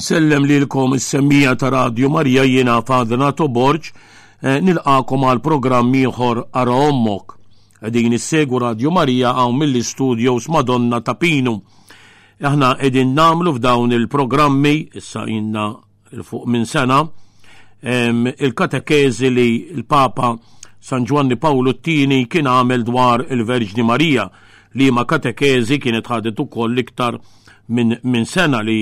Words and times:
Nsellem 0.00 0.44
li 0.48 0.56
l-kom 0.62 0.94
semmija 1.00 1.52
ta' 1.60 1.68
Radio 1.70 2.08
Marija 2.08 2.42
jina 2.46 2.78
fadna 2.88 3.28
eh, 3.34 4.60
nil-għakom 4.64 5.24
għal 5.28 5.40
programmi 5.44 6.00
ieħor 6.06 6.38
għara 6.56 6.76
ommok. 6.88 7.34
Din 7.92 8.16
segu 8.18 8.58
Radio 8.62 8.90
Marija 8.90 9.34
għaw 9.34 9.52
mill-studios 9.52 10.48
Madonna 10.48 11.02
ta' 11.04 11.14
Pinu. 11.16 11.58
Aħna 12.40 12.78
edin 12.80 13.12
namlu 13.12 13.52
f'dawn 13.58 13.92
il-programmi, 13.92 14.88
issa 14.96 15.26
il 15.28 16.24
fuq 16.24 16.46
minn 16.48 16.64
sena, 16.66 17.02
il-katekezi 17.84 19.30
li 19.30 19.48
l-Papa 19.76 20.32
San 20.80 21.04
Giovanni 21.04 21.36
Paolo 21.36 21.76
Tini 21.80 22.22
kien 22.26 22.46
għamel 22.48 22.88
dwar 22.88 23.26
il-Verġni 23.28 23.84
Marija 23.84 24.30
li 24.80 24.88
ma 24.90 25.04
katekezi 25.04 25.76
kienet 25.80 26.08
ħadet 26.08 26.40
ukoll 26.40 26.78
iktar 26.80 27.20
minn 27.68 27.98
min 28.02 28.24
sena 28.24 28.64
li 28.64 28.80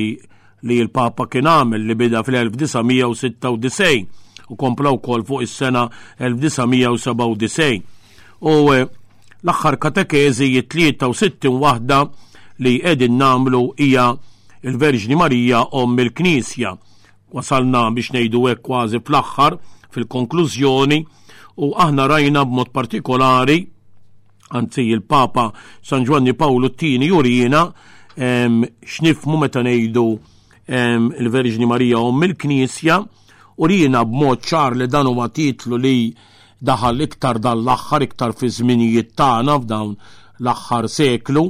li 0.67 0.81
l-Papa 0.83 1.27
kien 1.31 1.47
għamel 1.47 1.85
li 1.87 1.95
bida 1.95 2.19
fl-1996 2.25 4.07
u 4.51 4.57
komplaw 4.59 4.95
wkoll 4.99 5.25
fuq 5.29 5.43
is-sena 5.45 5.85
1997. 6.25 7.83
U 8.49 8.53
e, 8.75 8.81
l-aħħar 9.45 9.75
katekezi 9.85 10.49
jitlieta 10.57 11.05
u 11.11 11.13
sittin 11.15 11.55
waħda 11.63 11.99
li 12.65 12.73
qegħdin 12.83 13.15
namlu 13.21 13.69
hija 13.77 14.07
il-Verġni 14.67 15.15
Marija 15.19 15.61
om 15.79 15.95
il-Knisja. 16.03 16.71
Wasalna 17.35 17.83
biex 17.93 18.09
ngħidu 18.17 18.41
hekk 18.51 18.63
kważi 18.65 18.99
fl-aħħar 19.05 19.53
fil-konklużjoni 19.95 20.99
u 21.59 21.61
aħna 21.85 22.03
rajna 22.11 22.41
b'mod 22.49 22.71
partikolari 22.73 23.59
anzi 24.57 24.81
il-Papa 24.91 25.45
San 25.85 26.03
Giovanni 26.07 26.33
Paolo 26.35 26.69
Tini 26.73 27.07
jurina 27.13 27.63
xnifmu 28.19 29.35
meta 29.39 29.61
ngħidu 29.63 30.07
il-Verġni 30.71 31.65
Marija 31.67 31.99
u 31.99 32.13
mill-Knisja 32.13 32.99
u 33.57 33.67
rina 33.67 34.03
b'mod 34.05 34.43
ċar 34.45 34.77
li 34.77 34.87
dan 34.87 35.07
huwa 35.07 35.29
titlu 35.29 35.77
li 35.79 36.15
daħal 36.61 37.01
iktar 37.01 37.39
dan 37.41 37.59
l-aħħar 37.63 38.05
iktar 38.05 38.35
fi 38.37 38.49
żminijiet 38.51 39.15
tagħna 39.17 39.55
f'dawn 39.63 39.95
l-aħħar 40.41 40.89
seklu. 40.89 41.45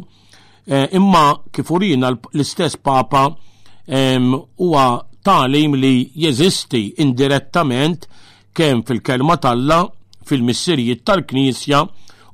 Eh, 0.69 0.87
imma 0.97 1.35
kif 1.51 1.71
urina 1.75 2.09
l-istess 2.33 2.77
Papa 2.79 3.27
huwa 3.91 4.87
talim 5.25 5.75
li 5.77 6.11
jeżisti 6.15 6.95
indirettament 7.03 8.07
kemm 8.53 8.83
fil-kelma 8.87 9.37
talla 9.39 9.83
fil-missirijiet 10.29 11.03
tal-Knisja 11.03 11.83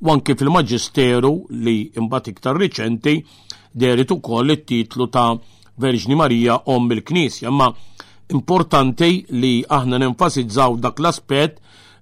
u 0.03 0.11
anke 0.11 0.35
fil-Maġisteru 0.37 1.33
li 1.65 1.89
imbagħad 1.95 2.31
iktar 2.33 2.59
riċenti 2.59 3.17
derit 3.73 4.11
ukoll 4.11 4.51
it-titlu 4.51 5.07
ta' 5.09 5.33
Verġni 5.77 6.15
Marija 6.15 6.55
om 6.71 6.87
il-Knisja, 6.91 7.49
Jamma 7.49 7.67
importanti 8.33 9.25
li 9.39 9.59
aħna 9.67 9.97
nenfasizzaw 10.01 10.77
dak 10.81 10.99
l-aspet 11.03 11.59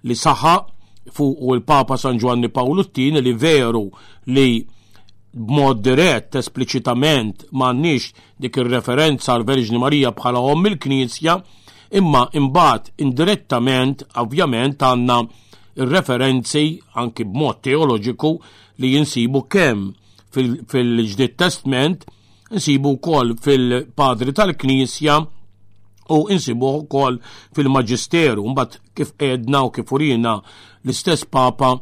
li 0.07 0.15
saħa 0.15 0.53
fuq 1.13 1.41
il-Papa 1.55 1.97
San 1.97 2.17
Giovanni 2.19 2.49
Pawluttin 2.53 3.17
li 3.19 3.33
veru 3.33 3.87
li 4.35 4.61
b'mod 5.33 5.81
dirett 5.83 6.37
esplicitament 6.39 7.43
m'għandniex 7.51 8.13
dik 8.39 8.61
ir-referenza 8.61 9.33
għal 9.33 9.47
Verġni 9.49 9.81
Marija 9.81 10.13
bħala 10.15 10.43
om 10.53 10.69
il-Knisja, 10.69 11.37
imma 11.97 12.27
imbagħad 12.39 12.93
indirettament 13.03 14.05
ovvjament 14.21 14.81
għandna 14.85 15.19
ir-referenzi 15.81 16.63
anki 17.01 17.25
b'mod 17.25 17.63
teoloġiku 17.65 18.35
li 18.83 18.93
jinsibu 18.95 19.43
kemm 19.49 19.89
fil-ġdid 20.33 20.69
fil 21.17 21.35
testment 21.41 22.05
insibu 22.53 22.93
wkoll 22.97 23.33
fil-padri 23.41 24.33
tal-Knisja 24.33 25.17
u 26.09 26.19
insibu 26.33 26.69
wkoll 26.83 27.17
fil-Maġisteru 27.55 28.43
mbagħad 28.53 28.79
kif 28.97 29.11
edna 29.23 29.63
u 29.67 29.71
kif 29.75 29.93
urina 29.95 30.37
l-istess 30.83 31.25
Papa 31.25 31.73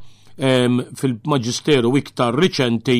fil-Maġisteru 0.42 1.92
iktar 2.00 2.38
riċenti 2.40 2.98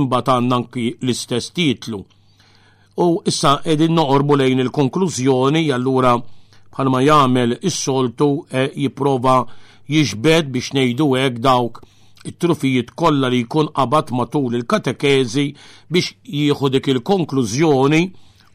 imbat 0.00 0.30
għandna 0.34 0.60
anki 0.60 0.86
l-istess 1.00 1.50
titlu. 1.56 2.02
U 3.00 3.06
issa 3.28 3.56
qegħdin 3.64 3.94
noqorbu 3.96 4.36
lejn 4.40 4.62
il-konklużjoni 4.66 5.66
allura 5.74 6.14
bħalma 6.70 7.00
jagħmel 7.04 7.56
is-soltu 7.66 8.26
e, 8.54 8.66
jipprova 8.84 9.38
jiġbed 9.90 10.50
biex 10.54 10.74
ngħidu 10.76 11.06
hekk 11.18 11.40
dawk 11.46 11.80
it-trufijiet 12.24 12.90
kollha 12.98 13.28
li 13.32 13.40
jkun 13.44 13.68
qabad 13.76 14.10
matul 14.16 14.54
il-katekezi 14.58 15.46
biex 15.92 16.08
jieħu 16.38 16.68
dik 16.74 16.90
il-konklużjoni 16.92 18.00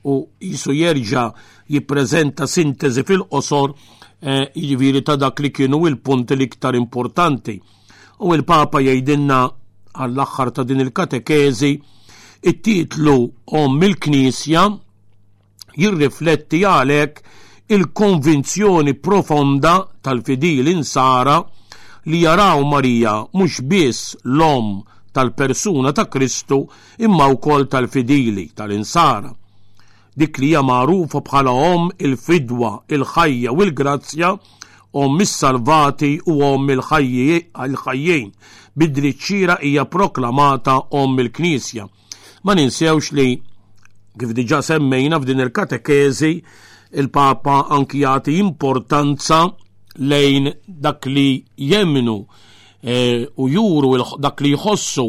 u 0.06 0.16
jisu 0.50 0.76
jerġa' 0.78 1.26
jippreżenta 1.74 2.46
sintesi 2.48 3.04
fil-qosor 3.08 3.74
eh, 3.74 4.46
jiġifieri 4.54 5.02
ta' 5.08 5.16
dak 5.18 5.42
li 5.42 5.52
kienu 5.52 5.82
il-punti 5.90 6.36
l-iktar 6.38 6.78
importanti. 6.78 7.58
U 8.22 8.34
il-Papa 8.38 8.84
jgħidilna 8.86 9.40
għall-aħħar 9.98 10.52
ta' 10.56 10.64
din 10.64 10.84
il-katekezi 10.86 11.72
it-titlu 12.46 13.18
om 13.64 13.82
il-Knisja 13.90 14.68
jirrifletti 15.82 16.62
għalek 16.70 17.24
il-konvinzjoni 17.74 18.94
profonda 18.96 19.80
tal-fidil 20.06 20.68
insara 20.76 21.42
li 22.06 22.22
jaraw 22.22 22.62
Marija 22.70 23.14
mhux 23.34 23.62
biss 23.66 24.16
l-om 24.26 24.84
tal-persuna 25.14 25.94
ta' 25.96 26.06
Kristu 26.12 26.68
imma 27.02 27.28
wkoll 27.34 27.66
tal-fidili 27.70 28.52
tal-insara. 28.54 29.32
Dik 30.16 30.38
li 30.40 30.52
hija 30.52 30.62
magħrufa 30.64 31.24
bħala 31.28 31.54
om 31.74 31.90
il-fidwa, 31.98 32.70
il-ħajja 32.96 33.50
u 33.52 33.66
l-grazzja 33.66 34.30
om 35.02 35.18
mis-salvati 35.18 36.14
u 36.32 36.38
om 36.50 36.70
il-ħajjin 36.76 38.30
bidri 38.80 39.12
ċira 39.18 39.58
hija 39.64 39.84
proklamata 39.90 40.78
om 41.02 41.18
il-Knisja. 41.20 41.90
Ma 42.46 42.54
ninsewx 42.54 43.12
li 43.18 43.30
kif 44.16 44.32
diġà 44.38 44.62
semmejna 44.64 45.18
f'din 45.20 45.42
il 45.44 45.52
katekeżi 45.52 46.34
il-Papa 47.02 47.64
anki 47.76 48.06
jagħti 48.06 48.38
importanza 48.46 49.44
lejn 49.98 50.52
dak 50.68 51.06
li 51.06 51.44
jemnu 51.58 52.26
eh, 52.84 53.26
u 53.36 53.48
juru 53.50 53.98
dak 54.20 54.42
li 54.42 54.54
jħossu 54.56 55.06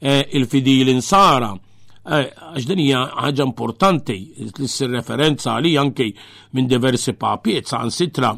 eh, 0.00 0.26
il-fidil 0.32 0.88
insara 0.88 1.52
eh, 1.52 2.24
għax 2.28 2.66
din 2.66 2.80
hija 2.84 3.04
ħaġa 3.26 3.44
importanti 3.46 4.18
li 4.36 4.68
ssir 4.68 4.90
referenza 4.90 5.56
għalija 5.56 5.80
anke 5.80 6.12
minn 6.52 6.66
diversi 6.66 7.12
papiet 7.12 7.68
sa' 7.68 7.84
sitra 7.90 8.32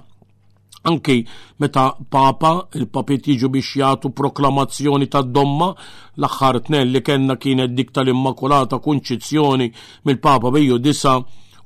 anki 0.90 1.22
meta 1.62 1.92
papa 2.10 2.66
il-papiet 2.74 3.28
jiġu 3.30 3.48
biex 3.54 3.74
jagħtu 3.78 4.10
proklamazzjoni 4.12 5.06
ta' 5.06 5.22
domma 5.22 5.70
l-aħħar 6.18 6.60
tnell 6.66 6.90
li 6.90 7.02
kellna 7.06 7.36
kienet 7.36 7.70
dik 7.70 7.94
tal-Immakulata 7.94 8.80
Kunċizzjoni 8.82 9.70
mill-Papa 10.04 10.50
Bejju 10.50 10.78
disa' 10.82 11.20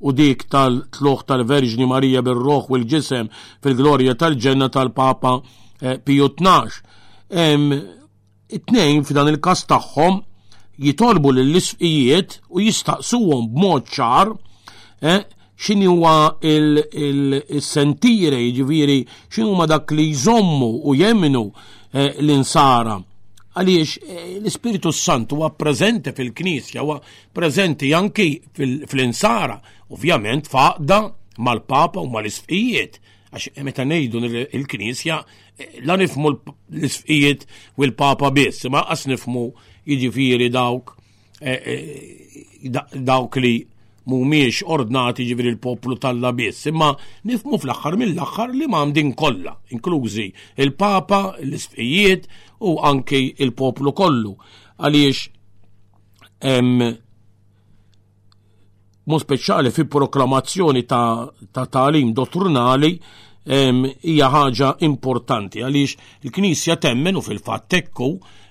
u 0.07 0.13
dik 0.15 0.47
tal-tluħ 0.53 1.25
tal-Verġni 1.31 1.87
Marija 1.91 2.23
bir-Roħ 2.23 2.69
u 2.71 2.79
l-ġisem 2.81 3.31
fil-glorja 3.65 4.15
tal-ġenna 4.21 4.69
tal-Papa 4.73 5.33
eh, 5.43 5.99
Piju 6.07 6.31
12. 6.41 6.81
It-tnejn 8.57 9.01
f'dan 9.07 9.31
il-kas 9.33 9.65
tagħhom 9.73 10.21
jitolbu 10.87 11.33
l-isfijiet 11.35 12.37
u 12.55 12.63
jistaqsuhom 12.63 13.49
b'mod 13.57 13.91
ċar 13.97 14.31
eh, 14.37 15.25
xini 15.57 15.87
huwa 15.89 16.13
il-sentire, 16.47 18.39
il, 18.45 18.53
ġiviri, 18.61 19.01
xini 19.33 19.49
huma 19.49 19.67
dak 19.67 19.91
li 19.97 20.11
jżommu 20.13 20.71
u 20.87 20.95
jemnu 20.97 21.43
eh, 21.91 22.13
l-insara. 22.23 22.99
Għaliex 23.57 23.95
l-Spiritu 24.45 24.91
Sant 24.93 25.31
huwa 25.33 25.49
prezente 25.57 26.13
fil-Knisja, 26.13 26.83
huwa 26.85 26.99
prezenti 27.33 27.89
anki 27.97 28.27
fil-insara 28.53 29.57
ovvjament 29.91 30.49
faqda 30.51 31.01
mal-Papa 31.39 32.01
u 32.01 32.09
mal-isfijiet 32.11 32.99
għax 33.37 33.53
meta 33.67 33.85
nejdu 33.85 34.21
il-Knisja 34.55 35.19
la 35.89 35.97
nifmu 36.01 36.31
l-isfijiet 36.35 37.47
u 37.77 37.85
l-Papa 37.87 38.31
biss, 38.35 38.65
ma 38.73 38.85
qas 38.89 39.07
nifmu 39.11 39.47
jiġifieri 39.87 40.51
dawk 40.53 40.97
e, 41.41 41.53
e, 41.53 41.77
dawk 42.97 43.37
li 43.43 43.55
mumiex 44.07 44.63
ordnati 44.71 45.25
ġivir 45.27 45.49
jiġifieri 45.49 45.55
il-poplu 45.57 45.99
tal-la 46.03 46.33
biss, 46.37 46.67
imma 46.71 46.93
nifmu 47.31 47.59
fl 47.61 47.73
axar 47.77 47.97
mill 48.01 48.19
axar 48.27 48.55
li 48.55 48.69
ma' 48.71 48.85
din 48.97 49.13
kolla, 49.15 49.57
inklużi 49.71 50.31
il-Papa, 50.67 51.37
l-isfijiet 51.45 52.29
u 52.67 52.79
anki 52.87 53.27
il-poplu 53.45 53.93
kollu. 53.93 54.37
Għaliex 54.81 55.29
mod 59.07 59.21
speċjali 59.23 59.71
fi 59.71 59.85
proklamazzjoni 59.87 60.83
ta', 60.87 61.27
ta 61.53 61.67
talim 61.71 62.13
dottrinali 62.15 62.91
hija 63.47 64.27
ħaġa 64.35 64.71
importanti 64.83 65.61
għaliex 65.63 66.27
il-Knisja 66.27 66.77
temmen 66.83 67.15
u 67.15 67.23
fil-fatt 67.23 67.77
ekku 67.79 68.09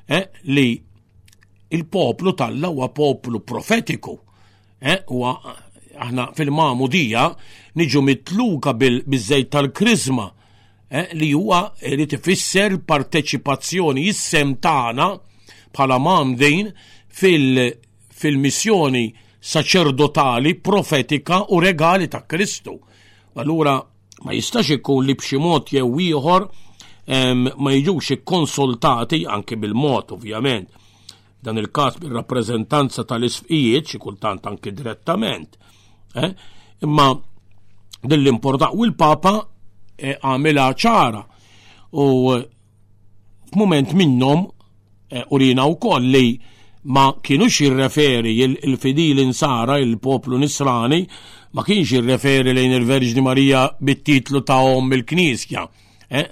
eh, 0.08 0.30
li 0.56 0.70
il-poplu 1.76 2.32
talla 2.40 2.70
huwa 2.72 2.88
poplu 2.96 3.42
profetiku. 3.44 4.14
Eh, 4.80 5.02
wa, 5.12 5.34
aħna 6.06 6.30
fil 6.38 6.52
mamu 6.56 6.88
Dija 6.92 7.26
niġu 7.80 8.04
mitluka 8.08 8.72
bil-żejt 8.80 9.52
tal-krizma 9.52 10.30
eh, 10.88 11.10
li 11.20 11.34
huwa 11.36 11.66
li 11.84 12.08
tifisser 12.08 12.78
parteċipazzjoni 12.88 14.08
jissem 14.08 14.56
tagħna 14.64 15.10
bħala 15.76 16.00
din 16.40 16.72
fil-missjoni 16.72 16.72
fil-missjoni 17.16 17.16
fil, 17.20 17.78
fil 18.24 18.40
missjoni 18.48 19.06
saċerdotali, 19.46 20.56
profetika 20.60 21.42
u 21.54 21.60
regali 21.62 22.08
ta' 22.10 22.26
Kristu. 22.28 22.78
Allura 23.38 23.78
ma 24.26 24.34
jistax 24.34 24.74
ikun 24.80 25.06
li 25.06 25.14
b'xi 25.16 25.38
mod 25.42 25.70
jew 25.74 25.92
ieħor 26.02 26.48
ma 27.62 27.74
jiġux 27.76 28.16
ikkonsultati 28.18 29.20
anke 29.30 29.58
bil-mod 29.62 30.16
ovvjament. 30.18 30.68
Dan 31.46 31.60
il-każ 31.62 32.00
bir-rappreżentanza 32.02 33.06
tal-isfijiet 33.06 33.92
xi 33.94 34.00
kultant 34.02 34.48
anke 34.50 34.74
direttament. 34.74 35.60
Eh? 36.18 36.32
Imma 36.84 37.12
din 38.02 38.24
l-importa 38.24 38.72
u 38.74 38.82
l-Papa 38.90 39.36
eh, 39.98 40.16
għamilha 40.26 40.66
ċara 40.74 41.22
u 42.02 42.08
eh, 42.40 42.48
f'mument 43.54 43.94
minnhom 43.94 44.48
eh, 45.14 45.22
urina 45.30 45.70
wkoll 45.70 46.10
li 46.16 46.28
ma 46.86 47.16
kienux 47.24 47.50
jirreferi 47.50 48.58
il-fidil 48.64 49.18
insara 49.20 49.80
il-poplu 49.80 50.38
nisrani 50.38 51.08
ma 51.56 51.64
kienx 51.64 51.88
jirreferi 51.92 52.54
lejn 52.54 52.76
il-Verġni 52.80 53.22
Marija 53.26 53.70
bit-titlu 53.80 54.42
ta' 54.46 54.60
om 54.62 54.92
il-Knisja. 54.94 55.64
Eh, 56.10 56.28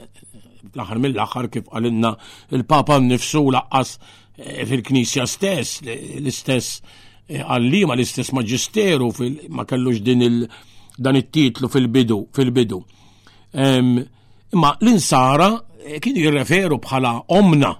L-aħħar 0.75 0.99
mill-aħħar 1.01 1.47
kif 1.53 1.71
għalinna 1.71 2.11
il-Papa 2.57 2.99
nnifsu 3.01 3.43
laqqas 3.55 3.95
eh, 4.37 4.61
fil-Knisja 4.69 5.25
stess, 5.29 5.79
l-istess 6.21 6.81
eh, 7.27 7.39
għallima, 7.41 7.95
l-istess 7.97 8.33
maġisteru 8.37 9.09
ma 9.55 9.65
kellux 9.65 10.01
din 10.05 10.21
il- 10.27 10.47
dan 10.97 11.17
it-titlu 11.21 11.65
fil-bidu, 11.69 12.19
fil-bidu. 12.35 12.81
Imma 13.53 14.75
l-insara 14.81 15.49
kien 16.01 16.17
jirreferu 16.19 16.77
bħala 16.81 17.15
omna 17.33 17.73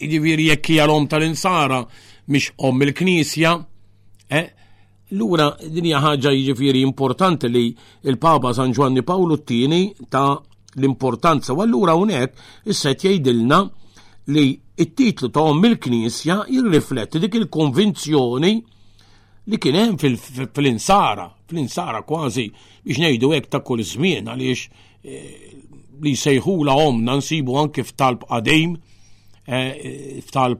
Jiġifieri 0.00 0.48
jekk 0.50 0.70
hija 0.72 0.86
l-om 0.88 1.06
tal-insara 1.06 1.84
mhix 2.28 2.50
om 2.66 2.82
il-Knisja, 2.82 3.52
eh? 4.28 4.46
Lura 5.18 5.52
dinja 5.62 5.86
hija 5.86 6.00
ħaġa 6.02 6.32
jiġifieri 6.34 6.82
importanti 6.84 7.48
li 7.48 7.62
il-Papa 8.10 8.50
San 8.52 8.74
Ġwanni 8.76 9.00
Pawlu 9.08 9.38
t-tieni 9.40 9.94
ta' 10.10 10.34
l-importanza. 10.80 11.54
U 11.56 11.62
allura 11.64 11.94
hawnhekk 11.96 12.66
isset 12.68 13.06
jgħidilna 13.06 13.60
li 14.34 14.50
il 14.76 14.90
titlu 14.98 15.30
ta' 15.32 15.46
om 15.48 15.62
il-Knisja 15.70 16.40
jirrifletti 16.50 17.22
dik 17.24 17.38
il-konvinzjoni 17.40 18.52
li 19.48 19.56
kien 19.62 19.78
hemm 19.80 19.96
fil-insara, 19.96 21.30
fil-insara 21.48 22.02
kważi 22.04 22.48
biex 22.84 22.98
ngħidu 23.00 23.30
hekk 23.32 23.48
ta' 23.54 23.64
kull 23.64 23.86
żmien 23.88 24.26
għaliex 24.28 24.68
eh, 25.06 25.32
li 26.04 26.12
sejħula 26.18 26.74
omna 26.84 27.16
nsibu 27.22 27.56
anke 27.62 27.86
f'talb 27.88 28.26
qadim 28.28 28.76
Eh, 29.50 30.20
f'talb 30.26 30.58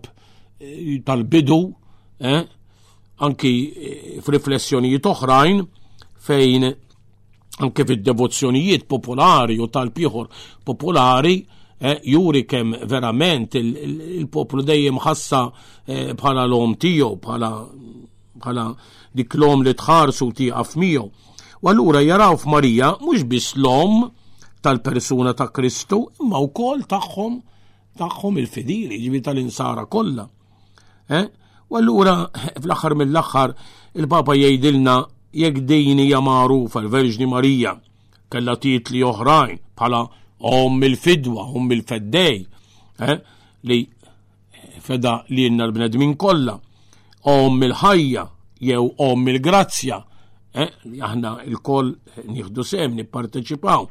eh, 0.57 1.03
tal-bidu, 1.05 1.59
eh, 2.25 2.39
anki 3.21 3.51
f'riflessjonijiet 4.25 5.05
oħrajn 5.11 5.59
fejn 6.29 6.65
anke 7.67 7.85
fid-devozzjonijiet 7.85 8.87
popolari 8.89 9.59
u 9.61 9.67
tal-pieħor 9.69 10.31
popolari 10.65 11.35
juri 12.09 12.47
kem 12.49 12.73
verament 12.91 13.59
il-poplu 13.61 14.65
dejjem 14.67 15.01
ħassa 15.05 15.41
bħala 16.21 16.47
l-om 16.49 16.75
tiegħu 16.85 17.11
bħala 17.27 18.65
dik 19.19 19.37
l-om 19.39 19.67
li 19.67 19.75
tħarsu 19.83 20.31
tiqaf 20.41 20.79
miegħu. 20.85 21.05
U 21.61 21.69
allura 21.71 22.01
jaraw 22.07 22.39
f'Marija 22.41 22.93
mhux 23.03 23.29
biss 23.35 23.53
l-om 23.61 24.09
tal-persuna 24.65 25.35
ta' 25.37 25.51
Kristu, 25.53 26.01
imma 26.23 26.41
wkoll 26.49 26.89
tagħhom 26.89 27.37
ta 27.43 27.47
tagħhom 27.99 28.39
il-fedili, 28.43 28.99
ġibi 29.03 29.21
tal-insara 29.27 29.85
kollha. 29.91 30.27
Eh? 31.19 31.27
U 31.71 31.77
allura 31.81 32.15
fl-aħħar 32.63 32.97
mill-aħħar 33.03 33.55
il-Papa 34.03 34.37
jgħidilna 34.39 34.95
jekk 35.43 35.65
dini 35.69 36.07
hija 36.09 36.23
magħrufa 36.25 36.83
l-Verġni 36.85 37.29
Marija 37.33 37.75
kellha 38.33 38.57
titli 38.61 39.03
oħrajn 39.11 39.55
bħala 39.79 40.03
om 40.57 40.83
il-fidwa, 40.87 41.45
om 41.59 41.71
il-feddej, 41.75 42.43
eh? 43.05 43.19
li 43.69 43.81
feda 44.89 45.17
li 45.29 45.47
jenna 45.47 45.67
l-bnedmin 45.69 46.15
kolla, 46.21 46.55
om 47.33 47.63
il-ħajja, 47.67 48.27
jew 48.69 48.85
om 49.05 49.31
il-grazzja, 49.33 49.99
eh? 50.53 50.71
aħna 51.09 51.35
il-koll 51.51 51.93
nieħdu 52.29 52.65
sem, 52.65 52.95
nipparteċipaw 53.01 53.89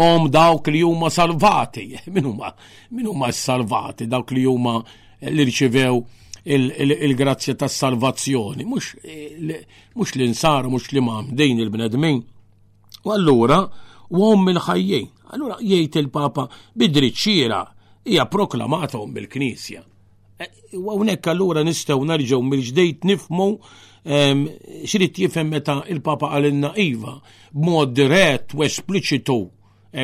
om 0.00 0.28
dawk 0.30 0.68
li 0.68 0.80
huma 0.80 1.10
salvati, 1.10 1.98
min 2.14 2.24
huma 2.24 2.52
min 2.94 3.06
huma 3.08 3.32
salvati, 3.34 4.06
dawk 4.06 4.30
li 4.30 4.44
huma 4.46 4.76
eh, 5.18 5.30
li 5.32 5.46
rċivew 5.48 5.98
il-grazzja 6.48 7.56
tas 7.58 7.74
salvazzjoni 7.82 8.64
mhux 8.68 8.92
eh, 9.02 9.64
li 9.92 10.28
nsaru, 10.30 10.70
mhux 10.70 10.86
li 10.94 11.02
mam 11.02 11.32
dejn 11.36 11.58
il-bnedmin. 11.64 12.20
U 13.04 13.10
allura 13.10 13.58
u 14.14 14.22
om 14.30 14.46
il-ħajjin. 14.52 15.10
Allura 15.34 15.58
jgħid 15.60 15.98
il-Papa 16.04 16.46
bidriċċira 16.78 17.58
hija 18.06 18.24
proklamata 18.30 19.00
om 19.02 19.10
bil-Knisja. 19.18 19.82
Eh, 20.38 20.52
u 20.78 20.86
hawnhekk 20.92 21.32
allura 21.34 21.66
nistgħu 21.66 22.06
narġaw 22.12 22.46
mil 22.46 22.62
ġdejt 22.70 23.02
nifmu 23.10 23.50
ehm, 24.06 24.46
xrid 24.86 25.22
jifhem 25.26 25.50
meta 25.56 25.80
il-Papa 25.90 26.30
għalinna 26.38 26.70
iva 26.86 27.18
b'mod 27.50 27.90
dirett 27.98 28.54
u 28.54 28.62
espliċitu 28.62 29.40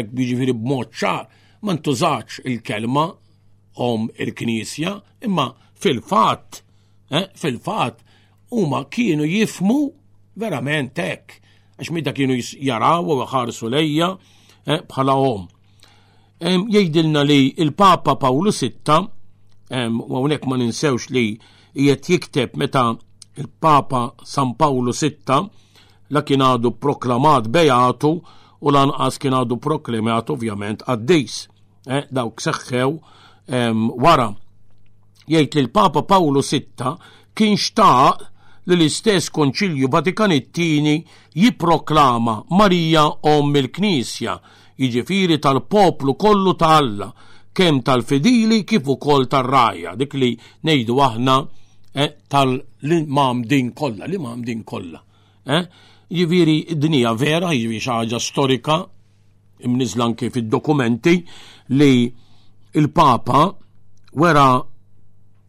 ek 0.01 0.11
biġifiri 0.17 0.55
b'mod 0.63 0.93
ċar, 0.99 1.25
ma 1.65 1.73
ntużax 1.77 2.41
il-kelma 2.51 3.05
om 3.89 4.01
il-Knisja, 4.23 4.93
imma 5.27 5.47
fil-fat, 5.81 6.63
eh, 7.11 7.27
fil-fat, 7.41 7.95
huma 8.51 8.81
kienu 8.93 9.27
jifmu 9.27 9.81
verament 10.41 10.99
hekk. 10.99 11.29
Għax 11.79 11.91
mida 11.91 12.13
kienu 12.13 12.37
jaraw 12.69 13.03
u 13.05 13.23
ħarsu 13.35 13.71
lejja 13.75 14.09
eh, 14.67 14.81
bħala 14.91 15.15
om. 15.33 15.49
Jgħidilna 16.45 17.23
li 17.25 17.55
il-Papa 17.63 18.17
Pawlu 18.21 18.51
VI, 18.53 18.99
u 19.75 20.15
hawnhekk 20.17 20.49
ma 20.51 20.57
ninsewx 20.61 21.07
li 21.15 21.33
jiet 21.75 22.09
jikteb 22.11 22.57
meta 22.61 22.83
il-Papa 23.41 24.15
San 24.25 24.53
Pawlu 24.59 24.93
VI 24.93 25.39
la 26.13 26.21
kien 26.23 26.43
għadu 26.45 26.75
proklamat 26.83 27.49
bejatu 27.49 28.11
u 28.65 28.73
lanqas 28.73 29.19
kien 29.21 29.35
għadu 29.37 29.59
proklamat 29.61 30.31
ovvjament 30.35 30.83
għaddejs. 30.89 31.37
Eh, 31.85 32.07
dawk 32.11 32.41
seħħew 32.41 32.93
wara. 34.01 34.31
Jgħid 35.29 35.57
li 35.57 35.63
l-Papa 35.67 36.03
Pawlu 36.09 36.41
VI 36.41 36.95
kien 37.37 37.59
xtaq 37.61 38.23
li 38.71 38.75
l-istess 38.79 39.29
Konċilju 39.31 39.91
Vatikan 39.93 40.33
it 40.33 40.57
jipproklama 40.57 42.39
Marija 42.57 43.05
om 43.29 43.53
il-Knisja, 43.57 44.39
jiġifieri 44.81 45.37
tal-poplu 45.39 46.15
kollu 46.17 46.55
ta' 46.57 46.77
Alla, 46.79 47.11
kemm 47.53 47.83
tal-fedili 47.85 48.63
kif 48.65 48.89
ukoll 48.89 49.29
tar-raja, 49.29 49.93
dik 49.97 50.15
li 50.17 50.33
ngħidu 50.65 50.97
aħna 51.09 51.37
eh, 51.93 52.17
tal-imam 52.33 53.45
din 53.45 53.73
kollha, 53.77 54.07
l-imam 54.09 54.41
din 54.45 54.65
kollha. 54.65 55.01
Eh? 55.45 55.65
Jiviri 56.09 56.75
dinija 56.77 57.13
vera, 57.17 57.51
jiviri 57.55 57.81
xaħġa 57.81 58.19
storika, 58.21 58.75
imnizlan 59.65 60.13
kif 60.15 60.37
id-dokumenti 60.37 61.15
li 61.73 62.13
il-Papa 62.77 63.45
wera 64.21 64.49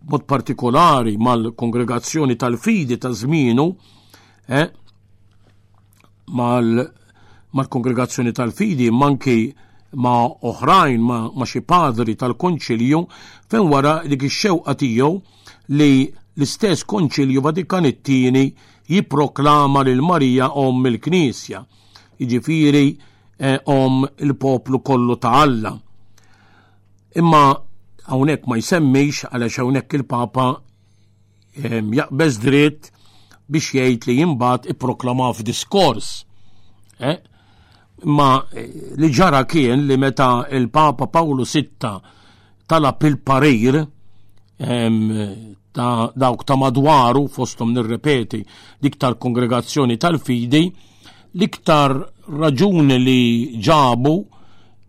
mod 0.07 0.23
partikolari 0.29 1.17
mal-kongregazzjoni 1.17 2.35
tal-fidi 2.39 2.97
ta' 2.97 3.11
żmienu 3.13 3.65
eh, 4.47 4.69
mal-kongregazzjoni 6.31 8.31
mal 8.31 8.35
tal-fidi 8.39 8.87
manki 8.93 9.37
ma' 9.99 10.35
oħrajn 10.39 10.97
ma', 11.03 11.31
ma 11.35 11.45
xi 11.49 11.61
padri 11.65 12.15
tal-konċilju 12.15 13.03
fejn 13.49 13.67
wara 13.71 14.01
li 14.05 14.15
ix-xewqa 14.15 14.75
tiegħu 14.79 15.11
li 15.75 15.91
l-istess 16.37 16.85
konċilju 16.85 17.41
Vatikan 17.41 17.85
it-tieni 17.89 18.47
jipproklama 18.87 19.81
lil 19.87 20.01
Marija 20.01 20.49
om 20.55 20.85
il-Knisja, 20.85 21.63
jiġifieri 22.21 22.85
eh, 23.37 23.57
om 23.65 24.05
il-poplu 24.17 24.79
kollu 24.85 25.17
ta' 25.17 25.33
Alla. 25.43 25.71
Imma 27.17 27.45
hawnhekk 28.05 28.47
ma 28.47 28.57
jsemmix 28.61 29.23
għaliex 29.29 29.59
hawnhekk 29.61 29.97
il-Papa 29.99 30.47
eh, 31.61 31.81
jaqbeż 31.97 32.39
dritt 32.43 32.91
biex 33.47 33.73
jgħid 33.75 34.07
li 34.09 34.19
jimbat 34.19 34.67
f 34.69 34.93
f'diskors. 35.39 36.25
Eh? 36.97 37.17
Ma 38.05 38.45
eh, 38.53 38.93
li 38.97 39.09
ġara 39.09 39.45
kien 39.45 39.87
li 39.87 39.97
meta 39.97 40.45
il-Papa 40.51 41.07
Pawlu 41.07 41.43
VI 41.43 41.69
talab 42.67 43.01
il-parir 43.03 43.85
ta' 44.57 46.11
dawk 46.15 46.43
ta' 46.43 46.55
madwaru 46.55 47.27
fostom 47.27 47.71
nirrepeti 47.73 48.45
dik 48.79 48.97
kongregazzjoni 49.17 49.97
tal-fidi 49.97 50.71
l-iktar 51.35 51.91
raġuni 52.39 52.97
li 52.99 53.59
ġabu 53.59 54.15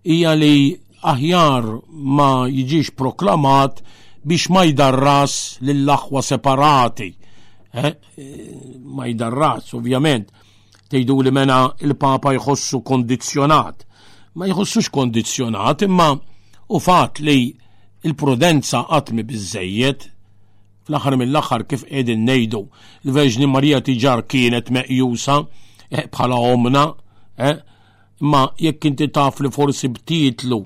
hija 0.06 0.34
li 0.38 0.78
aħjar 1.02 1.64
ma 1.90 2.46
jiġix 2.46 2.94
proklamat 2.94 3.82
biex 4.26 4.48
ma 4.50 4.62
jdarras 4.66 5.58
lill-aħwa 5.62 6.22
separati. 6.22 7.08
Eh? 7.76 7.92
Ma 8.90 9.06
jdarras, 9.06 9.74
ovvjament. 9.74 10.30
Tejdu 10.90 11.20
li 11.22 11.30
mena 11.30 11.68
il-Papa 11.78 12.32
jħossu 12.34 12.80
kondizjonat. 12.82 13.84
Ma 14.34 14.48
jħossux 14.50 14.90
kondizjonat, 14.90 15.86
imma 15.86 16.08
u 16.70 16.80
fat 16.82 17.22
li 17.22 17.38
il-prudenza 18.06 18.82
qatmi 18.86 19.24
bizzejiet, 19.26 20.08
fl-aħħar 20.86 21.16
mill-aħħar 21.18 21.64
kif 21.70 21.84
qegħdin 21.88 22.22
ngħidu 22.28 22.60
il 23.08 23.14
veġni 23.16 23.48
Marija 23.50 23.80
tiġar 23.86 24.20
kienet 24.30 24.68
meqjusa 24.76 25.38
eh, 25.90 26.06
bħala 26.14 26.38
omna, 26.54 26.84
eh, 27.36 27.56
ma 28.30 28.44
jekk 28.62 28.86
inti 28.92 29.08
taf 29.12 29.40
li 29.42 29.50
forsi 29.52 29.90
btitlu 29.92 30.60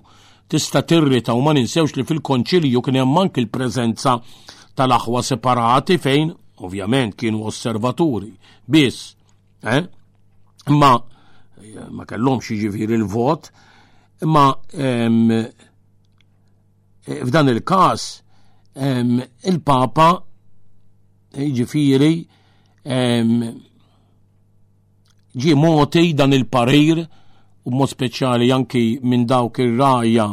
tista' 0.50 0.82
tirrita 0.84 1.32
u 1.36 1.40
ma 1.44 1.54
ninsewx 1.56 1.96
li 1.96 2.04
fil-konċilju 2.10 2.82
kien 2.84 3.00
hemm 3.00 3.22
anke 3.22 3.40
il-preżenza 3.42 4.18
tal-aħwa 4.76 5.24
separati 5.30 5.96
fejn 5.98 6.34
ovvjament 6.60 7.16
kienu 7.16 7.40
osservaturi 7.48 8.34
biss. 8.68 9.14
Eh, 9.64 9.86
imma 10.68 10.92
ma 11.96 12.04
kellhomx 12.08 12.50
jiġifieri 12.56 12.96
il-vot, 12.98 13.46
imma 14.26 14.46
Eh, 17.06 17.24
f'dan 17.24 17.48
il-każ 17.48 18.02
il-Papa 19.48 20.08
eh, 21.32 21.46
ġifiri 21.56 22.16
ġie 25.30 25.54
moti 25.56 26.12
dan 26.12 26.32
il-parir 26.36 27.00
u 27.64 27.70
mod 27.72 27.88
speċjali 27.88 28.50
anki 28.54 28.84
minn 29.08 29.24
dawk 29.28 29.62
ir 29.64 29.72
raja 29.80 30.26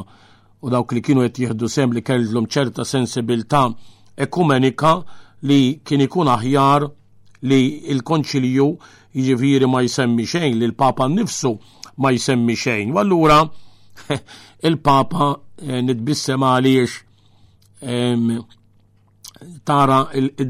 u 0.61 0.69
dawk 0.73 0.91
li 0.91 1.01
kienu 1.07 1.23
qed 1.25 1.39
jieħdu 1.45 1.67
sem 1.71 1.91
li 1.95 2.01
kellhom 2.03 2.47
ċerta 2.51 2.83
sensibilità 2.85 3.63
ekumenika 4.27 4.93
li 5.47 5.79
kien 5.87 6.03
ikun 6.03 6.31
aħjar 6.35 6.85
li 7.47 7.61
il-konċilju 7.95 8.67
jiġifieri 9.15 9.71
ma 9.71 9.81
jsemmi 9.87 10.25
xejn, 10.27 10.59
li 10.59 10.65
l-Papa 10.67 11.07
nnifsu 11.07 11.55
ma 12.03 12.11
jsemmi 12.11 12.55
xejn. 12.59 12.91
U 12.91 12.99
allura 12.99 13.39
il-Papa 14.67 15.46
Eh, 15.57 15.79
nitbissem 15.81 16.43
għaliex 16.45 16.91
tara 19.65 19.95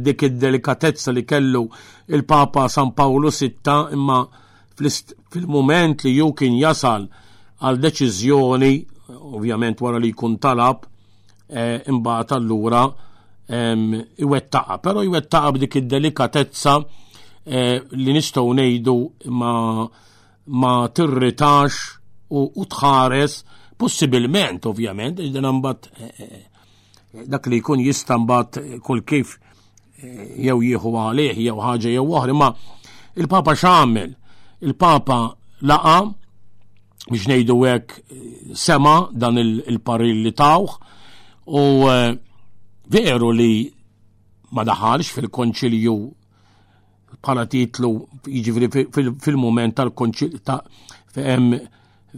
dik 0.03 0.25
id-delikatezza 0.27 1.11
li 1.15 1.23
kellu 1.23 1.61
il-Papa 2.11 2.65
San 2.67 2.91
Paolo 2.95 3.31
VI 3.31 3.47
imma 3.95 4.17
fil-moment 5.31 6.03
li 6.03 6.11
jukin 6.17 6.51
kien 6.51 6.59
jasal 6.59 7.07
għal 7.63 7.79
deċiżjoni, 7.87 8.71
ovvjament 9.31 9.79
wara 9.81 9.97
li 9.97 10.11
jkun 10.11 10.37
talab, 10.43 10.83
eh, 11.47 11.79
imbagħad 11.87 12.33
allura 12.35 12.83
iwettaqa, 13.47 14.77
però 14.83 15.03
iwettaqa 15.07 15.51
b'dik 15.55 15.75
id-delikatezza 15.79 16.75
eh, 17.47 17.79
li 17.95 18.11
nistgħu 18.11 18.51
ngħidu 18.59 18.97
ma 19.31 19.87
ma 20.47 20.73
tirritax 20.87 21.97
u 22.29 22.65
tħares 22.71 23.43
possibilment 23.77 24.65
ovvjament, 24.65 25.19
dan 25.33 25.49
mbagħad 25.61 25.87
eh, 25.93 26.21
eh, 26.21 26.41
eh, 26.41 27.27
dak 27.29 27.47
li 27.49 27.59
jkun 27.61 27.83
jista' 27.85 28.17
mbagħad 28.17 28.79
kull 28.83 29.05
kif 29.05 29.37
jew 30.01 30.57
jieħu 30.61 30.93
għalih 31.05 31.37
jew 31.41 31.55
ħaġa 31.61 31.93
jew 31.95 32.05
oħra, 32.05 32.33
ma 32.35 32.51
il-Papa 33.17 33.55
x'għamel? 33.57 34.11
Il-Papa 34.65 35.19
laqa 35.69 35.97
biex 37.07 37.27
ngħidu 37.31 37.57
hekk 37.63 38.53
sema 38.57 38.97
dan 39.13 39.39
il-paril 39.41 40.25
li 40.25 40.33
tawħ 40.37 40.75
u 41.47 41.63
veru 42.93 43.31
li 43.37 43.51
ma 44.57 44.63
daħalx 44.67 45.13
fil-konċilju 45.17 45.95
bħala 47.17 47.47
titlu 47.49 47.93
jiġifieri 48.27 49.13
fil-moment 49.21 49.77
tal-konċilju 49.79 50.43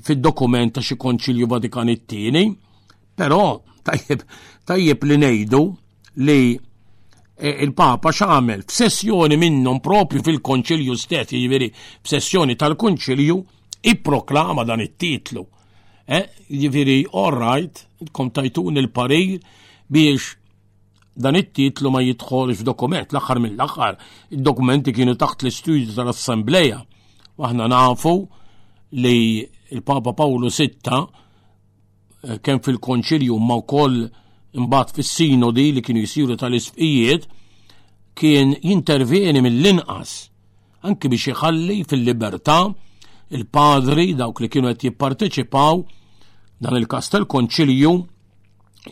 fid-dokument 0.04 0.72
ta' 0.74 0.82
xi 0.84 0.98
konċilju 1.00 1.48
Vatikan 1.50 1.90
it-tieni, 1.92 2.46
però 3.16 3.60
tajjeb 3.86 4.24
tajjeb 4.68 5.04
li 5.10 5.16
ngħidu 5.20 5.62
li 6.26 6.40
eh, 7.40 7.56
il-Papa 7.66 8.12
f 8.12 8.26
f'sessjoni 8.26 9.38
minnhom 9.38 9.80
propju 9.80 10.22
fil-Konċilju 10.24 10.96
stess, 10.96 11.30
f 11.30 11.34
jiġifieri 11.36 11.72
f'sessjoni 12.04 12.56
tal-Konċilju 12.56 13.40
proklama 14.04 14.64
dan 14.66 14.82
it-titlu. 14.84 15.44
Eh, 16.06 16.26
jiġifieri 16.50 17.06
all 17.14 17.32
right, 17.36 17.86
kom 18.12 18.32
tajtun 18.32 18.78
il-parir 18.78 19.40
biex 19.88 20.36
dan 21.20 21.36
it-titlu 21.36 21.92
ma 21.92 22.02
jidħolx 22.04 22.62
f'dokument 22.62 23.10
l-aħħar 23.14 23.42
mill-aħħar. 23.44 23.96
Id-dokumenti 24.36 24.94
kienu 24.96 25.16
taħt 25.16 25.46
l-istudju 25.46 25.96
tal-Assembleja. 25.96 26.84
Waħna 27.40 27.70
nafu 27.72 28.14
li 29.00 29.18
il-Papa 29.70 30.14
Pawlu 30.14 30.50
VI 30.50 30.72
eh, 32.24 32.42
kemm 32.42 32.60
fil-Konċilju 32.66 33.38
ma 33.42 33.56
wkoll 33.62 34.02
imbagħad 34.60 34.90
fis-sinodi 34.98 35.68
li 35.76 35.82
kienu 35.86 36.02
jsiru 36.10 36.36
tal-isfijiet 36.40 37.28
kien 38.18 38.56
jinterveni 38.66 39.40
mill-inqas 39.46 40.16
anki 40.90 41.08
biex 41.14 41.30
iħalli 41.36 41.78
fil-libertà 41.88 42.58
il-padri 43.38 44.10
dawk 44.20 44.42
li 44.44 44.50
kienu 44.52 44.74
qed 44.74 44.90
jipparteċipaw 44.90 45.80
dan 46.60 46.76
il 46.80 46.90
kastel 46.92 47.24
konċilju 47.30 47.94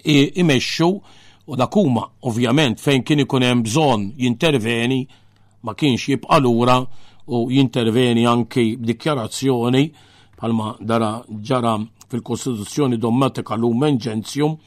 imexxu 0.05 0.89
u 1.47 1.55
dakuma 1.55 2.03
ovvjament 2.27 2.79
fejn 2.83 3.03
kien 3.07 3.23
ikun 3.25 3.43
hemm 3.47 3.63
bżonn 3.65 4.11
jinterveni 4.21 5.01
ma 5.65 5.73
kienx 5.73 6.07
jibqa' 6.13 6.39
lura 6.43 6.77
u 7.33 7.47
jinterveni 7.51 8.23
anki 8.29 8.75
b'dikjarazzjoni 8.77 9.85
palma 10.37 10.75
dara 10.79 11.17
ġara 11.29 11.75
fil-Kostituzzjoni 12.11 12.97
Dommatika 13.01 13.55
l 13.57 13.97
Gentium 13.99 14.57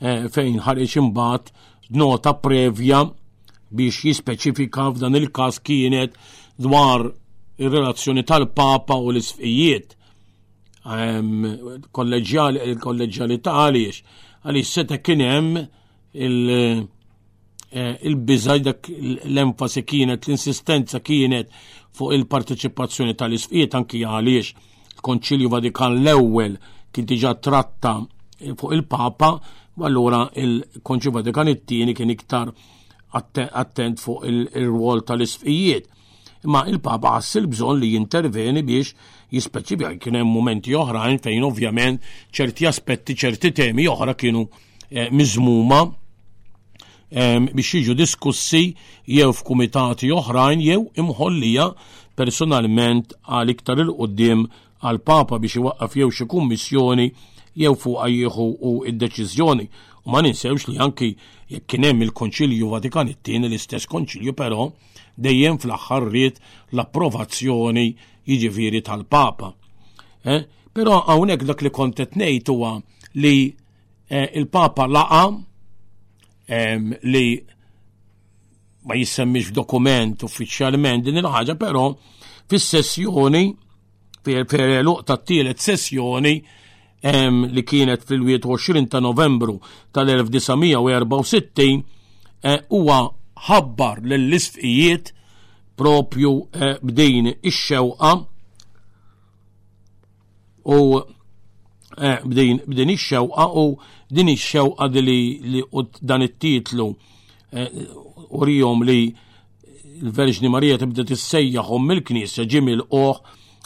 eh, 0.00 0.28
fejn 0.32 0.60
ħareġ 0.66 0.98
imbagħad 1.02 1.50
nota 1.98 2.32
prevja 2.38 3.02
biex 3.70 4.04
jispeċifika 4.06 4.86
f'dan 4.94 5.18
il-każ 5.18 5.60
kienet 5.66 6.14
dwar 6.58 7.08
ir-relazzjoni 7.58 8.22
tal-Papa 8.24 8.94
u 9.02 9.10
l-isfijiet 9.10 9.96
ehm, 10.86 11.44
kolleġjalità 11.92 13.58
għaliex 13.66 14.02
għaliex 14.46 14.72
seta 14.72 15.00
kien 15.04 15.26
hemm 15.26 15.60
eh, 15.60 16.80
il-biżaj 17.70 18.62
dak 18.66 18.86
l-enfasi 18.90 19.82
kienet, 19.86 20.24
l-insistenza 20.28 21.02
kienet 21.02 21.50
fuq 21.98 22.14
il-parteċipazzjoni 22.14 23.18
tal-isfijiet 23.18 23.74
anki 23.74 24.06
għaliex 24.06 24.69
konċilju 25.02 25.48
Vatikan 25.50 25.96
l-ewwel 26.00 26.56
kien 26.92 27.06
diġà 27.06 27.34
tratta 27.44 27.96
fuq 28.40 28.72
il-Papa, 28.76 29.28
allura 29.86 30.26
il-Konċilju 30.40 31.14
Vatikan 31.20 31.48
it-tieni 31.52 31.94
kien 31.96 32.10
iktar 32.12 32.50
attent 33.18 34.00
fuq 34.02 34.24
il-rwol 34.30 35.02
tal-isfijiet. 35.08 35.86
Imma 36.46 36.64
il-Papa 36.72 37.16
għassil 37.18 37.48
bżon 37.52 37.80
li 37.82 37.92
jinterveni 37.94 38.62
biex 38.66 38.94
jispeċi 39.36 39.94
kien 40.00 40.16
hemm 40.20 40.32
momenti 40.34 40.72
oħrajn 40.76 41.18
fejn 41.22 41.44
ovvjament 41.50 42.06
ċerti 42.34 42.68
aspetti, 42.70 43.12
ċerti 43.16 43.52
temi 43.62 43.84
oħra 43.92 44.14
kienu 44.18 44.46
eh, 44.90 45.10
miżmuma 45.12 45.82
ehm, 47.12 47.50
biex 47.52 47.82
jiġu 47.82 47.96
diskussi 47.98 48.62
jew 49.06 49.28
f'kumitati 49.36 50.08
oħrajn 50.16 50.64
jew 50.64 50.80
imħollija 51.02 51.68
personalment 52.18 53.12
għal 53.28 53.52
iktar 53.54 53.84
il-qoddim 53.84 54.48
għal 54.80 55.00
papa 55.04 55.38
biex 55.40 55.58
iwaqqaf 55.60 55.96
jew 56.00 56.10
xi 56.16 56.24
kummissjoni 56.30 57.08
jew 57.60 57.72
fuq 57.76 58.06
jieħu 58.10 58.46
u 58.64 58.70
id-deċiżjoni. 58.88 59.66
U 60.06 60.12
ma 60.12 60.22
ninsewx 60.24 60.70
li 60.70 60.78
anki 60.80 61.10
jekk 61.52 61.66
kien 61.68 61.84
hemm 61.84 62.06
il-Konċilju 62.06 62.70
Vatikan 62.72 63.10
it-tieni 63.12 63.50
l-istess 63.50 63.88
Konċilju 63.90 64.32
però 64.36 64.70
dejjem 65.20 65.58
fl-aħħar 65.60 66.06
riet 66.12 66.38
l-approvazzjoni 66.72 67.86
jiġifieri 68.30 68.80
tal-Papa. 68.86 69.50
Eh? 70.24 70.46
Però 70.72 71.02
hawnhekk 71.10 71.44
dak 71.50 71.64
li 71.66 71.70
kontet 71.74 72.16
ngħid 72.16 72.48
huwa 72.54 72.72
li 73.20 73.34
eh, 74.08 74.28
il-Papa 74.40 74.86
laqa 74.88 75.22
eh, 76.48 77.00
li 77.04 77.26
ma 78.88 78.96
jissemmix 78.96 79.52
dokument 79.52 80.16
uffiċjalment 80.24 81.04
din 81.04 81.20
il-ħaġa, 81.20 81.58
però 81.60 81.90
fis-sessjoni 82.48 83.44
per 84.22 84.60
eluq 84.60 85.02
t 85.04 85.16
tielet 85.26 85.58
sessjoni 85.58 86.34
li 87.54 87.62
kienet 87.70 88.04
fil 88.04 88.20
20 88.20 88.88
ta' 88.92 89.00
novembru 89.00 89.56
tal-1964 89.92 91.82
eh, 92.44 92.58
huwa 92.68 93.08
ħabbar 93.48 94.02
lill-isfijiet 94.04 95.14
propju 95.80 96.32
eh, 96.52 96.76
b'din 96.82 97.30
ix-xewqa 97.40 98.10
u 100.68 100.78
eh, 101.00 102.20
b'din, 102.24 102.60
b'din 102.68 102.92
ix-xewqa 102.94 103.46
u 103.48 103.64
din 104.10 104.32
ix-xewqa 104.36 104.90
li 105.00 105.64
dan 106.02 106.22
it-titlu 106.28 106.90
urihom 108.36 108.84
li 108.84 109.00
l-Verġni 110.04 110.52
Marija 110.52 110.76
tibda 110.78 111.04
tissejjaħhom 111.08 111.86
mill-Knisja 111.88 112.44
ġimil 112.44 112.84
oħ 112.92 113.24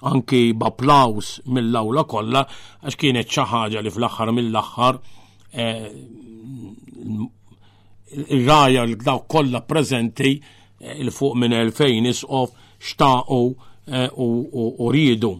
anki 0.08 0.40
b'applaus 0.58 1.30
mill-awla 1.48 2.04
kollha 2.12 2.42
għax 2.84 2.98
kienet 3.00 3.30
xi 3.32 3.46
ħaġa 3.52 3.82
li 3.86 3.92
fl-aħħar 3.94 4.32
mill-aħħar 4.36 4.98
eh, 5.52 5.88
ir-raja 8.26 8.84
li 8.86 8.98
dawk 9.00 9.28
kollha 9.32 9.62
preżenti 9.68 10.34
eh, 10.36 10.94
il 11.00 11.10
fuq 11.10 11.38
minn 11.40 11.56
elfejn 11.56 12.10
isqof 12.12 12.52
xtaqu 12.84 13.40
eh, 13.88 14.08
u 14.16 14.88
ridu. 14.92 15.32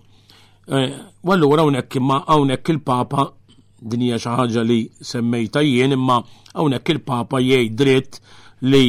Wallura 1.28 1.62
hawnhekk 1.66 1.99
imma 2.00 2.23
hawnhekk 2.26 2.71
il-Papa 2.73 3.26
din 3.85 4.06
hija 4.06 4.18
xi 4.25 4.33
ħaġa 4.40 4.62
li 4.64 4.78
semmejta 5.12 5.61
jien 5.64 5.92
imma 5.99 6.23
hawnhekk 6.54 6.97
il-Papa 6.97 7.40
jgħid 7.44 7.76
dritt 7.80 8.21
li 8.71 8.87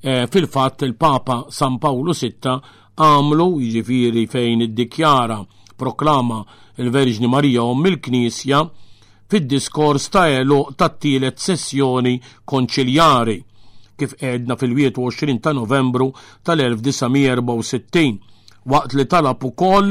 fil-fatt 0.00 0.86
il-Papa 0.86 1.42
San 1.52 1.74
Pawlu 1.82 2.14
sitta 2.16 2.54
għamlu 3.00 3.44
jiġifieri 3.64 4.22
fejn 4.28 4.62
iddikjara 4.66 5.36
proklama 5.80 6.38
il-Verġni 6.84 7.28
Marija 7.32 7.62
u 7.64 7.74
mill-Knisja 7.80 8.58
fid-diskors 9.30 10.06
ta' 10.12 10.26
elu 10.40 10.58
tat-tielet 10.76 11.36
sessjoni 11.46 12.12
konċiljari 12.52 13.38
kif 14.00 14.10
edna 14.32 14.54
fil 14.60 14.72
20 14.80 15.38
ta' 15.46 15.54
novembru 15.60 16.08
tal-1964 16.44 18.12
waqt 18.74 18.90
li 18.98 19.04
talab 19.14 19.40
ukoll 19.48 19.90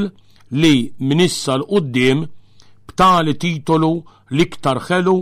li 0.62 0.74
minissa 1.10 1.52
l-qoddim 1.58 2.18
b'tali 2.86 3.32
titolu 3.42 3.90
l-iktar 4.36 4.78
ħelu 4.86 5.16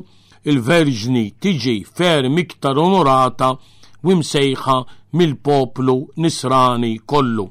il-verġni 0.50 1.25
tiġi 1.40 1.76
ferm 1.99 2.35
iktar 2.45 2.76
onorata 2.85 3.49
u 3.52 3.54
msejħa 4.16 4.78
mill-poplu 5.16 5.97
nisrani 6.21 6.95
kollu. 7.09 7.47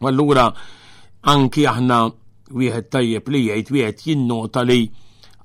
U 0.00 0.06
allura 0.08 0.50
anki 1.30 1.64
aħna 1.66 2.00
wieħed 2.60 2.88
tajjeb 2.92 3.28
li 3.32 3.40
jgħid 3.48 3.70
wieħed 3.74 4.02
jinnota 4.06 4.62
li 4.66 4.80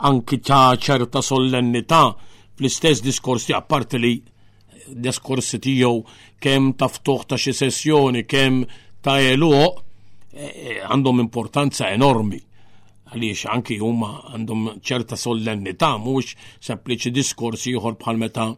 anki 0.09 0.39
ta' 0.43 0.75
ċerta 0.75 1.21
solennità 1.23 2.01
fl-istess 2.55 3.01
diskors 3.05 3.45
ti 3.47 3.55
apparti 3.57 3.99
li 4.01 4.13
diskorsi 4.91 5.61
tiegħu 5.63 5.93
kemm 6.43 6.73
ta' 6.77 6.87
ftuħ 6.91 7.25
ta' 7.29 7.35
xi 7.39 7.53
sessjoni, 7.55 8.25
kemm 8.27 8.65
ta' 9.01 9.19
eluq 9.31 9.79
eh, 10.33 10.47
eh, 10.47 10.79
għandhom 10.91 11.23
importanza 11.23 11.87
enormi 11.89 12.39
għaliex 13.11 13.47
anki 13.55 13.79
huma 13.83 14.11
għandhom 14.35 14.75
ċerta 14.83 15.15
solennità 15.15 15.95
mhux 15.99 16.35
sempliċi 16.63 17.11
diskorsi 17.15 17.71
ieħor 17.75 17.95
bħal 17.99 18.19
meta 18.21 18.49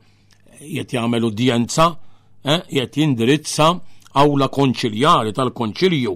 qed 0.63 0.93
jagħmel 0.95 1.29
udjenza, 1.29 1.87
qed 2.41 3.01
eh, 3.01 3.05
jindirizza 3.05 3.71
awla 4.19 4.49
konċiljari 4.53 5.31
tal-konċilju 5.33 6.13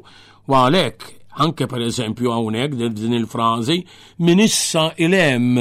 u 0.49 0.55
għalhekk 0.55 1.07
anke 1.45 1.67
per 1.69 1.81
eżempju 1.85 2.31
hawnhekk 2.33 2.77
din 2.97 3.13
il 3.17 3.27
frazi 3.29 3.79
min 4.25 4.39
issa 4.43 4.87
ilem 4.97 5.55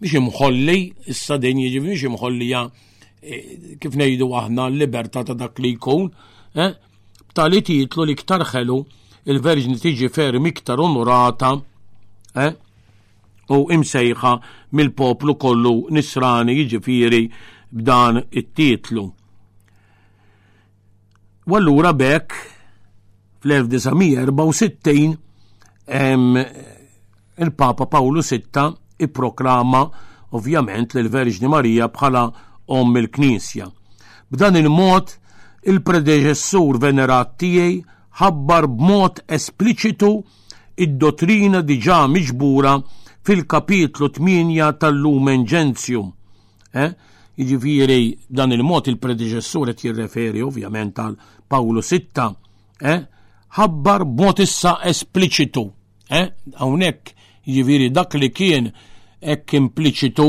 biex 0.00 0.16
imħolli 0.20 0.78
issa 1.12 1.36
din 1.38 1.60
jiġi 1.64 1.80
biex 1.84 2.48
ja, 2.48 2.62
eh, 3.22 3.76
kif 3.78 3.94
ngħidu 3.94 4.28
aħna 4.28 4.66
l-libertà 4.70 5.24
ta' 5.24 5.34
dak 5.34 5.58
li 5.58 5.74
jkun 5.76 6.10
eh, 6.54 6.74
tali 7.34 7.62
titlu 7.62 8.04
li 8.04 8.14
ktar 8.14 8.42
ħelu 8.52 8.76
il-verġni 9.26 9.78
tiġi 9.78 10.08
fer 10.10 10.34
iktar 10.40 10.78
onorata 10.80 11.52
eh, 12.36 12.54
u 13.50 13.64
imsejħa 13.70 14.32
mill-poplu 14.72 15.34
kollu 15.36 15.86
nisrani 15.90 16.54
jiġifieri 16.54 17.26
b'dan 17.70 18.22
it-titlu. 18.30 19.04
U 21.46 21.54
allura 21.54 21.94
bekk 21.94 22.32
fl-1964 23.40 25.18
il-Papa 27.40 27.86
Pawlu 27.86 28.20
VI 28.20 28.44
ipproklama 29.00 29.80
ovvjament 30.36 30.92
lil 30.94 31.08
verġni 31.08 31.48
Marija 31.48 31.88
bħala 31.88 32.24
om 32.68 32.92
il-Knisja. 33.00 33.66
B'dan 34.28 34.60
il-mod 34.60 35.16
il-predeċessur 35.72 36.76
venerat 36.82 37.32
tiegħi 37.40 37.80
ħabbar 38.20 38.68
b'mod 38.76 39.24
espliċitu 39.26 40.12
id-dottrina 40.76 41.64
diġà 41.64 42.02
miġbura 42.08 42.76
fil-kapitlu 43.24 44.12
8 44.20 44.70
tal-Lumen 44.84 45.44
Gentium. 45.48 46.12
Eh? 46.76 46.92
Jiġifieri 47.40 48.02
dan 48.28 48.52
il-mod 48.52 48.90
il-predeċessur 48.92 49.70
qed 49.70 49.84
jirreferi 49.86 50.42
ovvjament 50.44 50.98
għal 51.00 51.14
Pawlu 51.48 51.80
Sitta, 51.82 52.26
eh? 52.84 52.98
ħabbar 53.56 54.04
b'mod 54.04 54.42
issa 54.44 54.74
espliċitu. 54.90 55.62
Eh? 56.10 56.26
Hawnhekk 56.60 57.08
eh? 57.08 57.16
jiġifieri 57.48 57.88
dak 57.96 58.16
li 58.20 58.28
kien 58.30 58.68
hekk 59.24 59.54
impliċitu 59.56 60.26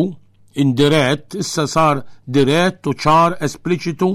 indirett, 0.63 1.36
issa 1.41 1.67
sar 1.67 2.00
dirett 2.26 2.88
u 2.88 2.93
ċar 2.95 3.38
espliċitu 3.47 4.08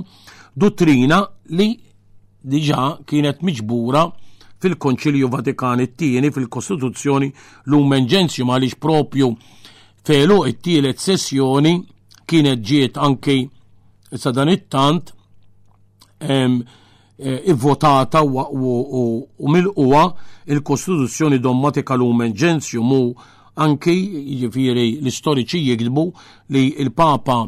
dottrina 0.57 1.21
li 1.59 1.69
diġa 2.41 2.85
kienet 3.05 3.43
miġbura 3.45 4.07
fil-Konċilju 4.63 5.29
Vatikan 5.33 5.81
it-tieni 5.85 6.31
fil-Kostituzzjoni 6.33 7.29
Lumen 7.67 8.09
Gentium 8.09 8.55
għaliex 8.55 8.81
propju 8.81 9.31
felu 10.07 10.41
it-tielet 10.49 11.01
sessjoni 11.03 11.75
kienet 12.27 12.61
ġiet 12.67 12.97
anki 12.99 13.45
sa 14.17 14.33
dan 14.35 14.49
it-tant 14.51 15.13
e, 16.21 16.41
ivvotata 17.51 18.23
u 18.23 19.49
mil-qwa 19.53 20.03
il-Kostituzzjoni 20.47 21.39
Dommatika 21.43 21.95
Lumen 21.97 22.35
Gentium 22.35 22.91
u 22.93 23.03
anki 23.63 23.95
jifieri 24.43 24.99
l-istoriċi 25.01 25.63
jikdbu 25.71 26.07
li 26.55 26.67
il-Papa 26.83 27.39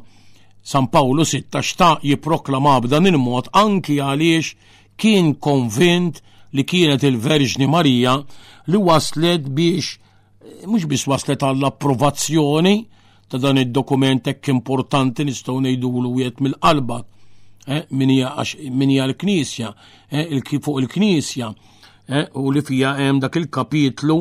San 0.68 0.88
Paolo 0.92 1.24
VI 1.26 1.42
xtaq 1.64 2.02
jiproklama 2.06 2.78
b'dan 2.84 3.10
il-mod 3.10 3.50
anki 3.58 3.98
għaliex 4.04 4.52
kien 4.98 5.34
konvint 5.42 6.22
li 6.56 6.64
kienet 6.64 7.04
il-Verġni 7.04 7.66
Marija 7.68 8.16
li 8.70 8.78
waslet 8.84 9.48
biex 9.50 9.98
mhux 10.68 10.86
biss 10.90 11.08
waslet 11.08 11.42
għall-approvazzjoni 11.44 12.76
ta' 13.28 13.38
dan 13.38 13.60
id-dokument 13.60 14.24
hekk 14.30 14.48
importanti 14.54 15.24
nistgħu 15.28 15.58
ngħidulu 15.64 16.12
wieħed 16.18 16.40
mill-qalba 16.44 16.98
eh, 17.68 17.84
min 17.92 18.10
hija 18.14 19.04
l-Knisja, 19.08 19.72
eh, 20.08 20.40
fuq 20.48 20.80
il-Knisja 20.84 21.50
eh, 22.08 22.24
u 22.40 22.50
li 22.50 22.62
fija 22.64 22.94
hemm 22.98 23.20
dak 23.20 23.36
il-kapitlu 23.42 24.18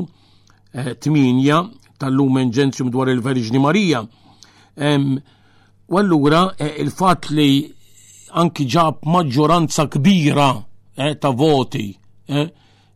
8 0.76 1.98
tal-Lumen 1.98 2.52
Gentium 2.54 2.92
dwar 2.92 3.08
il-Verġni 3.10 3.58
Marija. 3.58 4.04
U 5.88 5.98
allura 5.98 6.44
il-fatt 6.60 7.30
li 7.34 7.48
anki 8.38 8.68
ġab 8.70 9.00
maġġoranza 9.08 9.88
kbira 9.90 10.50
ta' 11.20 11.32
voti 11.34 11.88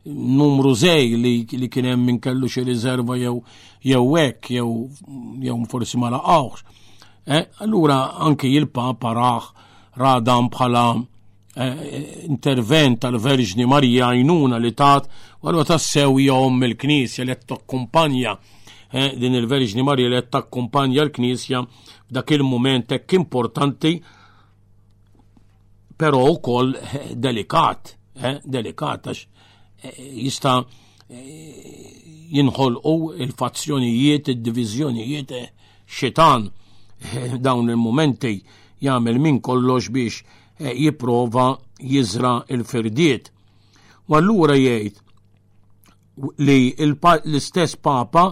numru 0.05 0.75
żej 0.75 1.13
li, 1.17 1.33
li 1.53 1.69
kien 1.69 1.85
hemm 1.85 2.05
min 2.05 2.19
kellu 2.19 2.47
xi 2.49 2.63
riserva 2.65 3.15
jew 3.17 3.41
jew 3.83 4.15
hekk 4.17 4.49
jew 4.49 4.87
jew 5.39 5.63
forsi 5.69 5.97
ma 5.97 6.09
laqawx. 6.09 6.63
Eh, 7.25 7.45
allura 7.59 8.15
anki 8.17 8.47
il-Papa 8.49 9.13
raħ 9.13 9.49
radam 10.01 10.47
bħala 10.49 10.85
eh, 11.55 12.25
intervent 12.27 12.99
tal-Verġni 13.03 13.65
Marija 13.69 14.09
għajnuna 14.09 14.57
li 14.57 14.71
tat 14.73 15.05
għallu 15.43 15.65
tassew 15.69 16.17
jom 16.25 16.63
il-Knisja 16.65 17.23
li 17.25 17.35
t 17.45 17.59
kumpanja 17.69 18.33
eh, 18.91 19.13
din 19.21 19.37
il-Verġni 19.37 19.83
Marija 19.85 20.09
li 20.09 20.21
t 20.31 20.41
kumpanja 20.49 21.03
l-Knisja 21.05 21.61
f'dak 21.61 22.33
il-moment 22.33 22.91
ek 22.97 23.13
importanti 23.19 24.01
pero 26.01 26.23
u 26.25 26.39
koll 26.41 26.73
delikat, 27.13 27.93
eh, 28.17 28.39
delikat, 28.41 29.05
għax 29.13 29.27
jista 30.13 30.61
jinħolqu 31.09 33.17
il-fazzjonijiet, 33.23 34.27
id-divizjonijiet 34.33 35.29
xitan 35.89 36.45
dawn 37.45 37.69
il-momenti 37.73 38.33
jagħmel 38.85 39.19
minn 39.19 39.41
kollox 39.43 39.89
biex 39.91 40.21
eh, 40.59 40.73
jipprova 40.77 41.49
jizra 41.81 42.43
il-firdiet. 42.47 43.31
U 44.07 44.15
allura 44.15 44.55
jgħid 44.55 44.93
li 46.47 46.75
l-istess 46.77 47.75
Papa 47.77 48.25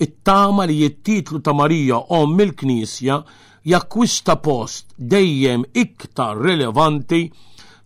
it-tama 0.00 0.66
li 0.66 0.80
jittitlu 0.82 1.40
ta' 1.40 1.54
Marija 1.54 1.98
om 2.18 2.34
mill-Knisja 2.36 3.22
jakkwista 3.64 4.36
post 4.42 4.86
dejjem 4.98 5.64
iktar 5.72 6.36
rilevanti 6.40 7.28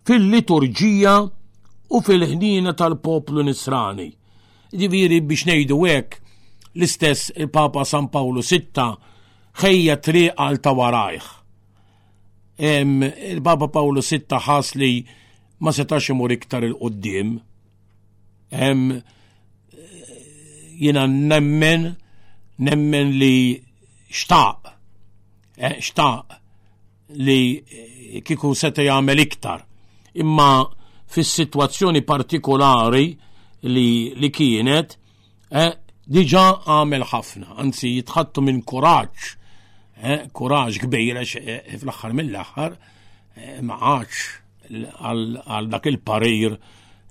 fil-liturġija 0.07 1.17
u 1.89 2.01
fil-ħnina 2.05 2.75
tal-poplu 2.77 3.43
nisrani. 3.47 4.09
Ġiviri 4.69 5.21
biex 5.25 5.45
nejdu 5.49 5.79
hekk 5.87 6.19
l-istess 6.77 7.31
il-Papa 7.41 7.85
San 7.89 8.09
Paolo 8.13 8.43
VI 8.45 8.83
ħejja 9.63 9.95
triq 10.05 10.35
għal 10.37 10.59
tawarajħ. 10.67 11.29
Il-Papa 12.61 13.71
Paolo 13.73 14.03
VI 14.05 14.37
ħas 14.47 14.75
li 14.77 14.91
ma 15.59 15.73
setax 15.75 16.11
imur 16.13 16.31
iktar 16.35 16.67
il-qoddim. 16.67 17.37
Jena 20.79 21.07
nemmen, 21.09 21.89
nemmen 22.59 23.13
li 23.17 23.35
xtaq, 24.09 24.69
eh, 25.57 25.79
xtaq 25.81 26.37
li 27.25 28.21
kiku 28.23 28.53
seta 28.53 28.85
jagħmel 28.85 29.19
iktar. 29.25 29.65
Imma 30.21 30.51
fis-sitwazzjoni 31.09 32.01
partikolari 32.05 33.13
li, 33.73 33.87
li 34.19 34.29
kienet 34.29 34.95
eh, 35.49 35.73
diġa 36.05 36.45
għamel 36.69 37.05
ħafna, 37.09 37.55
anzi 37.57 37.95
jitħattu 37.97 38.43
minn 38.45 38.61
kuraġġ, 38.69 39.31
eh, 40.01 40.19
kuraġġ 40.33 40.81
kbira 40.85 41.23
eh, 41.25 41.79
fl-axħar 41.81 42.13
mill-axħar, 42.19 42.77
eh, 43.35 43.57
maqax 43.61 44.27
għal 44.69 45.69
dak 45.73 45.87
il-parir 45.89 46.53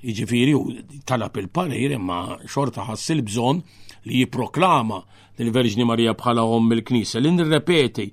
iġifiri 0.07 0.53
u 0.55 0.63
talab 1.03 1.35
il-parir 1.43 1.97
imma 1.97 2.37
xorta 2.47 2.85
ħassil 2.87 3.25
bżon 3.27 3.59
li 4.07 4.21
jiproklama 4.23 5.01
l-Verġni 5.39 5.87
Marija 5.87 6.15
bħala 6.19 6.43
om 6.51 6.65
mill-Knisa. 6.71 7.19
Li 7.23 7.31
nirrepeti, 7.35 8.07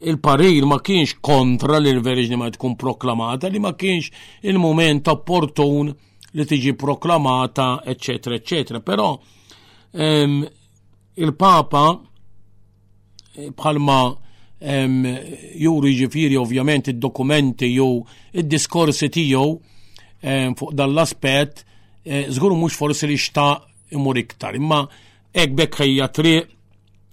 il-parir 0.00 0.64
ma 0.64 0.80
kienx 0.80 1.16
kontra 1.20 1.78
l 1.78 2.00
verġni 2.02 2.36
ma 2.36 2.50
tkun 2.50 2.74
proklamata, 2.76 3.48
li 3.48 3.58
ma 3.60 3.74
kienx 3.74 4.10
il-moment 4.42 5.06
opportun 5.08 5.92
li 6.34 6.44
tiġi 6.44 6.74
proklamata, 6.74 7.82
eccetera, 7.84 8.34
eccetera. 8.34 8.80
Però 8.80 9.14
il-Papa 11.14 11.84
eh, 13.38 13.50
bħalma 13.54 14.00
um, 14.10 15.04
juri 15.62 15.92
ġifiri 16.00 16.34
ovvjament 16.38 16.90
id-dokumenti 16.90 17.68
jew 17.70 18.02
id-diskorsi 18.34 19.06
tiegħu 19.14 19.54
fuq 20.58 20.72
dall 20.74 20.98
aspett 20.98 21.62
zgur 22.04 22.54
eh, 22.56 22.58
mhux 22.58 22.74
forsi 22.74 23.06
li 23.06 23.14
xta 23.18 23.44
imur 23.94 24.18
iktar, 24.18 24.56
imma 24.58 24.80
hekk 25.34 25.54
bekk 25.54 25.82
ħejja 25.84 26.08
triq 26.18 26.50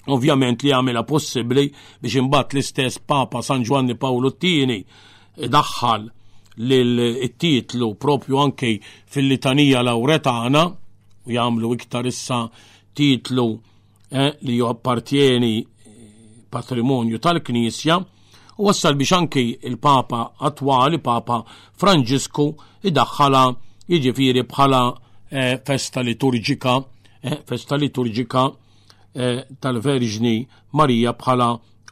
ovvjament 0.10 0.64
li 0.64 0.72
għamela 0.74 1.04
possibli 1.06 1.68
biex 2.02 2.16
imbat 2.22 2.54
l-istess 2.56 3.00
Papa 3.06 3.42
San 3.42 3.62
Giovanni 3.64 3.96
Paolo 3.96 4.34
Tini 4.36 4.82
daħħal 5.38 6.08
l-titlu 6.62 7.94
propju 7.96 8.38
anke 8.42 8.74
fil-litanija 9.14 9.82
lauretana 9.86 10.66
u 11.28 11.32
jagħmlu 11.32 11.74
iktar 11.78 12.08
issa 12.10 12.42
titlu 12.94 13.46
eh, 14.10 14.36
li 14.42 14.58
appartieni 14.62 15.54
eh, 15.60 15.68
patrimonju 16.50 17.20
tal-Knisja 17.20 18.00
u 18.58 18.66
wassal 18.68 18.96
biex 19.00 19.12
anke 19.16 19.44
il-Papa 19.62 20.32
attuali, 20.40 20.98
Papa 21.00 21.44
Franġisku, 21.78 22.50
idaħħala 22.86 23.46
jiġifieri 23.92 24.44
bħala 24.46 24.82
eh, 25.30 25.60
festa 25.66 26.02
liturġika, 26.04 26.76
eh, 27.22 27.38
festa 27.48 27.76
liturġika 27.78 28.50
Eh, 29.14 29.42
tal-Verġni 29.60 30.46
Marija 30.72 31.12
bħala 31.14 31.48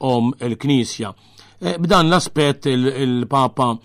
om 0.08 0.30
il-Knisja. 0.40 1.14
Eh, 1.60 1.76
b'dan 1.78 2.08
l-aspett 2.08 2.70
il-Papa 2.72 3.78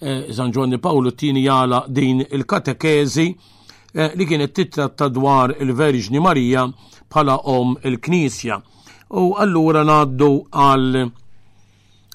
eh, 0.00 0.32
San 0.32 0.50
Giovanni 0.50 0.78
Paolo 0.78 1.12
tini 1.14 1.42
jala 1.42 1.84
din 1.88 2.24
il-katekezi 2.28 3.36
li 4.14 4.24
kienet 4.24 4.60
ta' 4.96 5.08
dwar 5.10 5.52
il-Verġni 5.60 6.20
Marija 6.20 6.64
bħala 7.10 7.36
om 7.52 7.74
il-Knisja. 7.84 8.56
U 9.12 9.34
allura 9.36 9.82
naddu 9.84 10.30
għal 10.48 11.10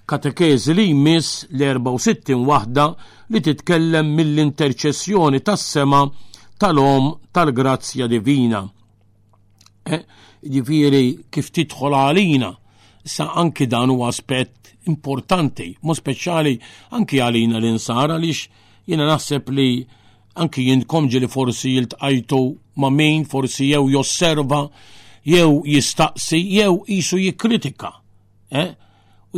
katekezi 0.06 0.74
li 0.74 0.88
jmiss 0.96 1.46
l-64 1.54 2.40
waħda 2.48 2.88
li 3.34 3.42
titkellem 3.46 4.10
mill-interċessjoni 4.18 5.44
tas-sema 5.46 6.02
tal-om 6.58 7.14
tal-grazzja 7.30 8.08
divina. 8.10 8.64
Eh, 9.86 10.02
Ġifieri 10.50 11.04
kif 11.36 11.48
titħol 11.54 11.94
għalina 11.98 12.48
sa 13.06 13.28
anki 13.38 13.68
dan 13.70 13.92
huwa 13.94 14.08
aspett 14.10 14.72
importanti, 14.90 15.68
mu 15.86 15.94
speċjali 15.98 16.54
anki 16.98 17.20
għalina 17.22 17.62
li 17.62 17.70
nsar 17.76 18.14
għaliex 18.16 18.88
jiena 18.90 19.06
naħseb 19.12 19.54
li 19.58 19.68
anki 20.42 20.66
jinkomġi 20.72 21.22
li 21.26 21.30
forsi 21.30 21.76
jiltqajtu 21.76 22.40
ma' 22.82 22.92
min 22.98 23.28
forsi 23.30 23.70
jew 23.76 23.84
josserva 23.94 24.64
jew 25.22 25.62
jistaqsi 25.70 26.42
jew 26.58 26.80
isu 27.00 27.22
jikkritika. 27.28 27.94
Eh? 28.50 28.72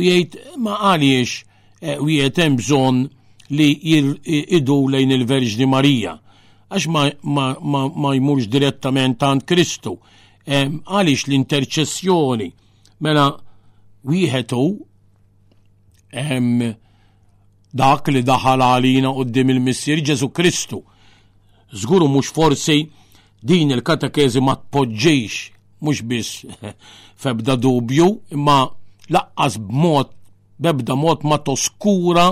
jgħid 0.00 0.40
ma 0.64 0.80
għaliex 0.80 1.30
eh, 1.84 2.00
u 2.00 2.08
jgħid 2.08 2.40
hemm 2.44 2.60
bżonn 2.62 3.04
li 3.58 3.68
jidu 3.84 4.82
lejn 4.96 5.12
il-Verġni 5.20 5.68
Marija 5.68 6.16
għax 6.68 6.88
ma, 6.92 7.08
ma, 7.22 7.50
ma, 7.60 7.84
ma 7.94 8.16
jmurx 8.16 8.48
direttament 8.48 9.20
għand 9.24 9.44
Kristu 9.48 10.00
għaliex 10.48 11.26
l-interċessjoni 11.28 12.48
mela 13.04 13.26
wieħed 14.04 14.52
dak 17.78 18.08
li 18.14 18.22
daħal 18.24 18.62
għalina 18.68 19.10
qoddim 19.12 19.50
il-Missir 19.52 20.00
Ġesu 20.00 20.30
Kristu. 20.32 20.78
Żguru 21.68 22.08
mhux 22.08 22.30
forsi 22.32 22.78
din 23.44 23.74
il-katekezi 23.76 24.40
ma 24.40 24.54
tpoġġejx 24.56 25.34
mhux 25.84 26.00
biss 26.02 26.44
febda 27.22 27.58
dubju 27.60 28.08
imma 28.32 28.60
laqqas 29.12 29.58
b'mod 29.68 30.14
bebda 30.58 30.96
mod 30.98 31.28
ma 31.28 31.38
toskura 31.44 32.30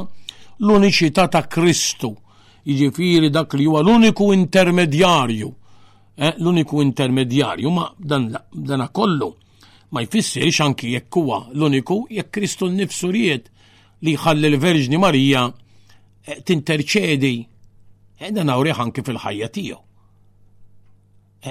l-uniċità 0.59 1.29
ta' 1.29 1.45
Kristu. 1.53 2.15
Jiġifieri 2.67 3.29
dak 3.31 3.53
li 3.55 3.69
huwa 3.69 3.85
l-uniku 3.85 4.33
intermedjarju 4.35 5.53
Eh, 6.19 6.35
l-uniku 6.39 6.81
intermedjarju 6.83 7.71
ma 7.71 7.93
dan, 7.99 8.33
dan 8.55 8.89
kollu 8.93 9.33
ma 9.93 10.01
jfissirx 10.01 10.57
anki 10.65 10.89
jekk 10.95 11.13
huwa 11.13 11.39
l-uniku 11.53 12.07
jekk 12.09 12.31
Kristu 12.33 12.71
nnifsu 12.73 13.11
riet 13.13 13.51
li 14.01 14.15
jħalli 14.17 14.49
l-Verġni 14.55 14.97
Marija 14.97 15.43
eh, 15.53 16.41
tinterċedi 16.49 17.35
eh, 18.17 18.31
dan 18.33 18.49
għawriħ 18.49 18.81
anki 18.87 19.05
fil-ħajja 19.05 19.51
tiegħu. 19.59 19.83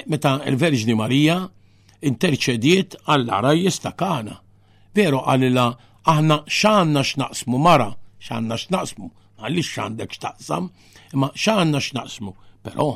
Meta 0.10 0.32
l-Verġni 0.50 0.98
Marija 0.98 1.38
interċediet 2.06 2.98
għall-arajjes 3.06 3.80
ta' 3.86 3.94
kana. 3.94 4.40
Veru 4.98 5.22
għallila 5.22 5.68
aħna 6.10 6.40
xanna 6.50 7.06
x'naqsmu 7.06 7.62
mara, 7.62 7.92
xanna 8.18 8.58
x'naqsmu, 8.60 9.12
għalli 9.40 9.64
x'għandek 9.70 10.18
x'taqsam, 10.18 10.68
imma 11.14 11.30
xanna 11.38 11.78
x'naqsmu, 11.82 12.34
però 12.66 12.96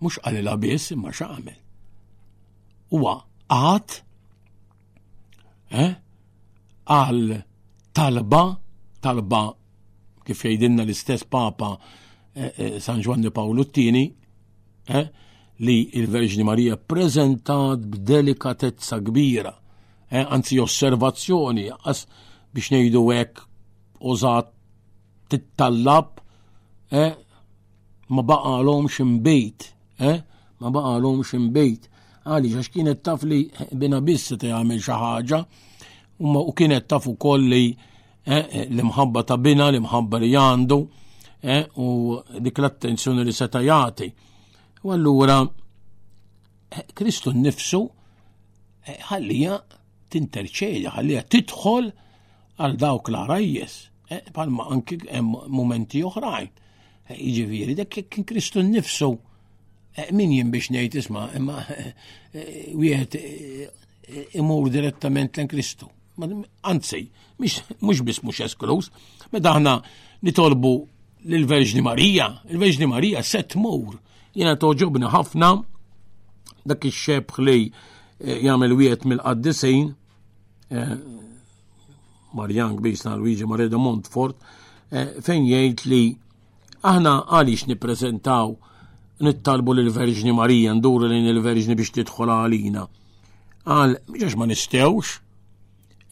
mux 0.00 0.18
għalila 0.22 0.56
biss 0.62 0.92
imma 0.94 1.12
xaqamel. 1.14 1.56
Uwa 2.94 3.16
għat 3.50 3.96
eh, 5.74 5.94
għal 6.86 7.38
talba, 7.96 8.42
talba 9.02 9.42
kif 10.26 10.44
jajdinna 10.44 10.84
l-istess 10.86 11.26
Papa 11.28 11.72
eh, 11.78 12.52
eh, 12.54 12.80
San 12.80 13.00
Giovanni 13.00 13.32
Paolo 13.32 13.66
Tini, 13.70 14.06
li 15.58 15.90
il-Verġni 16.00 16.46
Marija 16.48 16.78
prezentat 16.80 17.82
b'delikatezza 17.92 18.96
kbira, 19.04 19.50
anzi 20.32 20.56
osservazzjoni, 20.64 21.66
għas 21.82 21.98
biex 22.56 22.70
nejdu 22.72 23.02
għek 23.12 23.42
użat 24.08 24.48
tittallab 25.28 26.22
ma 26.96 28.24
baqalom 28.32 28.88
ximbejt 28.88 29.68
eh? 29.98 30.20
ma 30.60 30.70
baqalhom 30.72 31.22
ximbejt 31.24 31.88
għaliex 32.28 32.58
għax 32.60 32.70
kienet 32.74 33.02
taf 33.06 33.22
li 33.26 33.42
bina 33.78 34.00
biss 34.04 34.32
se 34.34 34.50
jagħmel 34.50 34.80
xi 34.82 34.96
ħaġa 35.02 35.38
u 36.42 36.54
kienet 36.58 36.88
taf 36.90 37.08
ukoll 37.12 37.46
li 37.50 37.64
eh, 37.68 38.34
eh, 38.34 38.64
l-imħabba 38.70 39.22
ta' 39.28 39.38
bina, 39.38 39.68
l-imħabba 39.70 40.20
li 40.24 40.32
għandu 40.36 40.78
eh, 41.42 41.62
u 41.76 42.18
dik 42.42 42.58
l-attenzjoni 42.58 43.24
li 43.24 43.32
seta' 43.32 43.62
jagħti. 43.62 44.08
U 44.82 44.92
allura 44.94 45.38
Kristu 46.94 47.32
nnifsu 47.34 47.80
ħallija 49.10 49.62
għallija 50.16 50.92
ħallija 50.96 51.22
tidħol 51.32 51.88
għal 52.58 52.76
dawk 52.82 53.10
l-arajjes. 53.12 53.76
Palma 54.34 54.64
anki 54.72 54.96
momenti 55.12 56.02
oħrajn. 56.04 56.48
viri, 57.08 57.30
jiġifieri 57.30 57.74
dak 57.78 58.00
kien 58.10 58.26
Kristu 58.26 58.62
nnifsu 58.66 59.12
Eh, 59.98 60.12
min 60.14 60.30
jim 60.36 60.50
biex 60.54 60.68
ngħid 60.70 60.96
isma' 61.00 61.24
imma 61.34 61.62
eh, 61.74 62.74
wieħed 62.78 63.14
eh, 63.18 64.34
imur 64.38 64.68
direttament 64.70 65.40
l 65.42 65.48
Kristu. 65.50 65.88
Anzi, 66.70 67.02
mhux 67.38 68.02
biss 68.06 68.22
mhux 68.24 68.42
esklus, 68.46 68.92
meta 69.32 69.52
aħna 69.56 69.72
nitolbu 70.26 70.72
lill 71.30 71.46
verġni 71.50 71.82
Marija, 71.82 72.26
il-Verġni 72.46 72.86
Marija 72.86 73.24
set 73.26 73.54
tmur. 73.56 73.96
Jiena 74.36 74.54
toġobni 74.60 75.10
ħafna 75.10 75.48
dak 76.68 76.86
ix-xebħ 76.90 77.42
li 77.46 77.58
jagħmel 78.18 78.76
wieħed 78.78 79.06
mill 79.10 79.22
qaddisin 79.24 79.92
Marjan 82.38 82.76
Gbisna 82.78 83.16
Luigi 83.18 83.46
Mareda 83.48 83.78
Montfort 83.80 84.36
fejn 85.22 85.46
jgħid 85.50 85.88
li 85.90 86.02
aħna 86.86 87.14
għaliex 87.26 87.70
nippreżentaw 87.72 88.54
nittalbu 89.22 89.74
lil 89.76 89.90
verġni 89.94 90.32
Marija, 90.34 90.74
nduru 90.74 91.08
lejn 91.10 91.26
il-Verġni 91.32 91.74
biex 91.78 91.90
tidħol 91.96 92.30
għalina. 92.34 92.84
Għal, 93.68 93.96
miex 94.14 94.36
ma 94.38 94.46
nistewx, 94.46 95.18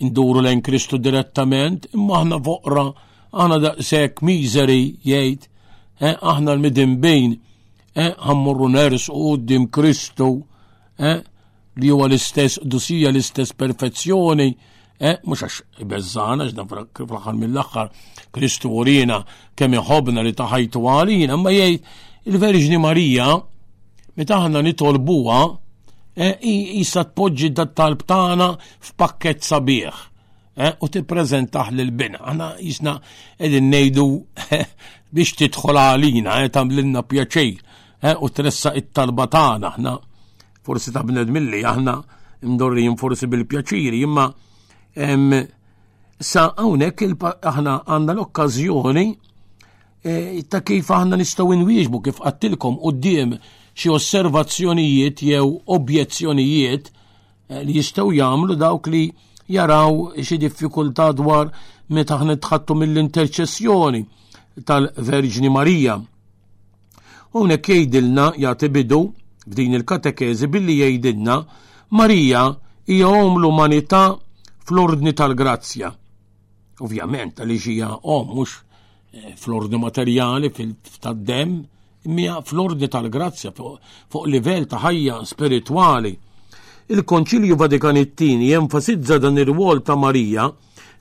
nduru 0.03 0.43
lejn 0.43 0.63
Kristu 0.67 0.99
direttament, 0.99 1.87
imma 1.95 2.19
aħna 2.21 2.41
voqra, 2.43 2.87
aħna 3.33 3.59
daqsek 3.65 4.23
miżeri 4.27 4.81
jgħid, 5.07 5.47
eh, 6.01 6.15
aħna 6.19 6.57
l-midin 6.57 6.97
bejn, 7.03 7.37
eh, 7.95 8.13
ħammurru 8.29 8.71
ners 8.75 9.09
u 9.13 9.19
għoddim 9.37 9.69
Kristu, 9.71 10.33
eh, 10.99 11.23
li 11.77 11.91
huwa 11.93 12.07
l-istess 12.09 12.59
dusija, 12.65 13.11
l-istess 13.13 13.53
perfezzjoni, 13.53 14.51
eh, 14.99 15.21
mux 15.29 15.45
għax 15.45 15.85
bezzana, 15.85 16.45
għax 16.45 16.55
dan 16.57 16.69
fl-axar 16.69 17.37
mill-axar, 17.37 17.91
Kristu 18.33 18.71
urina 18.81 19.23
kemm 19.55 19.79
iħobna 19.79 20.23
li 20.25 20.35
taħajtu 20.35 20.79
għalina, 20.83 21.37
ma 21.37 21.51
jgħid 21.53 21.83
il-Verġni 22.27 22.77
Marija, 22.83 23.29
meta 24.19 24.41
ħanna 24.43 24.61
nitolbuha, 24.67 25.39
eh, 26.15 26.39
jista 26.43 27.05
tpoġġi 27.07 27.53
dat-talb 27.55 28.03
tagħna 28.09 28.49
f'pakket 28.87 29.45
sabiħ 29.47 29.95
eh, 30.59 30.73
u 30.83 30.89
tippreżentaħ 30.91 31.71
l 31.77 31.93
bina. 31.93 32.19
Aħna 32.25 32.49
jisna 32.59 32.97
qegħdin 33.37 33.69
ngħidu 33.71 34.07
eh, 34.59 34.67
biex 35.15 35.37
tidħol 35.45 35.81
għalina, 35.83 36.39
tagħmlilna 36.51 37.03
pjaċej 37.07 37.53
u 38.07 38.29
t-ressa 38.31 38.75
it-talba 38.77 39.27
tagħna 39.31 39.69
aħna 39.75 39.95
forsi 40.67 40.91
ta' 40.95 41.03
milli 41.07 41.63
aħna 41.63 41.95
mdorrin 42.43 42.99
forsi 43.01 43.29
bil-pjaċiri, 43.31 44.03
imma 44.03 44.27
sa 46.19 46.43
hawnhekk 46.59 47.23
aħna 47.23 47.79
għandna 47.87 48.13
l-okkażjoni 48.19 49.07
E, 50.07 50.45
ta' 50.49 50.63
kif 50.63 50.87
aħna 50.95 51.17
nistgħu 51.19 51.55
nwieġbu 51.65 51.99
kif 52.07 52.19
qattilkom 52.23 52.77
qudiem 52.79 53.33
xi 53.75 53.91
osservazzjonijiet 53.91 55.23
jew 55.27 55.47
objezzjonijiet 55.77 56.91
e, 56.95 57.63
li 57.67 57.75
jistgħu 57.81 58.13
jagħmlu 58.15 58.55
dawk 58.61 58.87
li 58.93 59.01
jaraw 59.55 60.13
xi 60.21 60.37
diffikultà 60.45 61.09
dwar 61.19 61.51
meta 61.99 62.15
aħna 62.21 62.37
tħattu 62.39 62.77
mill-interċessjoni 62.85 64.05
tal-Verġni 64.69 65.51
Marija. 65.57 65.97
Hawnhekk 67.35 67.75
jgħidilna 67.75 68.27
jagħti 68.47 68.71
bidu 68.79 69.01
f'din 69.51 69.75
il-katekezi 69.81 70.51
billi 70.55 70.77
jgħidilna 70.85 71.41
Marija 71.99 72.45
hija 72.93 73.11
om 73.27 73.41
l-umanità 73.43 74.05
fl-ordni 74.71 75.17
tal-grazzja. 75.19 75.91
Ovvjament, 76.87 77.43
għaliex 77.43 77.69
hija 77.75 77.91
om 78.05 78.31
mhux 78.37 78.61
fl 79.37 79.77
materjali, 79.79 80.51
fil 80.55 80.75
tad 81.01 81.29
mija 82.07 82.41
fl-ordni 82.45 82.89
tal-grazzja, 82.89 83.51
fuq 84.13 84.27
livell 84.31 84.67
ta' 84.71 84.79
ħajja 84.85 85.21
spirituali. 85.27 86.13
Il-Konċilju 86.95 87.57
Vatikan 87.59 87.99
II 87.99 88.51
jenfasizza 88.51 89.19
dan 89.19 89.39
ir-wol 89.43 89.81
ta' 89.83 89.97
Marija 89.99 90.47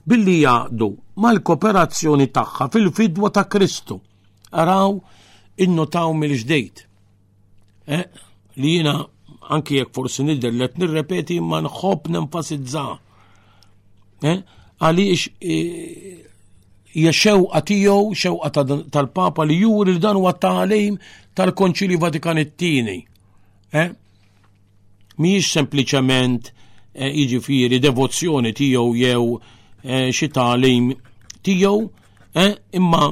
billi 0.06 0.40
jaqdu 0.40 0.88
mal-kooperazzjoni 1.22 2.26
tagħha 2.34 2.66
fil-fidwa 2.74 3.30
ta' 3.30 3.46
Kristu. 3.46 4.00
Araw 4.50 4.98
innotaw 5.62 6.10
mill-ġdejt. 6.12 6.82
Eh, 7.86 8.08
li 8.58 8.76
jina 8.80 8.96
anki 9.54 9.78
jekk 9.78 9.94
forsi 9.94 10.26
nidder 10.26 10.50
li 10.52 10.66
nirrepeti 10.78 11.38
ma 11.40 11.60
nħobb 11.62 12.10
nenfasizza. 12.16 12.84
Eh, 14.26 14.40
għaliex 14.82 15.28
eh, 15.38 16.14
hija 16.96 17.12
xewqa 17.12 17.60
tiegħu, 17.66 18.14
xewqa 18.16 18.50
tal-Papa 18.94 19.44
li 19.44 19.56
juri 19.60 19.94
li 19.96 20.00
dan 20.00 20.16
huwa 20.16 20.32
tagħlim 20.40 20.96
tal-Konċili 21.36 21.96
Vatikan 22.00 22.38
it-tieni. 22.40 22.98
Eh? 23.76 23.90
Mhijiex 25.20 25.50
sempliċement 25.58 26.48
eh, 26.48 27.10
jiġifieri 27.12 27.80
devozzjoni 27.84 28.54
tiegħu 28.56 28.96
jew 29.02 29.34
eh, 29.36 30.08
xi 30.08 30.30
tagħlim 30.32 30.88
tiegħu, 31.44 31.82
eh, 32.40 32.54
imma 32.80 33.02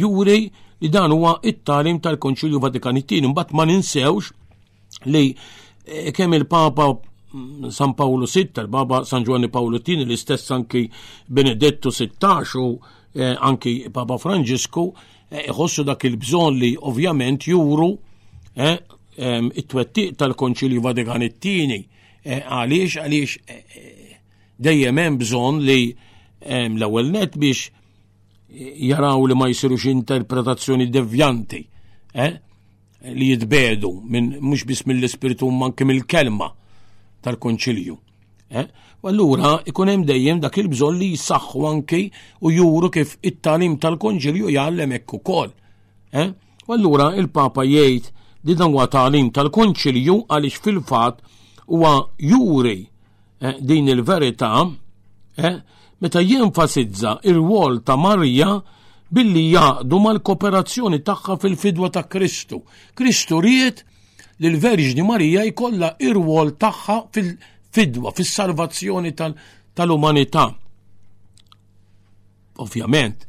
juri 0.00 0.40
li 0.80 0.88
dan 0.92 1.12
huwa 1.12 1.36
it-tagħlim 1.42 2.00
tal 2.00 2.16
konċili 2.22 2.60
Vatikan 2.62 2.96
it-tieni, 3.00 3.28
mbagħad 3.28 3.54
ma 3.56 3.68
ninsewx 3.74 4.32
li 5.12 5.28
kemm 6.16 6.34
il-Papa 6.40 6.88
San 7.70 7.94
Paolo 7.94 8.26
VI, 8.32 8.50
il-Baba 8.54 9.04
San 9.04 9.22
Giovanni 9.22 9.48
Paolo 9.50 9.80
Tini, 9.82 10.04
l-istess 10.04 10.50
anki 10.50 10.90
Benedetto 11.26 11.88
XVI 11.90 12.58
u 12.58 12.78
eh, 13.12 13.34
anki 13.38 13.86
Papa 13.90 14.16
Franġisku, 14.18 14.92
eh, 15.28 15.48
iħossu 15.50 15.82
eh, 15.82 15.86
dak 15.90 16.04
il-bżon 16.06 16.56
li 16.60 16.74
ovvjament 16.78 17.46
juru 17.50 17.88
eh, 18.54 18.76
it-twettiq 19.18 20.14
tal-Konċilju 20.20 20.80
Vatikan 20.84 21.24
II. 21.24 21.80
Eh, 22.22 22.42
għaliex, 22.46 22.98
għaliex 23.02 23.38
eh, 23.50 23.64
dejjem 24.56 24.98
hemm 25.02 25.18
bżon 25.24 25.62
li 25.66 25.80
l-ewwel 26.46 27.10
net 27.10 27.34
biex 27.40 27.66
jaraw 28.86 29.24
li 29.26 29.34
ma 29.34 29.48
jsirux 29.50 29.88
interpretazzjoni 29.90 30.86
devjanti 30.88 31.58
li 33.14 33.26
jitbedu 33.32 33.90
minn 34.10 34.32
mhux 34.40 34.62
biss 34.68 34.86
mill-ispiritu 34.88 35.48
manki 35.50 35.84
mill-kelma 35.86 36.46
tal-Konċilju. 37.26 37.96
Eh? 38.48 38.66
U 39.02 39.08
allura 39.10 39.56
ikun 39.68 39.90
hemm 39.90 40.04
dejjem 40.08 40.40
dak 40.42 40.58
il-bżonn 40.62 40.98
li 41.00 41.08
jissaħħu 41.14 41.64
anki 41.70 42.00
u 42.46 42.52
juru 42.54 42.90
kif 42.94 43.16
it-talim 43.28 43.74
tal-Konċilju 43.82 44.52
jgħallem 44.54 44.94
hekk 44.98 45.16
ukoll. 45.18 45.50
Eh? 46.14 46.28
U 46.66 46.76
allura 46.76 47.10
il-Papa 47.18 47.66
jgħid 47.66 48.12
li 48.46 48.54
dan 48.54 48.70
huwa 48.72 48.86
talim 48.90 49.32
tal-Konċilju 49.34 50.16
għaliex 50.30 50.62
fil-fatt 50.62 51.66
huwa 51.66 51.92
juri 52.22 52.76
eh, 53.42 53.56
din 53.60 53.90
il-verità 53.90 54.52
meta 56.00 56.22
jenfasizza 56.22 57.18
il-wol 57.28 57.82
ta' 57.84 57.98
Marija 58.00 58.54
billi 59.12 59.48
jaqdu 59.52 59.98
mal-kooperazzjoni 60.06 61.02
tagħha 61.06 61.36
fil-fidwa 61.42 61.90
ta' 61.92 62.06
Kristu. 62.10 62.62
Kristu 62.94 63.42
riet 63.44 63.84
l-Verġni 64.44 65.02
Marija 65.02 65.46
jkollha 65.50 65.94
ir-wol 66.00 66.50
tagħha 66.60 66.96
fil-fidwa, 67.14 68.10
fis-salvazzjoni 68.12 69.14
tal-umanità. 69.16 70.44
Tal 70.50 70.64
Ovvjament, 72.66 73.24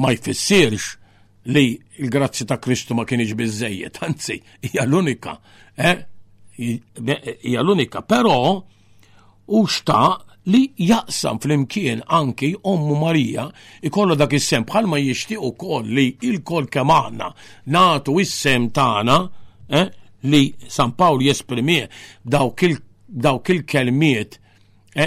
ma 0.00 0.10
jfissirx 0.12 0.96
li 1.52 1.76
l-grazzi 2.02 2.44
ta' 2.48 2.58
Kristu 2.60 2.94
ma 2.96 3.04
kienx 3.08 3.34
biżejjed, 3.36 3.98
anzi, 4.06 4.40
hija 4.64 4.84
l-unika. 4.84 5.38
Eh? 5.76 5.96
Hija 6.56 7.60
l-unika, 7.64 8.00
però 8.02 8.56
u 9.46 9.60
xta 9.68 10.02
li 10.52 10.62
jaqsam 10.78 11.40
fl-imkien 11.42 12.00
anki 12.14 12.52
ommu 12.62 12.94
Marija 13.00 13.48
ikollu 13.88 14.14
dak 14.18 14.32
is-sem 14.38 14.62
bħalma 14.68 15.00
jixtieq 15.02 15.42
ukoll 15.44 15.88
li 15.96 16.06
il-kol 16.28 16.68
kemm 16.72 16.92
aħna 16.94 17.28
nagħtu 17.74 18.14
is-sem 18.22 18.68
tagħna 18.74 19.16
eh, 19.74 19.88
li 20.30 20.54
San 20.68 20.92
Paul 20.94 21.22
jesprimie 21.22 21.88
dawk 22.24 23.48
il-kelmiet 23.48 24.38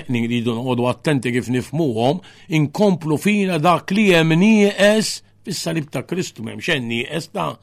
li 0.07 0.19
eh, 0.21 0.41
dun 0.45 0.59
noqogħdu 0.59 0.85
attenti 0.85 1.31
kif 1.33 1.47
nifmuhom, 1.49 2.19
inkomplu 2.55 3.17
fina 3.17 3.55
dak 3.57 3.89
li 3.97 4.03
hemm 4.13 4.35
nijes 4.37 5.23
fissalib 5.45 5.87
ta' 5.91 6.03
Kristu 6.07 6.43
mem 6.45 6.59
xen 6.61 6.85
nijes 6.87 7.31
ta' 7.33 7.53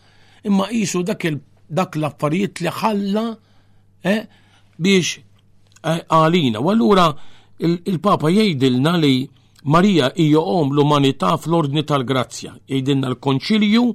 imma 0.47 0.67
qisu 0.73 1.05
dak 1.07 1.23
dak 1.69 1.97
l-affarijiet 1.97 2.63
li 2.65 2.73
ħalla 2.81 3.23
eh, 4.03 4.25
biex 4.79 5.15
eh, 5.21 6.03
għalina. 6.03 6.59
U 6.63 6.71
allura 6.75 7.09
il-Papa 7.63 8.31
jgħidilna 8.35 8.97
li 9.03 9.15
Marija 9.71 10.11
ijo 10.23 10.43
om 10.61 10.69
l-umanità 10.75 11.31
fl-ordni 11.43 11.83
tal-grazzja. 11.87 12.53
Jgħidilna 12.71 13.11
l-Konċilju 13.15 13.87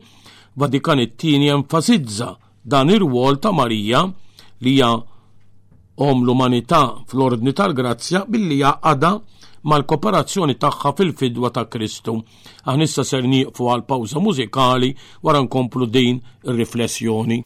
Vatikan 0.59 0.99
it-tieni 0.99 1.47
enfasizza 1.47 2.33
dan 2.63 2.89
ir-wol 2.89 3.39
ta' 3.41 3.51
Marija 3.51 4.03
li 4.59 4.69
hija 4.69 4.89
om 5.95 6.17
l-umanità 6.25 7.01
fl-ordni 7.07 7.53
tal-grazzja 7.53 8.25
billi 8.27 8.61
għada 8.61 9.11
mal 9.69 9.83
koperazzjoni 9.85 10.55
tagħha 10.57 10.91
fil-fidwa 10.97 11.49
ta' 11.53 11.65
Kristu. 11.69 12.15
Aħnissa 12.65 13.03
ser 13.05 13.25
nieqfu 13.27 13.67
għal 13.69 13.83
pawza 13.85 14.19
mużikali 14.21 14.93
wara 15.25 15.41
nkomplu 15.43 15.85
din 15.87 16.21
ir-riflessjoni. 16.45 17.43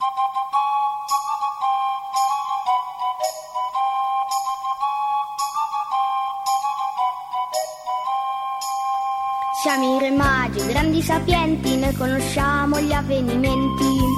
Siamo 9.66 9.98
re 10.00 10.12
magi, 10.12 10.62
grandi 10.70 11.02
sapienti, 11.02 11.76
noi 11.76 11.94
conosciamo 11.96 12.80
gli 12.80 12.94
avvenimenti. 12.94 14.14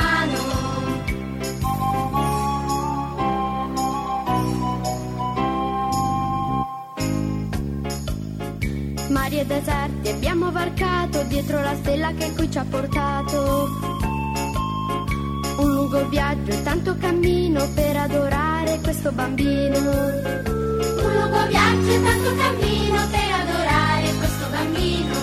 mano. 7.89 9.03
Mari 9.11 9.39
e 9.41 9.47
deserti 9.47 10.09
abbiamo 10.09 10.51
varcato 10.51 11.23
dietro 11.29 11.61
la 11.63 11.77
stella 11.77 12.11
che 12.15 12.33
qui 12.33 12.51
ci 12.51 12.59
ha 12.59 12.67
portato. 12.69 13.69
Un 15.57 15.73
lungo 15.73 16.09
viaggio 16.09 16.51
e 16.51 16.63
tanto 16.65 16.97
cammino 16.99 17.65
per 17.77 17.97
adorare 17.97 18.81
questo 18.83 19.13
bambino. 19.13 20.63
Un 20.77 20.81
lungo 20.81 21.47
viaggio 21.47 21.91
e 21.91 22.03
tanto 22.03 22.35
cammino 22.35 23.07
per 23.11 23.31
adorare 23.43 24.13
questo 24.19 24.47
bambino. 24.51 25.17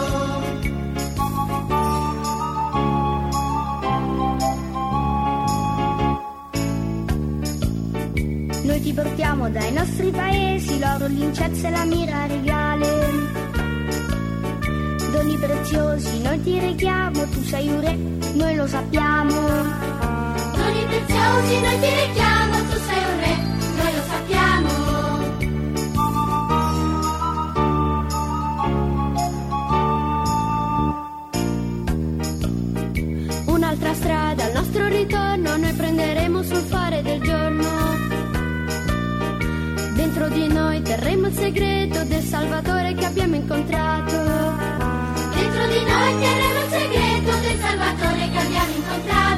Noi 8.64 8.80
ti 8.80 8.94
portiamo 8.94 9.50
dai 9.50 9.74
nostri 9.74 10.10
paesi 10.12 10.80
l'oro, 10.80 11.08
l'incezza 11.08 11.68
e 11.68 11.72
la 11.72 11.84
mira 11.84 12.28
regale. 12.28 13.10
Doni 15.12 15.36
preziosi 15.36 16.22
noi 16.22 16.42
ti 16.44 16.60
reghiamo, 16.60 17.26
tu 17.28 17.44
sei 17.44 17.68
un 17.68 17.82
re, 17.82 17.96
noi 18.36 18.56
lo 18.56 18.68
sappiamo. 18.68 19.34
Doni 19.34 20.86
preziosi 20.86 21.62
noi 21.62 21.80
ti 21.80 21.90
reghiamo 21.96 22.51
Terremo 40.94 41.28
il 41.28 41.34
segreto 41.34 42.04
del 42.04 42.22
Salvatore 42.22 42.94
che 42.96 43.06
abbiamo 43.06 43.36
incontrato. 43.36 44.12
Dentro 44.12 45.66
di 45.68 45.84
noi 45.86 46.20
terremo 46.20 46.64
il 46.66 46.70
segreto 46.70 47.40
del 47.40 47.60
Salvatore 47.62 48.30
che 48.30 48.38
abbiamo 48.38 48.76
incontrato. 48.76 49.31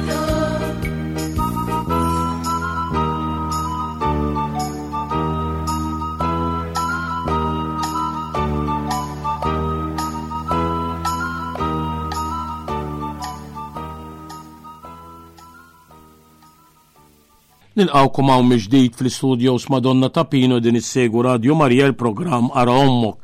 nilqawkom 17.84 18.28
hawn 18.30 18.46
miġdid 18.48 18.94
fil-studios 18.98 19.66
Madonna 19.72 20.08
Tapino 20.10 20.56
din 20.62 20.76
is-segu 20.78 21.20
Radio 21.24 21.54
Marija 21.58 21.86
l-programm 21.90 22.48
Ara 22.54 22.72
Ommok. 22.80 23.18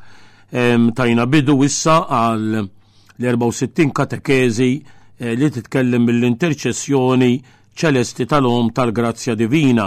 Tajna 0.96 1.26
bidu 1.30 1.56
issa 1.64 2.00
għal 2.10 2.58
l-64 3.20 3.92
katekezi 3.94 4.70
eh, 4.72 5.32
li 5.38 5.48
titkellem 5.52 6.02
mill-interċessjoni 6.08 7.32
ċelesti 7.78 8.26
tal-om 8.26 8.70
tal-grazzja 8.74 9.34
divina. 9.38 9.86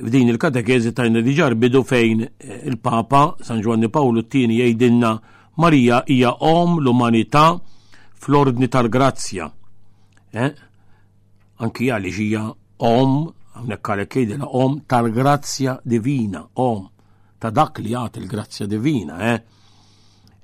F'din 0.00 0.30
il-katekezi 0.32 0.92
tajna 0.96 1.22
diġar 1.26 1.58
bidu 1.58 1.82
fejn 1.84 2.22
eh, 2.22 2.60
il-Papa 2.70 3.36
San 3.44 3.60
Giovanni 3.60 3.90
Paolo 3.92 4.24
tini 4.26 4.60
jgħidilna 4.62 5.12
Marija 5.60 6.02
hija 6.08 6.36
om 6.38 6.78
l-umanità 6.80 7.52
fl-ordni 8.20 8.68
tal-grazzja. 8.72 9.50
Eh? 10.30 10.52
anki 11.64 11.88
għalli 11.92 12.10
ġija 12.16 12.44
om, 12.90 13.16
għamnek 13.56 13.90
għalek 13.92 14.16
jidela 14.20 14.48
om, 14.64 14.78
tal-grazzja 14.88 15.76
divina, 15.84 16.42
om, 16.56 16.86
ta' 17.40 17.50
dak 17.52 17.80
li 17.84 17.92
għat 17.94 18.18
il-grazzja 18.22 18.66
divina, 18.68 19.18
eh? 19.32 19.40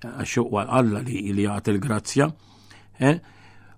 Għaxuq 0.07 0.59
għalla 0.67 1.01
li 1.07 1.23
li 1.33 1.47
għat 1.49 1.71
il-grazzja, 1.73 2.29
eh? 3.09 3.17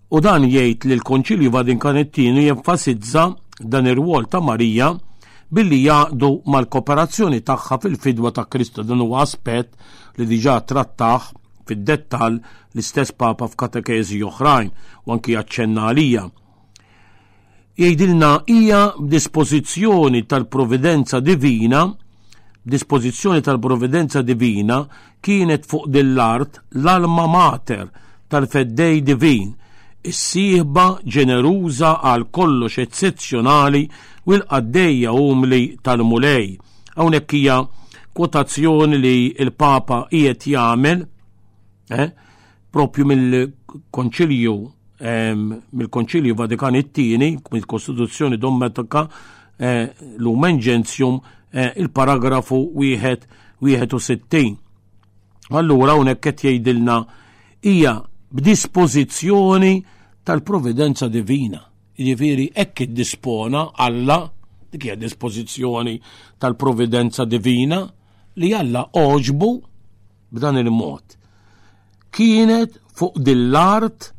U 0.09 0.23
dan 0.25 0.47
jgħid 0.49 0.89
li 0.89 0.97
l-Konċilju 0.99 1.79
Kanettini 1.79 2.47
jenfasizza 2.49 3.25
dan 3.61 3.87
ir-rwol 3.93 4.27
ta' 4.27 4.41
Marija 4.41 4.91
billi 5.51 5.83
jaqdu 5.85 6.33
mal-kooperazzjoni 6.47 7.41
tagħha 7.45 7.79
fil-fidwa 7.83 8.33
ta' 8.37 8.47
Kristu 8.49 8.83
dan 8.83 9.01
huwa 9.01 9.23
aspett 9.23 9.77
li 10.19 10.27
diġà 10.33 10.57
trattaħ 10.65 11.31
fid-dettal 11.69 12.41
l-istess 12.75 13.13
Papa 13.13 13.47
f'katekeżi 13.49 14.23
oħrajn 14.25 14.71
u 15.07 15.13
anki 15.13 15.37
jaċċenna 15.37 15.87
għalija 15.91 16.27
jgħidilna 17.79 18.29
hija 18.51 18.79
dispożizzjoni 19.11 20.25
tal-providenza 20.27 21.21
divina 21.21 21.85
dispożizzjoni 22.67 23.39
tal-providenza 23.43 24.23
divina 24.27 24.81
kienet 25.23 25.63
fuq 25.71 25.85
dill-art 25.95 26.59
l-alma 26.81 27.27
mater 27.31 27.85
tal-feddej 28.29 28.99
divin, 29.07 29.53
is-sieħba 30.03 30.87
ġeneruża 31.15 31.93
għal 32.11 32.27
kollox 32.35 32.83
eccezzjonali 32.83 33.85
u 34.29 34.35
l-qaddejja 34.37 35.13
umli 35.15 35.63
tal-mulej. 35.83 36.57
Hawnhekk 36.99 37.33
hija 37.39 37.61
kwotazzjoni 38.13 38.99
li 39.01 39.17
il-Papa 39.41 40.03
qiegħed 40.11 40.49
jagħmel 40.53 41.07
eh, 41.95 42.11
propju 42.75 43.07
mill-Konċilju 43.15 44.57
mill-Konċilju 45.01 46.35
Vatikan 46.35 46.75
it-tieni, 46.75 47.37
mill-Kostituzzjoni 47.51 48.37
Dommetika, 48.39 49.09
eh, 49.57 49.93
l-Umen 50.17 50.59
Gentium, 50.59 51.21
eh, 51.51 51.73
il-paragrafu 51.77 52.73
61. 52.75 54.59
Allura 55.51 55.93
hawnhekk 55.93 56.21
qed 56.21 56.39
jgħidilna 56.43 57.07
hija 57.63 58.03
b'dispożizzjoni 58.35 59.85
tal-provvidenza 60.23 61.09
divina. 61.09 61.65
Jiġifieri 61.99 62.53
hekk 62.55 62.81
iddispona 62.81 63.71
Alla 63.75 64.31
dik 64.71 64.83
hija 64.83 64.95
dispożizzjoni 64.97 66.01
tal-provvidenza 66.39 67.25
divina 67.25 67.91
li 68.37 68.53
Alla 68.55 68.87
oġbu 68.93 69.63
b'dan 70.33 70.57
il-mod. 70.59 71.03
Kienet 72.11 72.79
fuq 72.95 73.19
dill-art 73.19 74.13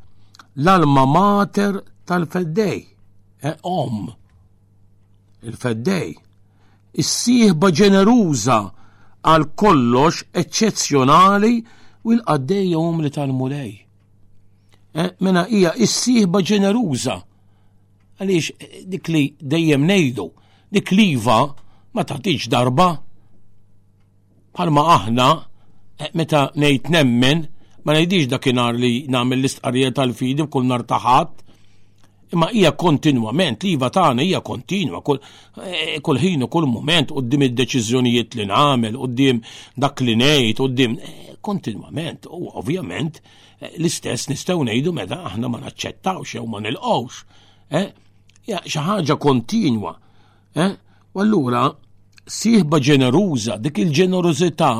l-alma 0.65 1.03
mater 1.17 1.73
tal-feddej, 2.07 2.81
e 3.47 3.51
om. 3.77 3.95
Il-feddej, 5.47 6.09
is-sieħba 7.01 7.67
ġeneruża 7.79 8.57
għal 9.29 9.45
kollox 9.59 10.25
eccezzjonali 10.41 11.53
u 12.07 12.15
l-qaddejja 12.17 12.81
li 13.03 13.11
tal-mulej. 13.17 13.71
E 14.99 15.03
mena 15.23 15.45
hija 15.53 15.71
is-sieħba 15.85 16.41
ġeneruża 16.49 17.15
għaliex 18.19 18.47
e, 18.57 18.81
dik 18.93 19.11
li 19.13 19.23
dejjem 19.39 19.85
nejdu, 19.87 20.25
dik 20.75 20.91
liva 20.91 21.39
ma 21.95 22.03
taħtiġ 22.03 22.49
darba. 22.51 22.89
Bħalma 24.55 24.83
aħna 24.97 25.29
e 26.03 26.11
meta 26.19 26.49
nejt 26.59 26.91
nemmen 26.91 27.47
ma 27.89 27.95
ngħidix 27.97 28.27
dakinhar 28.29 28.75
li 28.77 29.07
nagħmel 29.09 29.39
l-istqarrija 29.41 29.91
tal-fidi 29.97 30.43
b'kull 30.45 30.67
nar 30.69 30.83
taħat, 30.85 31.31
imma 32.35 32.51
hija 32.53 32.71
kontinwament, 32.77 33.63
li 33.65 33.71
iva 33.77 33.89
tagħna 33.89 34.21
hija 34.27 34.41
kontinwa, 34.45 35.01
kull 35.01 35.17
eh, 35.17 35.97
ħin 35.97 36.45
u 36.45 36.49
kull 36.53 36.69
moment 36.69 37.15
qudiem 37.15 37.47
id-deċiżjonijiet 37.47 38.37
li 38.37 38.45
nagħmel, 38.51 38.99
qudiem 39.01 39.39
dak 39.81 40.03
li 40.05 40.15
ngħid, 40.21 40.59
qudiem 40.61 40.99
eh, 41.01 41.31
kontinwament, 41.41 42.29
u 42.29 42.51
ovvjament 42.61 43.17
eh, 43.23 43.71
l-istess 43.79 44.29
nistgħu 44.35 44.69
ngħidu 44.69 44.93
meta 44.99 45.23
aħna 45.31 45.49
ma 45.49 45.63
naċċettawx 45.65 46.37
jew 46.37 46.45
ma 46.45 46.61
nilqgħux. 46.67 47.23
Eh? 47.81 47.87
xi 48.49 48.81
ħaġa 48.81 49.17
kontinwa. 49.21 49.91
U 51.13 51.21
allura 51.21 51.67
sieħba 52.33 52.79
ġeneruża 52.85 53.57
dik 53.61 53.77
il-ġenerużità 53.83 54.71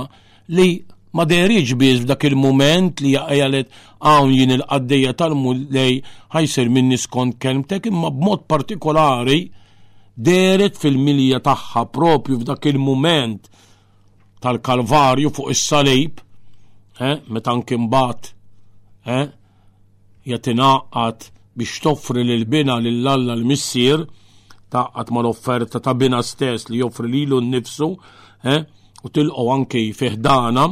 li 0.58 0.70
ma 1.16 1.26
deriġ 1.26 1.74
biz 1.80 2.00
dak 2.10 2.24
il-moment 2.28 3.02
li 3.02 3.16
jaqajalet 3.16 3.70
għawn 4.06 4.34
jien 4.34 4.52
il-qaddeja 4.58 5.14
tal-mullej 5.18 6.02
ħajser 6.36 6.70
minni 6.70 6.98
skont 7.02 7.40
kelmtek 7.42 7.88
imma 7.90 8.12
b'mod 8.14 8.46
partikolari 8.52 9.48
deret 10.14 10.78
fil-milja 10.78 11.40
tagħha 11.42 11.84
propju 11.92 12.40
f'dak 12.44 12.70
il-moment 12.70 13.50
tal-kalvarju 14.42 15.30
fuq 15.36 15.50
is-salib, 15.52 16.22
eh, 17.02 17.18
meta 17.28 17.54
bat, 17.90 18.34
eh, 19.06 19.28
jatinaqat 20.26 21.32
biex 21.58 21.80
toffri 21.84 22.22
l-bina 22.24 22.80
l-alla 22.80 23.34
l-missir, 23.36 24.00
taqqat 24.70 25.10
ma 25.12 25.20
l-offerta 25.22 25.80
ta' 25.80 25.96
bina 25.96 26.22
stess 26.22 26.70
li 26.70 26.78
joffri 26.80 27.08
lilu 27.12 27.42
nnifsu, 27.42 27.90
eh, 28.44 28.64
u 29.04 29.08
tilqo 29.10 29.44
anki 29.52 29.92
fiħdana, 29.94 30.66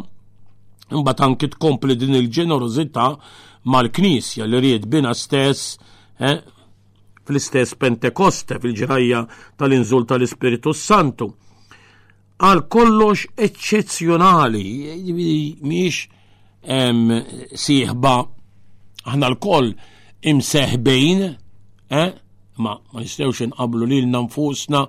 Imbagħad 0.91 1.23
anki 1.25 1.47
tkompli 1.51 1.95
din 1.99 2.15
il-ġenerożità 2.15 3.07
mal-Knisja 3.67 4.45
li 4.47 4.59
ried 4.63 4.85
bina 4.88 5.11
stess 5.13 5.73
eh, 6.19 6.38
fl-istess 7.27 7.75
Pentekoste 7.75 8.55
fil-ġrajja 8.63 9.25
tal-inżul 9.59 10.05
tal-Ispiritu 10.07 10.71
Santu. 10.73 11.33
Għal 12.39 12.67
kollox 12.71 13.25
eccezzjonali, 13.35 14.69
miex 15.59 16.05
siħba 17.67 18.15
aħna 19.11 19.27
l-koll 19.33 19.71
imseħbejn, 20.31 21.21
eh? 21.89 22.09
ma, 22.63 22.73
ma 22.79 23.03
nistewx 23.03 23.43
inqablu 23.47 23.88
lilna 23.89 24.23
nfusna 24.27 24.85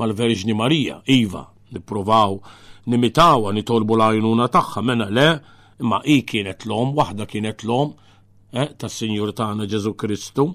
mal-Verġni 0.00 0.56
Marija, 0.56 1.00
Iva, 1.06 1.44
nippruvaw 1.74 2.38
nimitawa 2.86 3.52
nitolbu 3.52 3.96
l-għajnuna 3.96 4.48
tagħha 4.50 4.82
mena 4.82 5.06
le 5.10 5.26
imma 5.82 6.00
i 6.06 6.16
kienet 6.26 6.66
l-om, 6.66 6.92
waħda 6.96 7.26
kienet 7.30 7.62
l-om 7.66 7.92
eh, 8.58 8.68
tas-Sinjur 8.78 9.30
tagħna 9.36 9.66
Ġesu 9.70 9.94
Kristu 9.94 10.46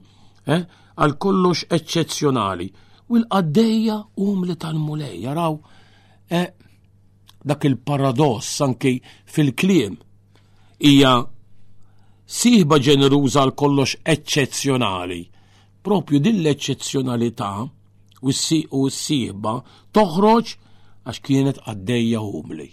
eh, 0.46 0.66
għal 0.98 1.14
kollox 1.18 1.68
eċċezzjonali. 1.78 2.68
U 3.12 3.18
l-qaddeja 3.22 3.98
um 4.20 4.44
li 4.44 4.56
tal-mulej, 4.60 5.22
jaraw 5.24 5.56
eh, 6.30 6.52
dak 7.48 7.66
il-paradoss 7.70 8.60
anki 8.68 8.98
fil-kliem 9.26 9.96
hija 10.84 11.16
siħba 12.28 12.82
ġeneruza 12.84 13.46
għal 13.46 13.56
kollox 13.56 14.02
eċċezzjonali. 14.04 15.22
Propju 15.88 16.20
din 16.20 16.42
l-eċċezzjonalità 16.44 17.52
u 18.20 18.32
s-siħba 18.34 19.54
toħroġ 19.96 20.56
għax 21.08 21.24
kienet 21.26 21.60
għaddejja 21.64 22.22
umli. 22.38 22.66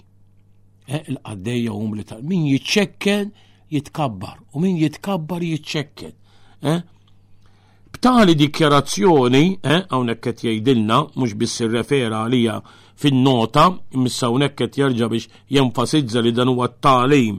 Eh, 0.90 1.02
l 1.08 1.18
għaddejja 1.22 1.72
umli 1.72 2.02
tal 2.04 2.22
min 2.26 2.46
jitċekken 2.50 3.30
jitkabbar 3.72 4.40
u 4.52 4.60
min 4.60 4.76
jitkabbar 4.80 5.42
jitċekken. 5.46 6.12
Eh? 6.72 6.80
B'tali 7.94 8.34
dikjarazzjoni, 8.34 9.44
eh, 9.62 9.84
hawnhekk 9.90 10.20
qed 10.26 10.42
jgħidilna 10.44 10.98
mhux 11.14 11.34
biss 11.38 11.60
refera 11.70 12.24
għalija 12.24 12.58
fin-nota, 12.98 13.70
missa 14.02 14.26
hawnhekk 14.26 14.58
qed 14.64 14.78
jerġa' 14.82 15.08
biex 15.10 15.28
jenfasizza 15.48 16.20
li 16.20 16.32
dan 16.34 16.48
huwa 16.50 16.68
t-talim 16.72 17.38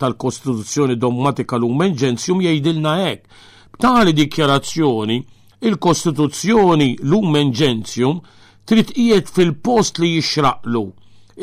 tal-Kostituzzjoni 0.00 0.96
Dogmatika 0.96 1.56
Lumen 1.60 1.94
Gentium 1.94 2.40
jgħidilna 2.40 2.96
hekk. 3.04 3.28
B'tali 3.76 4.12
dikjarazzjoni 4.16 5.18
il-Kostituzzjoni 5.68 6.96
Lumen 7.02 7.52
Gentium 7.52 8.20
trid 8.68 8.90
qiegħed 8.94 9.30
fil-post 9.34 9.98
li 10.02 10.10
jixraqlu. 10.18 10.82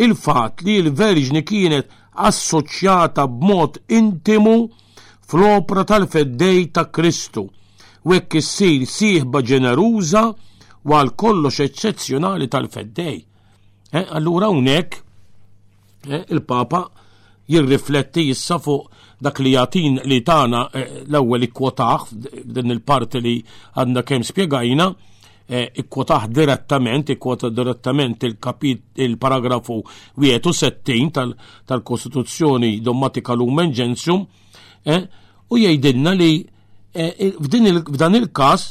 Il-fatt 0.03 0.63
li 0.65 0.77
l-Verġni 0.83 1.41
kienet 1.43 1.89
assoċjata 2.29 3.25
b'mod 3.29 3.79
intimu 3.95 4.55
fl-opra 5.29 5.83
tal-feddej 5.91 6.69
ta' 6.75 6.87
Kristu 6.93 7.43
u 7.47 8.13
hekk 8.15 8.39
issir 8.39 8.85
sieħba 8.87 9.41
ġeneruża 9.45 10.23
u 10.87 10.95
għal 10.95 11.13
kollox 11.19 11.63
eċċezzjonali 11.67 12.47
tal-feddej. 12.49 13.17
Eh, 13.17 14.05
allura 14.15 14.47
hawnhekk 14.49 14.99
eh, 16.07 16.25
il-Papa 16.29 16.83
jirrifletti 17.49 18.27
jissa 18.29 18.59
fuq 18.61 18.89
dak 19.19 19.41
li 19.43 19.51
jatin 19.57 19.97
li 20.07 20.21
tana 20.23 20.67
eh, 20.71 21.03
l-ewwel 21.07 21.43
ikkwotaħ 21.49 22.09
din 22.45 22.75
il-parti 22.75 23.21
li 23.25 23.35
għandna 23.73 24.05
kemm 24.07 24.27
spjegajna 24.29 24.87
Eh, 25.49 25.65
ikkwotaħ 25.81 26.27
direttament, 26.37 27.07
ikkwota 27.09 27.49
direttament 27.49 28.21
il-paragrafu 28.21 29.79
61 30.21 31.09
tal-Kostituzzjoni 31.65 32.83
Dommatika 32.85 33.33
Lumen 33.33 33.73
Gentium, 33.73 34.27
eh, 34.85 35.07
u 35.49 35.57
jgħidilna 35.57 36.13
li 36.19 36.27
eh, 36.93 37.33
f'dan 37.41 38.19
il-kas 38.21 38.67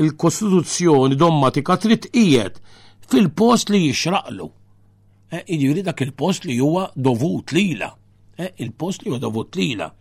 il-Kostituzzjoni 0.00 1.20
Dommatika 1.20 1.76
trid 1.76 2.08
qiegħed 2.14 2.56
fil-post 3.10 3.74
li 3.76 3.82
jixraqlu. 3.90 4.48
Jiġri 5.36 5.84
dak 5.84 6.00
il-post 6.06 6.48
li 6.48 6.56
huwa 6.64 6.88
dovut 6.96 7.52
lila. 7.52 7.92
Il-post 8.56 9.04
li 9.04 9.12
huwa 9.12 9.20
dovut 9.20 9.52
lila 9.60 9.92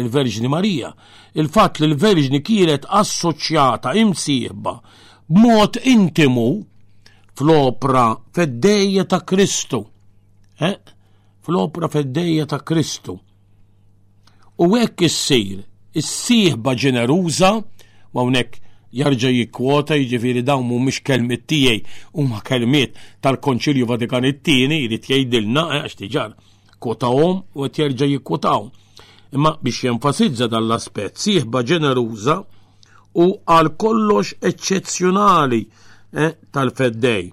l-Verġni 0.00 0.48
Marija. 0.48 0.92
Il-fatt 1.36 1.80
li 1.82 1.88
l-Verġni 1.90 2.40
kienet 2.44 2.86
assoċjata 2.88 3.92
imsieba 4.00 4.78
b'mod 5.28 5.76
intimu 5.92 6.48
fl-opra 7.36 8.06
feddeja 8.34 9.04
ta' 9.08 9.22
Kristu. 9.28 9.82
Eh? 10.58 10.76
Fl-opra 11.42 11.88
feddeja 11.92 12.46
ta' 12.48 12.60
Kristu. 12.64 13.18
U 14.62 14.68
hekk 14.76 15.04
issir 15.08 15.62
is-sieħba 15.98 16.74
ġeneruża 16.78 17.50
ma' 18.12 18.20
hawnhekk 18.20 18.60
jarġa 18.96 19.30
jikwota 19.32 19.96
jiġifieri 19.96 20.42
dawn 20.44 20.66
mhumiex 20.68 21.00
kelmiet 21.04 21.46
tiegħi 21.48 21.78
huma 22.20 22.40
kelmiet 22.44 22.96
tal-Konċilju 23.24 23.86
Vatikan 23.88 24.24
it-tieni 24.28 24.82
jrid 24.84 25.06
jgħidilna 25.08 25.64
eh, 25.70 25.84
għax 25.86 25.96
tiġar 26.02 26.34
kwotahom 26.82 27.40
u 27.56 27.64
qed 27.64 27.80
jerġa' 27.80 28.08
jikkwotahom 28.12 28.68
imma 29.34 29.56
biex 29.62 29.82
jenfasizza 29.88 30.46
l 30.60 30.70
aspett 30.78 31.16
sieħba 31.22 31.62
ġeneruża 31.68 32.34
u 33.16 33.26
għal 33.26 33.68
kollox 33.80 34.36
eccezzjonali 34.50 35.60
eh, 36.12 36.32
tal-feddej. 36.52 37.32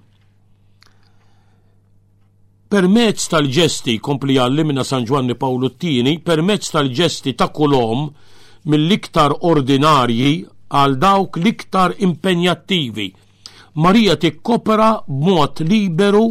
Permezz 2.70 3.26
tal-ġesti 3.32 3.98
kompli 4.00 4.36
għallimna 4.40 4.84
San 4.84 5.04
Giovanni 5.04 5.34
Paolo 5.34 5.72
Tini, 5.74 6.18
permezz 6.20 6.70
tal-ġesti 6.74 7.34
ta' 7.36 7.50
kolom 7.52 8.06
mill-iktar 8.70 9.34
ordinarji 9.52 10.34
għal 10.70 10.96
dawk 11.02 11.36
l-iktar 11.40 11.96
impenjattivi. 11.98 13.08
Marija 13.84 14.16
tikkopera 14.16 14.90
b'mod 15.08 15.60
liberu 15.68 16.24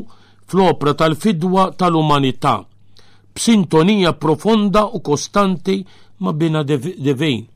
fl-opra 0.49 0.95
tal-fidwa 1.03 1.69
tal-umanità 1.77 2.55
b'sintonija 3.35 4.13
profonda 4.13 4.85
u 4.87 4.99
kostanti 4.99 5.85
ma' 6.19 6.31
bina 6.33 6.63
devejn. 6.63 7.47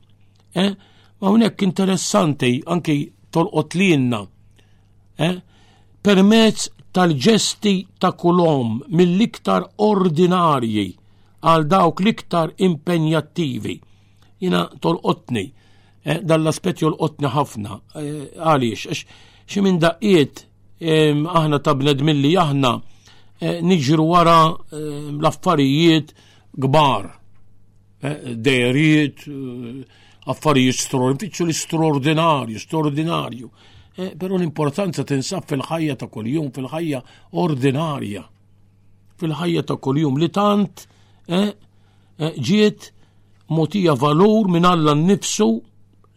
Eh? 0.54 0.74
Ma' 1.20 1.30
unek 1.30 1.62
interessanti 1.62 2.62
anki 2.66 3.12
tolqot 3.30 3.74
li 3.74 3.90
eh? 5.18 5.36
permezz 6.02 6.68
tal-ġesti 6.94 7.86
ta' 7.98 8.12
kulom 8.12 8.82
mill-iktar 8.88 9.66
ordinarji 9.78 10.94
għal 11.42 11.66
dawk 11.68 12.00
l-iktar 12.00 12.54
impenjattivi. 12.58 13.80
Jina 14.40 14.68
tolqotni, 14.80 15.52
eh, 16.04 16.18
dall-aspet 16.22 16.78
jolqotni 16.82 17.28
ħafna, 17.28 17.80
eh, 17.94 18.26
għaliex, 18.38 18.86
eh, 18.90 19.04
xie 19.46 19.62
minn 19.62 19.78
daqiet 19.78 20.46
eh, 20.80 21.12
aħna 21.14 21.58
ta' 21.60 21.74
bnedmin 21.74 22.20
li 22.22 22.34
aħna 22.36 22.72
Eh, 23.38 23.58
niġru 23.60 24.04
wara 24.06 24.54
eh, 24.72 25.10
l-affarijiet 25.18 26.14
gbar, 26.54 27.06
eh, 28.00 28.16
dejriet, 28.38 29.26
affarijiet 30.26 30.76
straordinarju, 30.76 31.48
l-istraordinarju, 31.48 32.58
straordinarju. 32.58 33.48
Pero 33.94 34.36
l-importanza 34.38 35.04
tinsab 35.06 35.46
fil-ħajja 35.50 35.94
ta' 35.98 36.08
kuljum, 36.10 36.48
fil-ħajja 36.50 37.00
ordinarja, 37.38 38.24
fil-ħajja 39.18 39.62
ta' 39.66 39.76
kuljum 39.78 40.18
li 40.18 40.28
tant 40.34 40.82
ġiet 42.18 42.88
motija 43.54 43.94
valur 43.94 44.50
minn 44.50 44.66
alla 44.66 44.94
nifsu 44.98 45.46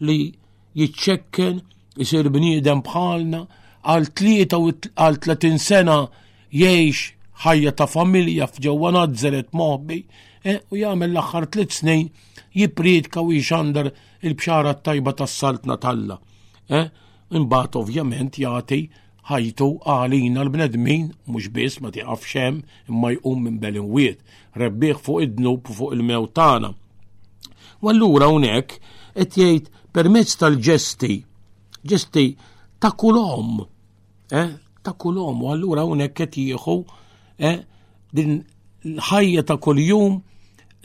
li 0.02 0.18
jitċekken, 0.74 1.62
jisir 2.02 2.26
bniedem 2.34 2.82
bħalna, 2.82 3.44
għal 3.86 4.10
33 4.98 5.62
sena 5.62 6.00
jiex 6.52 7.12
ħajja 7.44 7.72
ta' 7.76 7.86
familja 7.86 8.46
f'ġewwa 8.48 8.90
nazzeret 8.96 9.48
moħbi 9.54 9.98
eh, 10.44 10.60
u 10.70 10.76
jagħmel 10.80 11.10
l-aħħar 11.12 11.46
tliet 11.52 11.72
snin 11.76 12.08
jipridka 12.56 13.20
u 13.22 13.32
għandar 13.36 13.90
il-bxara 14.26 14.72
tajba 14.82 15.12
tas-saltna 15.20 15.76
talla. 15.78 16.18
Eh? 16.68 16.88
Imbagħad 17.38 17.76
ovvjament 17.82 18.38
jagħti 18.38 18.78
ħajtu 19.28 19.66
għalina 19.84 20.40
l-bnedmin, 20.42 21.10
mhux 21.28 21.50
biss 21.52 21.80
ma 21.84 21.90
tiqaf 21.94 22.24
xem 22.24 22.62
imma 22.88 23.12
jqum 23.14 23.44
minn 23.46 23.78
wiet, 23.92 24.20
rebbieħ 24.58 24.98
fuq 25.04 25.22
id-dnub 25.26 25.68
fuq 25.70 25.92
il-mewtana. 25.94 26.72
U 27.80 27.90
allura 27.92 28.30
hawnhekk 28.32 28.80
qed 29.14 29.36
jgħid 29.44 29.70
permezz 29.92 30.38
tal-ġesti, 30.40 31.20
ġesti 31.88 32.24
ta' 32.80 32.90
kulhom, 32.98 33.58
eh? 34.32 34.48
ta' 34.88 34.96
kulhom 34.96 35.42
u 35.44 35.50
allura 35.52 35.82
hawnhekk 35.84 36.14
qed 36.22 36.38
jieħu 36.40 36.76
eh, 37.38 37.60
din 38.18 38.38
l-ħajja 38.84 39.44
ta' 39.44 39.58
kuljum 39.62 40.16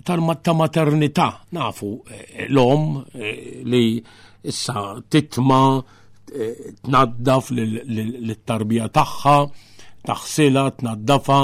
ta' 0.04 0.54
maternità 0.56 1.28
nafu 1.56 1.92
eh, 2.12 2.48
l-om 2.50 3.04
eh, 3.14 3.62
li 3.64 3.86
issa 4.52 5.00
titma 5.10 5.60
tnaddaf 6.34 7.52
l-tarbija 7.54 8.88
tagħha, 8.96 9.34
taħsila, 10.08 10.64
tnaddafa, 10.80 11.38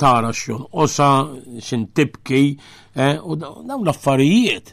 tara 0.00 0.30
xjon 0.32 0.62
osa, 0.80 1.08
xin 1.60 1.82
tibki, 1.92 2.40
u 3.26 3.36
dawn 3.40 3.84
l-affarijiet. 3.84 4.72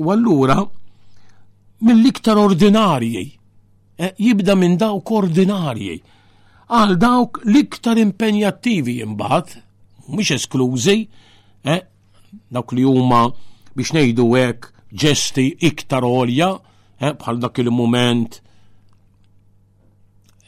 U 0.00 0.08
allura 0.14 0.56
mill-iktar 1.84 2.40
ordinarji 2.40 3.26
Eh, 4.02 4.12
jibda 4.24 4.54
minn 4.56 4.78
dawk 4.80 5.10
ordinarji 5.12 5.98
għal 6.72 6.92
dawk 7.02 7.40
liktar 7.54 7.98
impenjattivi 8.00 8.94
imbagħad, 9.04 9.50
mux 10.16 10.30
esklużi, 10.38 10.94
eh, 11.74 11.82
dawk 12.48 12.72
li 12.78 12.86
huma 12.88 13.20
biex 13.76 13.88
ngħidu 13.92 14.26
hekk 14.40 14.64
ġesti 15.02 15.44
iktar 15.68 16.06
olja, 16.08 16.48
eh, 17.04 17.12
bħal 17.20 17.42
dak 17.44 17.60
il-moment 17.64 18.40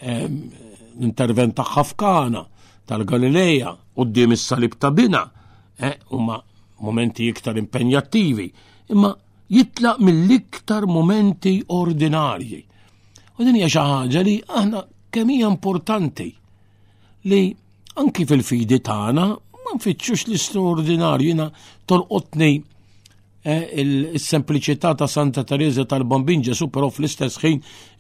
eh, 0.01 0.25
l 0.25 1.05
intervent 1.05 1.53
ta' 1.61 1.69
ħafkana 1.75 2.41
tal-Galileja 2.89 3.77
qudiem 3.99 4.33
is-salib 4.33 4.79
ta' 4.81 4.91
bina, 4.97 5.27
eh, 5.77 5.99
huma 6.09 6.41
eh, 6.41 6.49
momenti 6.81 7.29
iktar 7.29 7.61
impenjattivi, 7.61 8.49
imma 8.97 9.13
jitlaq 9.53 10.01
mill-iktar 10.01 10.89
momenti 10.89 11.59
ordinarji 11.69 12.65
U 13.41 13.45
din 13.49 13.57
hija 13.57 13.70
xi 13.72 13.80
ħaġa 13.80 14.22
li 14.26 14.35
aħna 14.45 14.83
kemm 15.12 15.33
hija 15.33 15.49
importanti 15.49 16.28
li 17.33 17.43
anki 18.03 18.26
fil-fidi 18.28 18.78
tagħna 18.85 19.24
ma 19.62 19.76
nfittxux 19.78 20.26
l-istordinarju 20.28 21.26
jiena 21.30 21.47
tolqotni 21.89 22.51
eh, 22.55 23.62
il-sempliċità 23.83 24.93
ta' 24.95 25.09
Santa 25.09 25.45
Teresa 25.49 25.85
tal-Bambin 25.89 26.45
Ġesu 26.45 26.68
però 26.72 26.91
fl-istess 26.93 27.41
ħin 27.45 27.57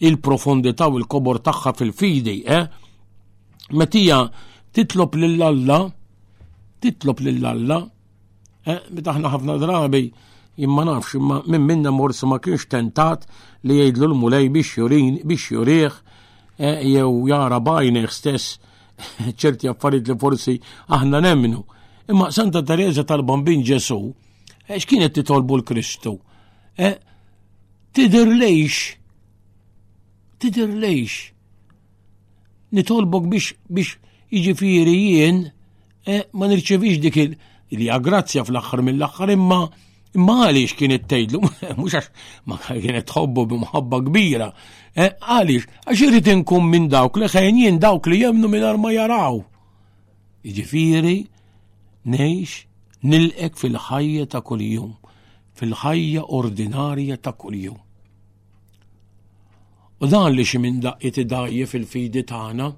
il-profondità 0.08 0.88
u 0.92 0.98
l-kobor 1.00 1.40
tagħha 1.40 1.72
fil-fidi, 1.80 2.40
eh? 2.44 2.66
Metija 3.72 4.18
titlob 4.74 5.16
lill-Alla, 5.16 5.78
titlob 6.82 7.24
lill-Alla, 7.26 7.80
eh? 8.70 8.78
Meta 8.90 9.14
aħna 9.16 9.32
ħafna 9.32 9.56
drabi 9.64 10.04
imma 10.56 10.82
nafx 10.86 11.14
imma 11.16 11.42
minn 11.46 11.60
minna 11.66 11.90
morsu 11.90 12.26
ma 12.26 12.38
kienx 12.40 12.66
tentat 12.68 13.24
li 13.66 13.76
jgħidlu 13.78 14.08
l-mulej 14.10 14.48
biex 14.52 14.76
jurin 14.78 15.16
biex 15.24 15.52
jurieħ 15.54 15.94
jew 16.58 17.12
jara 17.28 17.60
bajneħ 17.60 18.08
stess 18.12 18.58
ċerti 19.40 19.70
affarijiet 19.70 20.08
li 20.12 20.16
forsi 20.20 20.56
aħna 20.92 21.20
nemmnu. 21.24 21.62
Imma 22.12 22.28
Santa 22.30 22.60
Teresa 22.62 23.02
tal-Bambin 23.08 23.62
Ġesu, 23.66 23.96
e, 24.68 24.76
x'kienet 24.78 25.14
titolbu 25.16 25.56
l-Kristu? 25.58 26.12
E, 26.76 26.90
tidir 27.96 28.28
lejx, 28.30 28.76
tidir 30.38 30.74
lejx, 30.84 31.16
nitolbok 32.76 33.26
biex 33.32 33.52
biex 33.66 33.96
jiġifieri 34.30 34.94
jien 35.08 35.40
e, 36.06 36.20
ma 36.36 36.50
nirċevix 36.52 37.00
dik 37.06 37.18
il-li 37.24 37.88
grazzja 38.04 38.44
fl-aħħar 38.44 38.84
mill-aħħar 38.90 39.34
imma 39.38 39.62
Imma 40.12 40.44
għaliex 40.50 40.74
kienet 40.76 41.04
tgħidlu, 41.08 41.38
mhux 41.78 41.94
għax 41.96 42.08
ma 42.44 42.56
kienet 42.68 43.08
ħobbu 43.14 43.44
b'imħabba 43.48 44.00
kbira, 44.10 44.48
eh, 44.92 45.12
għaliex 45.16 45.86
għax 45.88 46.02
irid 46.06 46.28
inkun 46.34 46.66
minn 46.68 46.88
dawk 46.92 47.16
li 47.22 47.30
xejn 47.32 47.60
jien 47.62 47.78
dawk 47.80 48.10
li 48.12 48.18
jemnu 48.20 48.50
mingħajr 48.52 48.80
ma 48.82 48.92
jaraw. 48.92 49.38
Jiġifieri 50.44 51.14
ngħix 52.12 53.06
nilqek 53.08 53.56
fil-ħajja 53.56 54.28
ta' 54.32 54.42
kuljum, 54.44 54.92
fil-ħajja 55.56 56.26
ordinarja 56.28 57.16
ta' 57.24 57.32
kuljum. 57.32 57.80
U 60.02 60.06
dan 60.12 60.28
li 60.36 60.44
xi 60.44 60.60
minn 60.60 60.82
daqqiet 60.84 61.22
idajje 61.24 61.66
fil-fidi 61.72 62.26
tagħna 62.28 62.68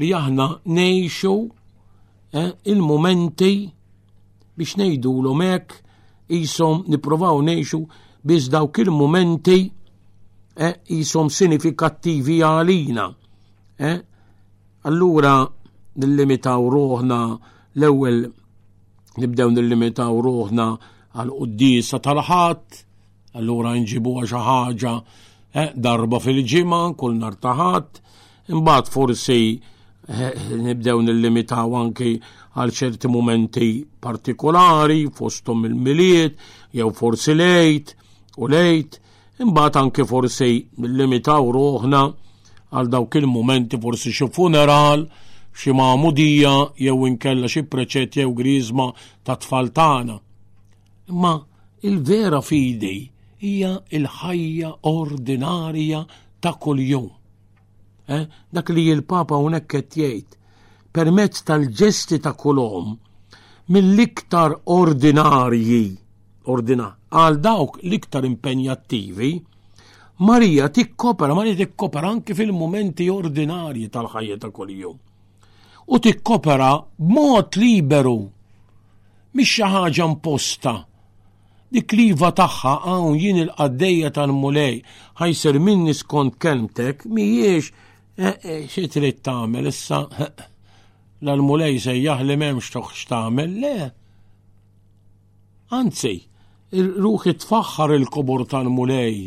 li 0.00 0.14
aħna 0.16 0.48
ngħixu 0.64 1.36
eh, 2.40 2.50
il-momenti 2.72 3.54
biex 4.56 4.78
ngħidulhom 4.80 5.26
l-omek 5.34 5.82
jisom 6.28 6.84
niprovaw 6.86 7.40
neħxu 7.42 7.80
biz 8.26 8.48
dawk 8.50 8.78
il-momenti 8.84 9.58
eh, 10.56 10.74
jisom 10.88 11.28
sinifikattivi 11.30 12.38
għalina. 12.42 13.06
Eh? 13.78 13.98
Allura 14.88 15.44
nillimitaw 15.94 16.68
roħna 16.72 17.20
l-ewel 17.78 18.24
nibdew 19.20 19.52
nillimitaw 19.56 20.18
roħna 20.26 20.66
għal-qoddisa 21.16 22.00
tal-ħat, 22.04 22.82
allura 23.40 23.72
nġibu 23.76 24.16
xi 24.26 24.42
ħaġa 24.48 24.92
eh, 25.52 25.70
darba 25.74 26.18
fil-ġimgħa, 26.20 26.82
kull 27.00 27.16
nartaħat, 27.16 27.46
taħat, 27.46 28.02
imbagħad 28.52 28.92
forsi 28.92 29.40
Eh, 30.06 30.32
nibdew 30.54 31.00
nillimitaw 31.02 31.72
anki 31.82 32.10
għal 32.54 32.70
ċerti 32.70 33.08
momenti 33.10 33.68
partikolari, 34.00 35.00
fostom 35.10 35.64
il-miliet, 35.66 36.36
jew 36.70 36.92
forsi 36.94 37.34
lejt 37.34 37.90
u 38.38 38.46
lejt, 38.52 39.00
imbagħad 39.42 39.80
anki 39.80 40.06
forsi 40.06 40.50
nil-limitaw 40.78 41.50
roħna 41.58 42.04
għal 42.06 42.92
dawk 42.94 43.18
il-momenti 43.18 43.80
forsi 43.82 44.14
xi 44.14 44.30
funeral, 44.30 45.02
xi 45.50 45.74
mamudija 45.74 46.54
jew 46.86 47.02
inkella 47.10 47.50
xi 47.50 47.66
preċet 47.66 48.20
jew 48.22 48.30
grizma 48.38 48.86
ta' 49.26 49.36
tfal 49.42 49.72
tagħna. 49.74 50.20
Imma 51.10 51.34
il-vera 51.82 52.40
fidi 52.46 53.08
hija 53.42 53.74
il-ħajja 53.90 54.70
ordinarja 54.86 56.06
ta' 56.38 56.54
kuljum 56.62 57.15
Eh? 58.08 58.26
dak 58.54 58.68
li 58.70 58.86
il-Papa 58.94 59.34
unek 59.42 59.64
qed 59.72 59.90
jgħid 59.98 60.34
permezz 60.94 61.40
tal-ġesti 61.48 62.20
ta' 62.22 62.36
kolom, 62.38 62.92
mill-iktar 63.74 64.52
ordinarji 64.70 65.96
ordina 66.54 66.86
għal 67.10 67.40
dawk 67.42 67.80
l-iktar 67.82 68.24
impenjattivi 68.28 69.32
Marija 70.22 70.68
tikkopera, 70.72 71.34
Marija 71.36 71.56
tikkopera 71.64 72.12
anki 72.14 72.34
fil-momenti 72.38 73.04
ordinarji 73.12 73.90
tal-ħajja 73.92 74.36
ta' 74.40 74.48
kuljum. 74.54 74.94
U 75.92 75.98
tikkopera 76.00 76.68
b'mod 76.96 77.58
liberu, 77.60 78.20
mhix 79.36 79.50
xi 79.58 79.68
ħaġa 79.74 80.06
imposta. 80.06 80.72
Dik 81.68 81.92
liva 82.00 82.30
tagħha 82.38 82.72
hawn 82.86 83.18
jien 83.20 83.42
il-qaddejja 83.42 84.14
tal-mulej 84.16 84.78
ħajser 85.20 85.60
minni 85.60 85.92
skont 86.00 86.38
kelmtek 86.40 87.04
mhijiex 87.12 87.68
Eh, 88.18 88.32
eh, 88.50 88.62
xie 88.72 88.88
trid 88.88 89.18
tagħmel 89.20 89.66
issa 89.68 89.96
l-mulej 91.34 91.76
se 91.84 91.92
jaħli 92.00 92.36
m'hemmx 92.38 92.70
toħx 92.72 93.08
tagħmel, 93.10 93.50
le. 93.60 93.88
Anzi, 95.76 96.12
ruħi 97.02 97.34
tfaħħar 97.42 97.92
il-kubur 97.98 98.46
tal-mulej, 98.48 99.18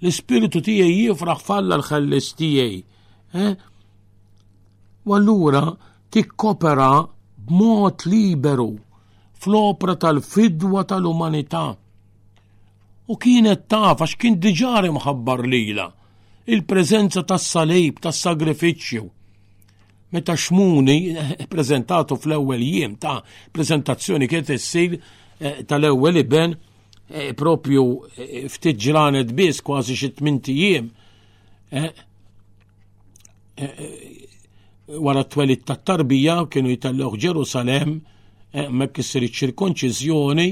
l-ispiritu 0.00 0.62
tiegħi 0.64 0.94
jifraħ 1.10 1.44
falla 1.50 1.76
l-ħellis 1.80 2.30
tiegħi. 2.40 2.80
Eh? 3.42 3.52
U 5.04 5.18
allura 5.18 5.64
tikkopera 6.10 6.90
b'mod 7.44 8.08
liberu 8.08 8.70
fl-opra 9.36 9.98
tal-fidwa 10.06 10.88
tal-umanità. 10.88 11.66
U 13.10 13.14
kienet 13.20 13.66
tafa 13.68 14.08
x'kien 14.14 14.40
kien 14.40 14.44
diġari 14.48 14.96
mħabbar 14.96 15.44
lila 15.44 15.90
il 16.50 16.64
prezenza 16.66 17.22
tas-salib, 17.24 17.98
tas-sagrifiċċju. 18.02 19.06
Meta 20.10 20.34
xmuni 20.34 20.96
eh, 21.14 21.46
prezentatu 21.50 22.16
fl-ewwel 22.18 22.62
jiem 22.64 22.96
ta' 22.98 23.20
prezentazzjoni 23.54 24.26
kienet 24.30 24.50
issir 24.56 24.96
eh, 24.98 25.60
tal-ewwel 25.70 26.18
iben 26.24 26.56
eh, 27.06 27.30
propju 27.38 27.84
ftit 28.50 28.80
ġranet 28.82 29.30
biss 29.38 29.62
kważi 29.62 29.94
xi 30.02 30.08
tminti 30.18 30.56
jiem 30.58 30.90
wara 35.04 35.22
t-twelit 35.22 35.62
tat 35.68 35.84
tarbija 35.86 36.40
kienu 36.50 36.72
jitalluħ 36.74 37.14
Ġerusalem 37.22 37.92
ma 38.74 38.88
kissir 38.90 39.22
iċ-ċirkonċiżjoni 39.28 40.48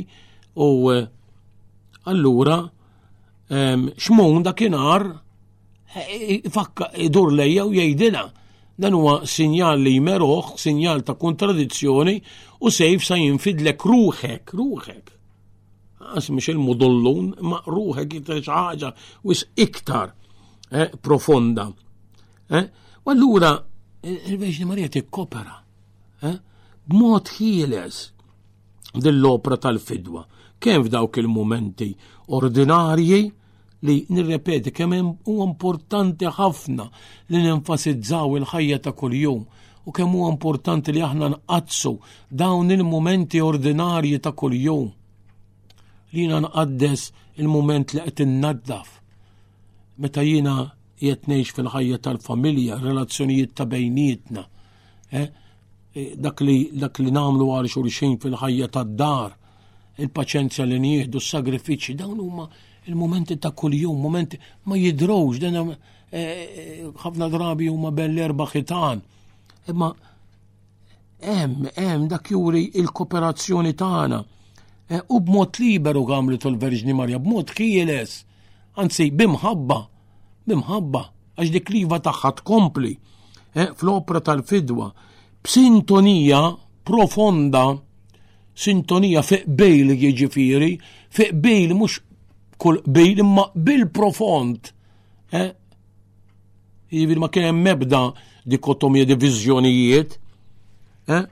u 0.63 0.69
allura 2.13 2.61
xmun 3.51 4.47
dakinhar 4.47 5.09
fakka 6.51 6.91
idur 7.01 7.31
lejja 7.33 7.65
u 7.67 7.73
jgħidina. 7.75 8.25
Dan 8.79 8.95
huwa 8.95 9.25
sinjal 9.27 9.81
li 9.83 9.97
jmeroħ, 9.99 10.53
sinjal 10.63 11.01
ta' 11.03 11.17
kontradizzjoni 11.19 12.17
u 12.63 12.71
sejf 12.71 13.03
sa' 13.03 13.17
jinfidlek 13.19 13.83
ruħek, 13.83 14.53
ruħek. 14.55 15.15
Għas 16.15 16.29
mux 16.33 16.49
il-mudollun, 16.53 17.33
ma' 17.43 17.65
ruħek 17.67 18.15
jitreċ 18.21 18.45
ħaġa 18.53 18.91
u 19.27 19.35
iktar 19.57 20.13
eh, 20.71 20.89
profonda. 21.03 21.67
U 21.73 22.61
eh, 22.61 22.69
allura, 23.11 23.51
il-Veġni 24.07 24.69
Marija 24.71 24.95
ikkopera 25.03 25.59
eh, 26.23 26.39
b'mod 26.87 27.33
ħieles 27.41 27.99
dill-opra 28.95 29.59
tal-fidwa, 29.67 30.23
kemm 30.63 30.87
f'dawk 30.87 31.19
il-momenti 31.21 31.91
ordinarji 32.39 33.25
li 33.83 34.07
nirrepeti 34.09 34.73
kemm 34.75 35.13
huwa 35.29 35.47
importanti 35.47 36.27
ħafna 36.39 36.87
li 37.31 37.43
nenfasizzaw 37.45 38.35
il-ħajja 38.41 38.79
ta' 38.85 38.93
kuljum 38.99 39.43
u 39.87 39.93
kemm 39.95 40.17
huwa 40.19 40.31
importanti 40.33 40.93
li 40.95 41.03
aħna 41.05 41.29
nqazzu 41.37 41.93
dawn 42.29 42.71
il-momenti 42.75 43.41
ordinarji 43.41 44.19
ta' 44.23 44.33
kuljum. 44.35 44.89
Li 46.13 46.27
jina 46.27 46.41
nqaddes 46.45 47.11
il-moment 47.39 47.95
li 47.95 48.01
qed 48.07 48.21
innaddaf. 48.27 48.89
Meta 49.99 50.23
jiena 50.23 50.73
qed 50.99 51.29
fil-ħajja 51.29 52.03
tal-familja, 52.03 52.79
relazzjonijiet 52.83 53.55
ta' 53.55 53.67
bejnietna. 53.67 54.45
Eh? 55.11 55.29
eh 55.95 56.15
dak 56.19 56.41
li 56.43 56.71
dak 56.75 56.99
li 56.99 57.11
nagħmlu 57.15 57.49
għal 57.57 57.69
xulxin 57.71 58.19
fil-ħajja 58.21 58.69
tad-dar, 58.75 59.37
il-paċenzja 59.99 60.65
li 60.69 60.79
nieħdu, 60.79 61.17
s-sagrifiċi, 61.21 61.95
dawn 61.99 62.19
huma 62.23 62.47
il-momenti 62.89 63.39
ta' 63.39 63.51
kuljum, 63.53 64.01
momenti 64.01 64.39
ma 64.65 64.75
jidrowx, 64.77 65.37
dan 65.41 65.57
eh, 66.11 66.19
eh, 66.19 66.87
ħafna 66.97 67.29
drabi 67.31 67.69
huma 67.69 67.91
belli 67.93 68.21
erba 68.25 68.47
ħitan. 68.49 69.03
Imma 69.69 69.91
hemm 71.21 71.69
hemm 71.77 72.07
dak 72.09 72.31
juri 72.33 72.65
il-kooperazzjoni 72.81 73.75
tagħna. 73.77 74.23
Eh, 74.89 75.03
u 75.13 75.21
b'mod 75.21 75.61
liberu 75.61 76.07
għamlu 76.09 76.39
tal 76.41 76.57
verġni 76.57 76.97
Marja, 76.97 77.21
b'mod 77.21 77.53
kieles, 77.53 78.23
anzi 78.81 79.11
bimħabba, 79.13 79.79
bimħabba, 80.49 81.03
għax 81.37 81.53
dik 81.59 81.75
liva 81.77 82.01
tagħha 82.01 82.35
tkompli 82.41 82.95
fl-opra 83.59 84.21
tal-fidwa 84.23 84.87
b'sintonija 85.43 86.41
profonda 86.87 87.63
sintonija 88.59 89.23
fiq 89.23 89.47
li 89.89 89.95
jiġifieri, 90.05 90.73
fiq 91.17 91.33
li 91.45 91.75
mhux 91.79 92.01
kull 92.59 92.83
bil 92.87 93.19
imma 93.19 93.45
bil 93.55 93.87
profond. 93.99 94.59
Eh? 95.33 95.49
Jivir 95.49 95.53
jiġifieri 96.91 97.21
ma 97.21 97.29
kienem 97.33 97.59
mebda 97.65 97.99
dikotomija 98.49 99.07
divizjonijiet. 99.11 100.19
Eh? 101.09 101.25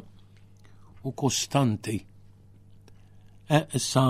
u 1.07 1.13
kostanti. 1.13 1.99
issa 3.75 4.03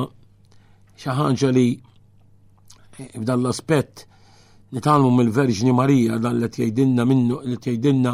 xaħġa 0.96 1.48
li 1.52 1.66
f'dan 3.04 3.42
l-aspett 3.42 4.06
nitalmu 4.76 5.10
mill-Verġni 5.16 5.72
Marija 5.74 6.18
dan 6.20 6.36
li 6.42 6.48
tgħidilna 6.52 7.04
minnu 7.08 7.38
li 7.48 7.56
tgħidilna 7.56 8.12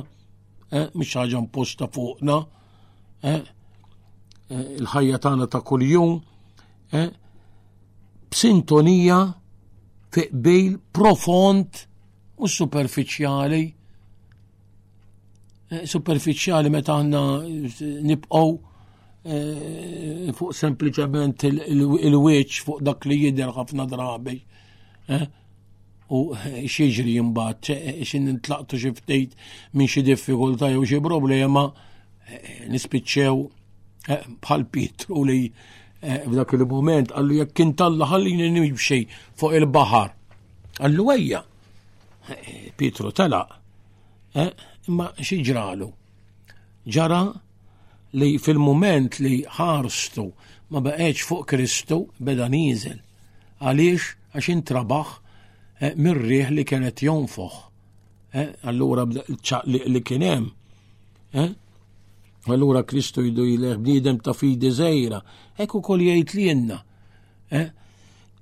e, 0.69 0.85
mhux 0.93 1.15
ħaġa 1.19 1.39
imposta 1.41 1.87
fuqna. 1.91 2.35
Il-ħajja 4.61 5.19
tagħna 5.23 5.47
ta' 5.49 5.61
kuljum 5.65 6.15
b'sintonija 8.31 9.17
fi 10.11 10.25
qbil 10.29 10.73
profond 10.93 11.83
u 12.41 12.49
superfiċjali 12.55 13.61
Eh, 15.71 15.85
superficiali 15.87 16.67
meta 16.69 16.97
għanna 16.99 17.19
eh, 17.47 17.91
nibqaw 18.09 18.49
eh, 19.23 20.31
fuq 20.35 20.51
sempliciment 20.51 21.45
il-wieċ 21.47 22.57
fuq 22.67 22.81
dak 22.83 23.05
li 23.07 23.17
jidher 23.21 23.53
ħafna 23.55 23.85
drabi. 23.87 24.35
U 26.11 26.19
xieġri 26.35 27.13
jimbat, 27.15 27.69
xin 28.07 28.27
intlaqtu 28.33 28.79
xiftejt 28.81 29.31
minn 29.79 29.87
xi 29.87 30.03
diffikulta 30.07 30.67
jew 30.73 30.83
xi 30.87 30.99
problema 31.03 31.63
nispiċċew 32.71 33.37
bħal 34.43 34.65
Pietru 34.71 35.23
li 35.29 35.45
f'dak 36.03 36.55
il-moment 36.59 37.13
għallu 37.15 37.37
jekk 37.41 37.63
intalla 37.63 38.09
ħallini 38.11 38.51
nimxej 38.59 39.07
fuq 39.39 39.55
il-bahar. 39.61 40.11
Għallu 40.83 41.07
għajja. 41.15 41.41
Pietru 42.75 43.11
tala, 43.15 43.45
xi 45.21 45.37
ġralu. 45.45 45.89
Ġara 46.87 47.23
li 48.17 48.37
fil-moment 48.43 49.19
li 49.21 49.41
ħarstu 49.47 50.25
ma 50.71 50.79
baqgħetx 50.81 51.27
fuq 51.27 51.45
Kristu 51.51 52.01
beda 52.19 52.47
niżel. 52.49 52.97
Għaliex 53.61 54.07
għax 54.35 54.51
intrabaħ 54.55 55.11
eh, 55.83 55.91
mir-riħ 55.95 56.51
li 56.55 56.65
kienet 56.65 57.03
jonfoħ. 57.05 57.53
Eh, 58.33 58.53
allura 58.69 59.05
li 59.05 60.01
kien 60.01 60.23
hemm. 60.25 60.49
Eh? 61.39 61.51
Allura 62.49 62.81
Kristu 62.87 63.21
jdu 63.27 63.45
jileħ 63.45 63.77
bniedem 63.83 64.17
ta' 64.19 64.33
fidi 64.33 64.71
żejra. 64.73 65.21
Hekk 65.59 65.75
ukoll 65.79 66.05
jgħid 66.07 66.35
li 66.37 66.47
jenna. 66.49 66.79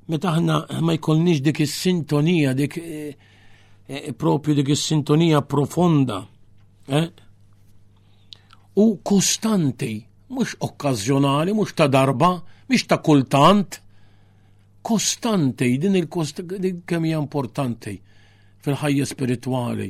Meta 0.10 0.30
aħna 0.32 0.60
ma 0.86 0.94
jkollniex 0.96 1.42
dik 1.46 1.60
is-sintonija, 1.66 2.52
dik 2.58 2.76
propju 4.22 4.54
dik 4.58 4.70
is-sintonija 4.76 5.40
profonda 5.50 6.22
Eh? 6.90 7.10
U 8.76 8.98
kostanti, 9.04 10.06
mhux 10.30 10.56
okkażjonali, 10.60 11.54
mhux 11.54 11.74
ta' 11.76 11.88
darba, 11.88 12.42
mhux 12.70 12.88
ta' 12.88 12.98
kultant. 13.02 13.80
Kostanti, 14.82 15.78
din 15.78 15.96
il 15.96 16.08
kostanti 16.08 16.70
kemm 16.88 17.04
hija 17.06 17.18
importanti 17.20 17.98
fil-ħajja 18.64 19.06
spirituali 19.06 19.90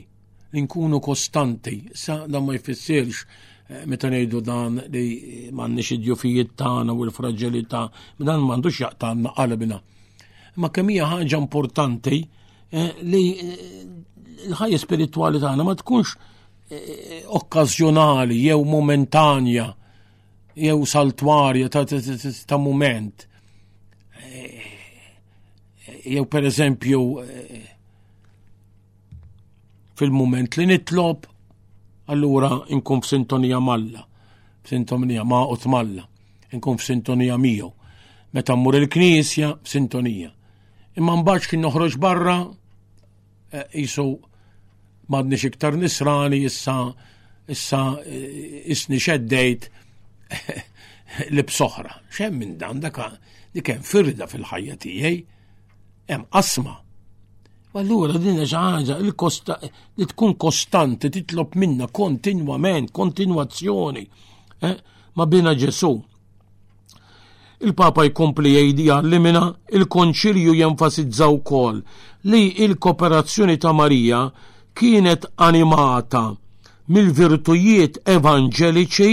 li 0.52 0.64
nkunu 0.66 1.00
kostanti. 1.00 1.78
Sa 1.94 2.26
dan 2.28 2.44
ma 2.46 2.56
jfissirx 2.58 3.22
eh, 3.70 3.86
meta 3.86 4.10
ngħidu 4.12 4.42
dan 4.50 4.82
li 4.92 5.06
m'għandniex 5.54 5.94
id-djufijiet 5.96 6.56
tagħna 6.60 6.96
u 6.98 7.06
l-fraġilità, 7.06 7.84
dan 8.20 8.44
m'għandux 8.44 8.82
jaqtanna 8.84 9.36
qalbna. 9.38 9.80
Ma 10.60 10.74
kemm 10.74 10.92
hija 10.92 11.08
ħaġa 11.14 11.40
importanti 11.44 12.20
eh, 12.74 12.90
li 13.06 13.24
l-ħajja 14.50 14.82
spirituali 14.84 15.40
tagħna 15.46 15.64
ma 15.70 15.78
tkunx 15.84 16.18
okkażjonali 17.28 18.44
jew 18.46 18.66
momentanja 18.66 19.74
jew 20.56 20.86
saltwarja 20.86 21.70
ta' 21.70 21.86
ta' 22.46 22.58
moment. 22.58 23.28
Eh, 24.24 24.62
jew 26.06 26.26
per 26.28 26.46
eżempju 26.46 27.08
eh, 27.22 27.62
fil-moment 30.00 30.58
li 30.58 30.66
nitlob, 30.70 31.26
allura 32.08 32.52
nkun 32.72 33.02
f'sintonija 33.04 33.60
malla, 33.62 34.06
f'sintonija 34.64 35.26
ma' 35.28 35.44
malla, 35.74 36.06
nkun 36.54 36.78
f'sintonija 36.80 37.36
miegħu. 37.38 37.72
Meta 38.34 38.56
mmur 38.56 38.76
il-knisja, 38.78 39.56
f'sintonija. 39.66 40.30
Imma 41.02 41.18
mbagħad 41.22 41.50
kien 41.50 41.64
noħroġ 41.66 41.98
barra, 42.00 42.38
eh, 43.52 43.64
jisu 43.74 44.08
madni 45.10 45.36
iktar 45.36 45.74
nisrani 45.78 46.38
issa 46.46 46.94
issa 47.48 47.82
isni 48.66 49.00
xeddejt 49.02 49.70
li 51.34 51.44
b'soħra. 51.44 51.94
Xem 52.14 52.36
minn 52.38 52.58
dan 52.62 52.80
daka 52.84 53.08
li 53.56 53.64
kien 53.66 53.82
firda 53.84 54.28
fil-ħajja 54.30 54.76
tiegħi 54.86 55.16
hemm 56.14 56.28
asma. 56.38 56.76
Allura 57.80 58.20
din 58.22 58.38
ħaġa 58.44 58.98
il-kosta 59.02 59.56
li 59.98 60.06
tkun 60.12 60.34
kostanti 60.42 61.10
titlob 61.14 61.56
minna 61.58 61.88
kontinwament, 61.88 62.92
kontinwazzjoni 62.92 64.04
eh, 64.68 64.76
ma 65.16 65.26
bina 65.26 65.54
Ġesu. 65.56 65.92
Il-Papa 67.64 68.04
jkompli 68.10 68.54
jgħidi 68.58 68.86
għallimina 68.94 69.44
il-Konċilju 69.78 70.54
jenfasizzaw 70.62 71.40
kol 71.46 71.80
li 72.34 72.44
il-kooperazzjoni 72.68 73.58
ta' 73.62 73.74
Marija 73.76 74.22
kienet 74.80 75.26
animata 75.48 76.22
mill-virtujiet 76.94 77.98
evanġeliċi 78.16 79.12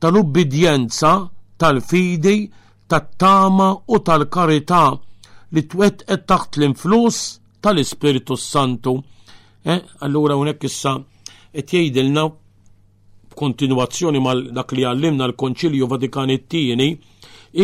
tal-ubbidjenza, 0.00 1.10
tal-fidi, 1.60 2.36
tat-tama 2.88 3.66
u 3.94 3.98
tal-karità 4.06 4.84
li 5.54 5.62
twettqet 5.72 6.24
taħt 6.30 6.58
l-influss 6.58 7.18
tal-Ispiritu 7.60 8.36
Santu. 8.40 8.94
Eh, 9.62 9.80
allura 10.00 10.38
unek 10.40 10.64
issa 10.70 10.94
qed 11.52 11.66
jgħidilna 11.68 12.24
kontinuazzjoni 13.36 14.20
mal 14.22 14.46
dak 14.56 14.72
li 14.72 14.86
għallimna 14.88 15.28
l-Konċilju 15.28 15.86
Vatikan 15.92 16.32
it-tieni 16.32 16.88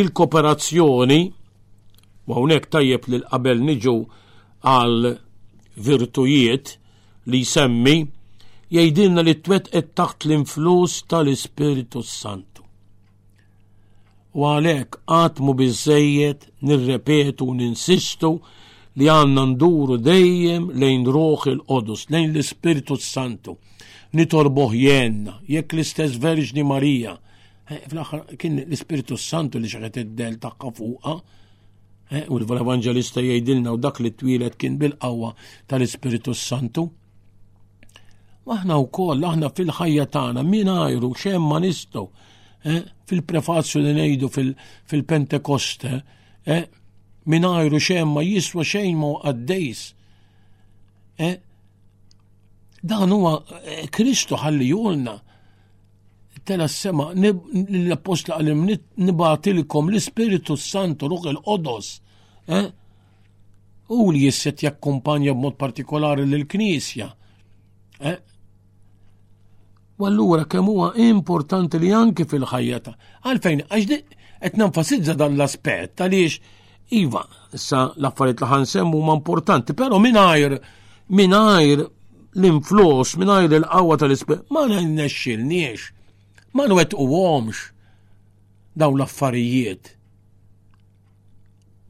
il-kooperazzjoni 0.01 1.21
ma 2.29 2.37
unek 2.45 2.67
tajjeb 2.77 3.07
li 3.09 3.21
l-qabel 3.23 3.63
niġu 3.71 3.97
għal 4.67 5.15
virtujiet 5.89 6.77
li 7.31 7.41
jsemmi 7.45 7.95
jgħidilna 8.75 9.23
li 9.27 9.35
twetqet 9.47 9.93
taħt 9.99 10.27
l-influs 10.27 11.03
tal-Ispiritu 11.11 12.03
Santu. 12.07 12.63
U 14.37 14.45
għalhekk 14.47 15.01
għatmu 15.09 15.55
biżejjed 15.61 16.47
nirrepetu 16.69 17.47
u 17.51 17.55
ninsistu 17.59 18.31
li 19.01 19.09
għanna 19.13 19.45
nduru 19.55 19.97
dejjem 20.03 20.71
lejn 20.81 21.07
roħ 21.17 21.47
il-qodus, 21.55 22.07
lejn 22.13 22.31
l-Ispiritu 22.33 22.99
Santu. 23.03 23.57
Nitorboħ 24.17 24.75
jenna, 24.81 25.39
jekk 25.51 25.75
l-istess 25.77 26.21
Verġni 26.23 26.63
Marija. 26.67 27.17
Fl-axar 27.89 28.23
kien 28.39 28.61
l-Ispiritu 28.65 29.19
Santu 29.19 29.59
li 29.63 29.71
xaħet 29.73 30.05
id-del 30.05 30.39
taqqa 30.43 30.71
fuqa. 30.79 31.17
U 32.31 32.39
l-Evangelista 32.39 33.23
jgħidilna 33.25 33.73
u 33.75 33.81
dak 33.83 33.99
li 34.05 34.13
twilet 34.15 34.55
kien 34.61 34.77
bil-qawwa 34.79 35.35
tal-Ispiritu 35.67 36.35
Santu. 36.39 36.87
Aħna 38.47 38.75
wkoll 38.79 39.25
aħna 39.27 39.49
fil-ħajja 39.51 40.05
tagħna 40.15 40.43
min 40.47 40.69
għajru 40.71 41.09
xem 41.19 41.43
ma 41.51 41.59
eh, 41.63 42.83
Fil-prefazzju 43.07 43.81
li 43.83 43.93
ngħidu 43.97 44.29
fil-Pentekoste, 44.37 45.91
eh, 46.47 46.65
min 47.27 47.45
għajru 47.47 47.81
xem 47.81 48.09
ma 48.13 48.23
jiswa 48.23 48.63
xejn 48.67 48.97
ma 48.99 49.11
għaddejs. 49.31 49.83
Eh, 51.27 51.39
dan 52.83 53.13
huwa 53.17 53.35
eh, 53.65 53.87
Kristu 53.91 54.37
ħalli 54.39 54.71
julna 54.71 55.17
tela 56.47 56.69
s-sema 56.71 57.11
l-apostla 57.17 58.37
għalim 58.39 58.61
nibatilkom 59.03 59.91
l-Spiritu 59.91 60.55
Santo 60.57 61.09
ruħ 61.11 61.25
il-Odos 61.33 61.89
u 63.91 64.05
li 64.13 64.21
jisset 64.29 64.63
jakkumpanja 64.63 65.35
b'mod 65.35 65.57
partikolari 65.59 66.23
l-Knisja. 66.31 67.09
U 69.99 70.05
allura 70.07 70.45
kemm 70.45 70.67
huwa 70.69 70.91
importanti 71.09 71.79
li 71.81 71.89
anki 71.97 72.27
fil-ħajja 72.29 72.79
ta' 72.85 72.93
għalfejn 73.31 73.63
għax 73.65 73.87
qed 73.93 74.59
nenfasizza 74.61 75.15
dan 75.17 75.39
l-aspett 75.39 76.03
għaliex 76.05 76.37
iva 77.01 77.23
issa 77.57 77.81
l-affarijiet 77.97 78.43
li 78.43 78.51
ħansemmu 78.53 79.01
huma 79.01 79.15
importanti, 79.17 79.73
però 79.73 79.97
mingħajr 79.99 80.59
mingħajr 81.17 81.85
l-influs, 82.37 83.17
mingħajr 83.23 83.57
il-qawwa 83.63 83.97
tal-ispett 84.03 84.53
ma 84.53 84.67
nnexxilniex, 84.69 85.89
ma 86.53 86.69
nwettquhomx 86.69 87.65
dawn 88.77 89.01
l-affarijiet. 89.01 89.95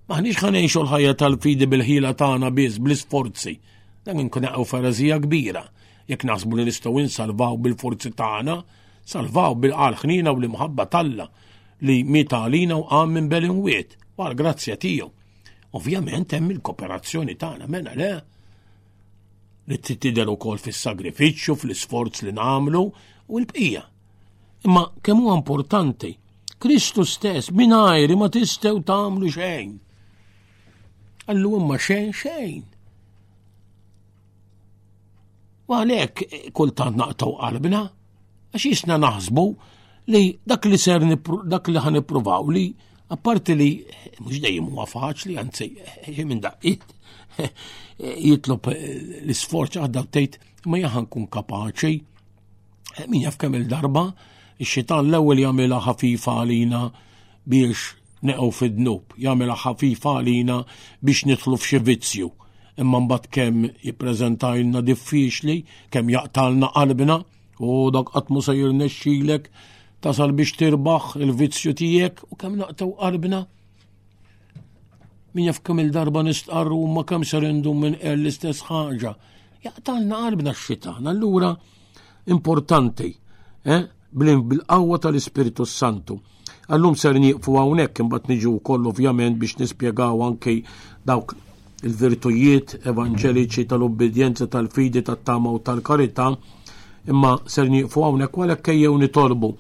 Maħniex 0.07 0.46
ħanejxu 0.46 0.84
l-ħajja 0.86 1.16
tal-fidi 1.24 1.66
bil-ħila 1.74 2.14
tagħna 2.22 2.52
biss 2.54 2.78
bl-isforzi. 2.86 3.57
Dan 4.07 4.20
inkun 4.22 4.44
naqgħu 4.46 4.62
farazija 4.70 5.16
kbira 5.24 5.64
jekk 6.11 6.24
naħsbu 6.28 6.57
li 6.59 6.64
nistgħu 6.68 7.00
insalvaw 7.02 7.57
bil-forzi 7.62 8.12
tagħna, 8.18 8.57
salvaw 9.04 9.54
bil-qalħnina 9.62 10.30
u 10.32 10.40
l-imħabba 10.40 10.86
talla 10.92 11.28
li 11.86 11.98
mita 12.16 12.42
għalina 12.46 12.78
u 12.80 12.86
għam 12.88 13.12
minn 13.18 13.30
wiet, 13.34 13.48
inwiet 13.50 13.96
għal 14.16 14.36
grazzja 14.38 14.76
tiegħu. 14.80 15.09
Ovvjament 15.76 16.32
hemm 16.32 16.52
il-kooperazzjoni 16.57 17.36
tagħna 17.40 17.66
mena 17.68 17.94
le 17.98 18.12
li 19.66 19.78
titider 19.82 20.28
ukoll 20.30 20.61
fis-sagrifiċċju, 20.62 21.57
fl-isforz 21.62 22.22
li 22.28 22.32
nagħmlu 22.38 22.84
u 23.26 23.40
l-bqija. 23.40 23.82
Imma 24.66 24.86
kemm 25.02 25.26
huwa 25.26 25.34
importanti 25.40 26.14
Kristu 26.62 27.04
stess 27.04 27.50
mingħajr 27.52 28.14
ma 28.16 28.30
tistgħu 28.32 28.78
tagħmlu 28.88 29.28
xejn. 29.34 29.74
Għallu 31.28 31.59
imma 31.59 31.76
xejn 31.82 32.14
xejn. 32.14 32.64
U 35.67 35.75
għalhekk 35.75 36.53
kultant 36.57 36.95
naqtaw 36.99 37.33
qalbna 37.41 37.81
għax 38.55 38.67
jisna 38.71 38.97
naħsbu 39.03 39.45
li 40.14 40.25
dak 40.47 40.69
li 40.71 40.79
ser 40.79 41.03
dak 41.51 41.71
li 41.73 41.83
ħan 41.83 41.99
ippruvaw 42.03 42.53
li 42.55 42.67
apparti 43.14 43.57
li 43.59 43.71
mhux 44.21 44.39
dejjem 44.45 44.69
huwa 44.71 44.87
faċli 44.91 45.35
anzi 45.43 45.69
minn 46.27 46.43
daqqiet 46.45 46.85
jitlob 48.29 48.71
eh, 48.71 49.27
l 49.27 49.35
sforċ 49.35 49.83
għadda 49.83 50.03
tejt, 50.14 50.39
ma 50.71 50.79
jahan 50.81 51.09
kun 51.11 51.27
kapaċi 51.31 51.99
min 53.11 53.27
jaf 53.27 53.37
kemm 53.43 53.59
il-darba 53.59 54.07
xitan 54.62 55.11
l-ewwel 55.11 55.43
jagħmilha 55.43 55.83
ħafifa 55.91 56.37
għalina 56.45 56.85
biex 57.51 57.93
neqgħu 58.31 58.53
fid-dnub, 58.57 59.12
jagħmilha 59.21 59.57
ħafifa 59.67 60.14
għalina 60.21 60.61
biex 61.05 61.27
nitlu 61.33 61.59
f'xi 61.59 61.83
vizzju 61.91 62.31
imma 62.81 63.01
mbagħad 63.05 63.29
kemm 63.35 63.64
jippreżentajlna 63.87 64.83
diffiċli, 64.89 65.57
kemm 65.95 66.11
jaqtalna 66.14 66.70
qalbna 66.74 67.20
u 67.68 67.77
dak 67.95 68.11
qatt 68.14 68.31
mu 68.35 68.43
se 68.45 68.55
jirnexxilek 68.59 69.49
tasal 70.05 70.35
biex 70.37 70.53
tirbaħ 70.61 71.14
il-vizzju 71.24 71.72
tiegħek 71.81 72.24
u 72.31 72.37
kemm 72.43 72.61
naqtaw 72.62 72.93
qalbina. 73.01 73.43
min 75.37 75.47
jaf 75.51 75.61
kemm 75.62 75.81
il-darba 75.83 76.22
nistqarru 76.24 76.81
ma 76.95 77.05
kemm 77.05 77.24
ser 77.29 77.45
indum 77.45 77.81
minn 77.83 77.97
qel 78.01 78.20
l-istess 78.20 78.62
ħaġa. 78.70 79.12
Jaqtalna 79.64 80.16
qalbna 80.16 80.53
x-xita, 80.55 80.95
allura 81.05 81.55
importanti, 82.27 83.11
eh? 83.64 83.83
bil-qawwa 84.16 84.99
tal-Ispiritu 84.99 85.66
Santu. 85.66 86.16
Allum 86.72 86.97
ser 86.97 87.18
nieqfu 87.20 87.57
hawnhekk 87.57 88.01
imbagħad 88.03 88.31
niġu 88.33 88.55
wkoll 88.61 88.89
ovvjament 88.89 89.37
biex 89.39 89.59
nispjegaw 89.61 90.16
anke 90.24 90.62
dawk 91.05 91.37
il-virtujiet 91.85 92.81
evanġeliċi 92.89 93.66
tal-obbedjenza 93.68 94.47
tal-fidi 94.49 95.03
tat-tama 95.05 95.51
u 95.53 95.59
tal-karita, 95.61 96.29
imma 97.12 97.35
ser 97.47 97.68
nieqfu 97.72 98.01
hawnhekk 98.05 98.39
għalhekk 98.45 98.64
kejjew 98.70 98.93
nitolbu 99.03 99.51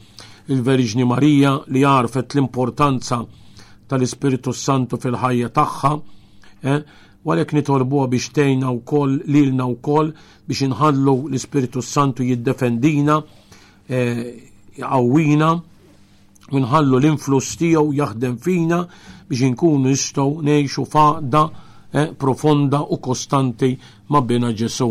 il-Verġni 0.54 1.04
Marija 1.04 1.52
li 1.74 1.82
jarfet 1.84 2.34
l-importanza 2.36 3.20
tal-Ispiritu 3.86 4.52
Santu 4.54 4.96
fil-ħajja 5.02 5.52
tagħha, 5.54 5.92
e, 6.62 6.78
għalek 7.26 7.52
nitolbu 7.52 7.84
nitolbuha 7.84 8.08
biex 8.10 8.32
tgħinna 8.32 8.72
wkoll 8.80 9.16
lilna 9.34 9.66
wkoll 9.74 10.12
biex 10.48 10.64
inħallu 10.70 11.14
l-Ispiritu 11.28 11.82
Santu 11.82 12.24
jiddefendina, 12.26 13.20
e, 13.86 14.00
jgħawina, 14.78 15.50
u 16.54 16.58
nħallu 16.62 16.98
l-influss 17.00 17.56
tiegħu 17.60 17.92
jaħdem 18.00 18.36
fina 18.38 18.80
biex 19.28 19.42
inkunu 19.52 19.90
istow 19.90 20.40
ngħixu 20.46 20.84
faqda 20.90 21.44
Eh, 21.92 22.10
profonda 22.18 22.82
u 22.82 22.98
kostanti 22.98 23.78
ma' 24.08 24.20
bina 24.20 24.48
Ġesu 24.52 24.88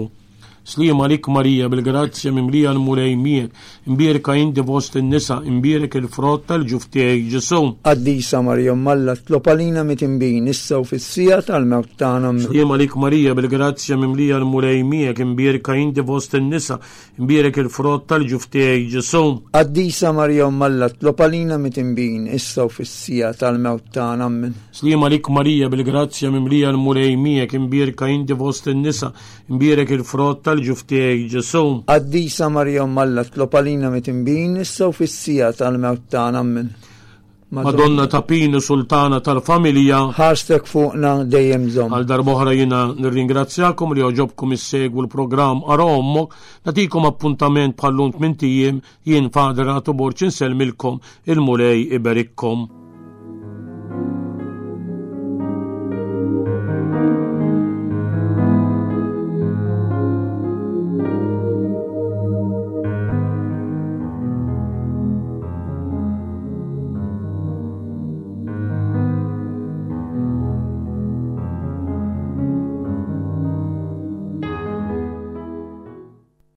Slim 0.65 0.97
għalik 1.05 1.27
Marija 1.29 1.67
bil-grazzja 1.69 2.31
mimlija 2.33 2.71
l-mulej 2.73 3.11
mir, 3.21 3.51
imbirka 3.85 4.33
jindi 4.33 4.63
vost 4.65 4.95
il-nisa, 4.97 5.35
imbirek 5.45 5.99
il-frott 5.99 6.47
tal-ġuftijaj 6.49 7.19
ġesu. 7.29 7.59
Addisa 7.91 8.39
Marija 8.41 8.73
Malla 8.73 9.13
tlopalina 9.15 9.83
mitimbin, 9.85 10.47
issa 10.49 10.79
u 10.81 10.87
fissija 10.89 11.37
tal-mewt 11.45 11.91
tanam. 12.01 12.39
Slim 12.47 12.73
għalik 12.73 12.97
Marija 12.97 13.35
bil-grazzja 13.37 13.97
mimlija 14.01 14.39
l-mulej 14.41 14.81
mir, 14.89 15.13
imbirka 15.27 15.75
jindi 15.77 16.01
vost 16.01 16.33
il-nisa, 16.39 16.79
imbirek 17.21 17.61
il-frott 17.61 18.09
tal-ġuftijaj 18.09 18.87
ġesu. 18.95 19.21
Addisa 19.61 20.15
Marija 20.17 20.49
Malla 20.49 20.89
tlopalina 20.95 21.61
mitimbin, 21.61 22.25
issa 22.39 22.65
u 22.65 22.73
fissija 22.73 23.35
tal-mewt 23.37 23.93
tanam. 23.99 24.41
Slim 24.73 25.05
għalik 25.05 25.29
Marija 25.29 25.69
bil-grazzja 25.69 26.33
mimlija 26.33 26.73
l-mulej 26.73 27.13
mir, 27.21 27.53
imbirka 27.53 28.09
jindi 28.09 28.33
vost 28.33 28.65
il-nisa, 28.73 29.13
mbirek 29.49 29.89
il-frotta 29.97 30.51
tal 30.53 30.61
ġuftieħi 30.65 31.27
ġesum. 31.29 31.83
Għaddisa 31.89 32.47
Marja 32.49 32.85
Malla 32.85 33.23
tlopalina 33.25 33.91
metimbin 33.93 34.59
issaw 34.63 34.91
fissija 34.93 35.51
tal 35.53 35.77
mewtana 35.81 36.41
minn. 36.43 36.71
Madonna 37.55 38.03
Tapini 38.09 38.59
Sultana 38.59 39.19
tal-Familja. 39.21 39.99
Ħarstek 40.17 40.65
fuqna 40.67 41.11
dejjem 41.29 41.69
zom. 41.71 41.93
Għal 41.93 42.07
darboħra 42.09 42.55
jina 42.57 42.79
nirringrazzjakom 42.97 43.93
li 43.95 44.03
oġobkom 44.03 44.55
segwu 44.59 45.05
l-programm 45.05 45.61
għarommu, 45.69 46.25
natikum 46.67 47.05
appuntament 47.07 47.77
bħallunt 47.77 48.17
minn 48.19 48.35
tijem 48.35 48.81
jien 49.05 49.29
fadra 49.31 49.77
tu 49.85 49.93
borċin 49.95 50.33
selmilkom 50.35 50.97
il-mulej 51.31 51.93
iberikkom. 51.99 52.74